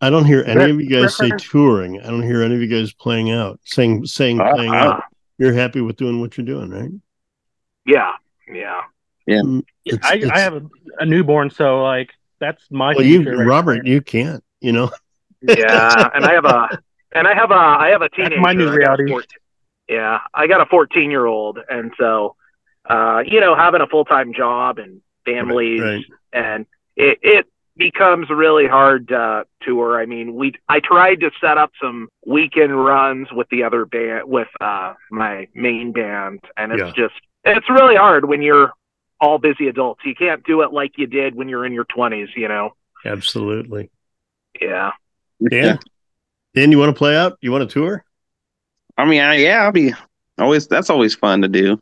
I 0.00 0.08
don't 0.08 0.24
hear 0.24 0.42
any 0.46 0.70
of 0.70 0.80
you 0.80 0.88
guys 0.88 1.16
say 1.16 1.30
touring. 1.38 2.00
I 2.00 2.06
don't 2.06 2.22
hear 2.22 2.42
any 2.42 2.54
of 2.54 2.62
you 2.62 2.68
guys 2.68 2.92
playing 2.94 3.30
out, 3.30 3.60
saying 3.64 4.06
saying 4.06 4.40
Uh, 4.40 4.54
playing 4.54 4.72
uh. 4.74 4.76
out. 4.76 5.02
You're 5.38 5.54
happy 5.54 5.80
with 5.80 5.96
doing 5.96 6.20
what 6.20 6.36
you're 6.36 6.46
doing, 6.46 6.70
right? 6.70 6.90
Yeah, 7.86 8.12
yeah. 8.52 8.82
It's- 9.26 9.98
I, 10.02 10.16
it's- 10.16 10.30
I 10.30 10.38
have 10.40 10.54
a, 10.54 10.62
a 10.98 11.06
newborn, 11.06 11.50
so 11.50 11.82
like 11.82 12.10
that's 12.40 12.62
my 12.70 12.94
well, 12.94 13.04
you, 13.04 13.22
right 13.22 13.46
Robert, 13.46 13.82
there. 13.84 13.92
you 13.92 14.00
can't. 14.00 14.42
You 14.60 14.72
know, 14.72 14.90
yeah, 15.42 16.08
and 16.14 16.24
I 16.24 16.32
have 16.34 16.44
a 16.44 16.78
and 17.12 17.26
I 17.26 17.34
have 17.34 17.50
a 17.50 17.54
I 17.54 17.88
have 17.88 18.02
a 18.02 18.08
teenager. 18.08 18.36
That's 18.36 18.42
my 18.42 18.52
new 18.52 18.68
I 18.68 18.74
reality. 18.74 19.10
14 19.10 19.26
yeah, 19.88 20.20
I 20.32 20.46
got 20.46 20.60
a 20.60 20.66
14 20.66 21.10
year 21.10 21.26
old, 21.26 21.58
and 21.68 21.92
so 21.98 22.36
uh, 22.88 23.22
you 23.26 23.40
know, 23.40 23.54
having 23.54 23.80
a 23.80 23.86
full 23.86 24.04
time 24.04 24.32
job 24.32 24.78
and 24.78 25.00
families, 25.24 25.80
right. 25.80 26.04
and 26.32 26.66
it 26.96 27.18
it 27.22 27.46
becomes 27.76 28.30
really 28.30 28.66
hard 28.66 29.10
uh, 29.12 29.44
tour. 29.62 30.00
I 30.00 30.06
mean, 30.06 30.34
we 30.34 30.54
I 30.68 30.80
tried 30.80 31.20
to 31.20 31.30
set 31.40 31.58
up 31.58 31.72
some 31.82 32.08
weekend 32.24 32.84
runs 32.84 33.28
with 33.32 33.48
the 33.50 33.64
other 33.64 33.84
band 33.84 34.28
with 34.28 34.48
uh, 34.60 34.94
my 35.10 35.48
main 35.54 35.92
band, 35.92 36.40
and 36.56 36.72
it's 36.72 36.96
Yeah. 36.96 37.04
just 37.04 37.20
it's 37.44 37.68
really 37.68 37.96
hard 37.96 38.26
when 38.26 38.42
you're 38.42 38.72
all 39.20 39.38
busy 39.38 39.68
adults. 39.68 40.02
You 40.04 40.14
can't 40.14 40.44
do 40.44 40.62
it 40.62 40.72
like 40.72 40.98
you 40.98 41.06
did 41.06 41.34
when 41.34 41.48
you're 41.48 41.66
in 41.66 41.72
your 41.72 41.84
20s. 41.84 42.28
You 42.36 42.48
know? 42.48 42.74
absolutely. 43.04 43.90
Yeah. 44.60 44.92
Dan, 45.50 45.78
Dan, 46.54 46.72
you 46.72 46.78
want 46.78 46.94
to 46.94 46.98
play 46.98 47.16
out? 47.16 47.38
You 47.40 47.52
want 47.52 47.68
to 47.68 47.72
tour? 47.72 48.04
I 48.96 49.04
mean, 49.04 49.20
I, 49.20 49.36
yeah, 49.36 49.62
I'll 49.64 49.72
be 49.72 49.92
always. 50.38 50.66
That's 50.66 50.90
always 50.90 51.14
fun 51.14 51.42
to 51.42 51.48
do. 51.48 51.78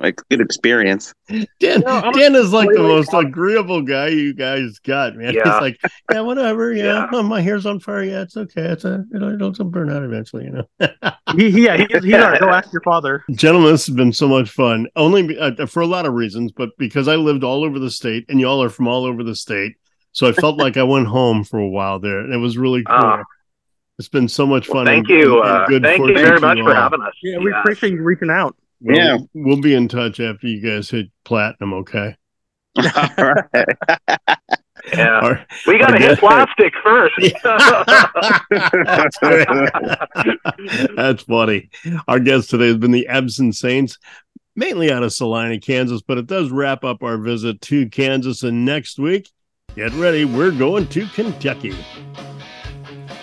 Like 0.00 0.20
good 0.30 0.40
experience. 0.40 1.12
Dan, 1.28 1.80
No, 1.80 2.12
Dan 2.12 2.34
is 2.36 2.52
like 2.52 2.68
the 2.68 2.78
most 2.78 3.10
fun. 3.10 3.26
agreeable 3.26 3.80
guy 3.82 4.08
you 4.08 4.34
guys 4.34 4.78
got, 4.80 5.16
man. 5.16 5.32
He's 5.34 5.42
like, 5.44 5.80
yeah, 6.12 6.20
whatever. 6.20 6.72
Yeah, 6.74 6.84
Yeah. 6.84 7.06
oh, 7.12 7.22
my 7.22 7.40
hair's 7.40 7.64
on 7.66 7.80
fire. 7.80 8.04
Yeah, 8.04 8.20
it's 8.22 8.36
okay. 8.36 8.62
It's 8.66 8.84
a 8.84 9.04
it'll, 9.14 9.34
it'll 9.34 9.64
burn 9.64 9.90
out 9.90 10.02
eventually. 10.04 10.44
You 10.44 10.50
know. 10.80 10.88
He, 11.36 11.50
he- 11.50 11.64
yeah, 11.66 11.76
he's, 11.76 12.04
he's 12.04 12.14
our 12.14 12.38
go 12.38 12.48
ask 12.50 12.72
your 12.72 12.82
father. 12.82 13.24
Gentlemen, 13.32 13.72
this 13.72 13.86
has 13.86 13.94
been 13.96 14.12
so 14.12 14.28
much 14.28 14.50
fun. 14.50 14.86
Only 14.96 15.38
uh, 15.38 15.66
for 15.66 15.80
a 15.80 15.86
lot 15.86 16.06
of 16.06 16.14
reasons, 16.14 16.52
but 16.52 16.70
because 16.78 17.06
I 17.08 17.16
lived 17.16 17.42
all 17.44 17.64
over 17.64 17.78
the 17.78 17.90
state, 17.90 18.24
and 18.28 18.40
y'all 18.40 18.62
are 18.62 18.70
from 18.70 18.88
all 18.88 19.04
over 19.04 19.22
the 19.24 19.34
state, 19.36 19.74
so 20.12 20.26
I 20.28 20.32
felt 20.32 20.56
like 20.58 20.76
I 20.78 20.84
went 20.84 21.06
home 21.06 21.44
for 21.44 21.58
a 21.58 21.68
while 21.68 21.98
there, 21.98 22.20
and 22.20 22.32
it 22.32 22.38
was 22.38 22.56
really 22.56 22.82
cool. 22.84 22.96
Ah. 22.96 23.22
It's 23.98 24.08
been 24.08 24.28
so 24.28 24.46
much 24.46 24.68
Well, 24.68 24.84
fun. 24.84 24.86
thank 24.86 25.08
and- 25.08 25.18
you. 25.18 25.42
and- 25.42 25.50
and 25.50 25.62
Uh, 25.62 25.66
good 25.66 25.82
thank 25.82 26.06
you 26.06 26.14
very 26.14 26.40
to 26.40 26.46
much 26.46 26.58
for 26.58 26.68
all. 26.68 26.74
having 26.82 27.00
us. 27.02 27.14
Yeah, 27.22 27.38
we 27.38 27.50
Yeah. 27.50 27.60
appreciate 27.60 27.92
you 27.92 28.02
reaching 28.02 28.30
out. 28.30 28.54
We'll- 28.80 28.96
Yeah. 28.96 29.18
we'll 29.34 29.60
be 29.60 29.74
in 29.74 29.88
touch 29.88 30.20
after 30.20 30.46
you 30.46 30.60
guys 30.60 30.90
hit 30.90 31.08
platinum. 31.24 31.74
Okay. 31.74 32.14
All 32.76 32.84
right. 33.18 33.66
Yeah. 34.96 35.20
All 35.20 35.30
right. 35.32 35.46
We 35.66 35.78
got 35.78 35.88
to 35.90 35.98
hit 35.98 36.18
plastic 36.20 36.72
first. 36.84 37.14
That's 40.96 41.22
funny. 41.24 41.70
Our 42.06 42.20
guest 42.20 42.50
today 42.50 42.68
has 42.68 42.76
been 42.76 42.92
the 42.92 43.08
Absent 43.08 43.56
Saints, 43.56 43.98
mainly 44.54 44.92
out 44.92 45.02
of 45.02 45.12
Salina, 45.12 45.58
Kansas, 45.58 46.02
but 46.02 46.18
it 46.18 46.26
does 46.26 46.50
wrap 46.50 46.84
up 46.84 47.02
our 47.02 47.18
visit 47.18 47.60
to 47.62 47.88
Kansas. 47.88 48.44
And 48.44 48.64
next 48.64 48.98
week, 48.98 49.28
get 49.74 49.92
ready, 49.94 50.24
we're 50.24 50.52
going 50.52 50.86
to 50.88 51.06
Kentucky. 51.08 51.74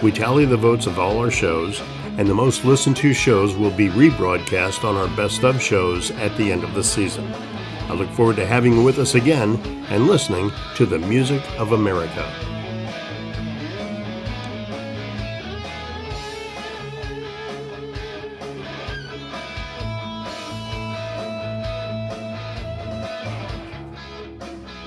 We 0.03 0.11
tally 0.11 0.43
the 0.43 0.57
votes 0.57 0.85
of 0.85 0.99
all 0.99 1.17
our 1.17 1.31
shows, 1.31 1.81
and 2.17 2.27
the 2.27 2.35
most 2.35 2.65
listened 2.65 2.97
to 2.97 3.13
shows 3.13 3.55
will 3.55 3.71
be 3.71 3.87
rebroadcast 3.87 4.83
on 4.83 4.97
our 4.97 5.07
best 5.15 5.45
of 5.45 5.61
shows 5.61 6.11
at 6.11 6.35
the 6.35 6.51
end 6.51 6.65
of 6.65 6.73
the 6.73 6.83
season. 6.83 7.33
I 7.89 7.93
look 7.93 8.09
forward 8.09 8.35
to 8.35 8.45
having 8.45 8.73
you 8.73 8.83
with 8.83 8.99
us 8.99 9.15
again 9.15 9.55
and 9.89 10.05
listening 10.05 10.51
to 10.75 10.85
the 10.85 10.99
Music 10.99 11.41
of 11.57 11.71
America. 11.71 12.31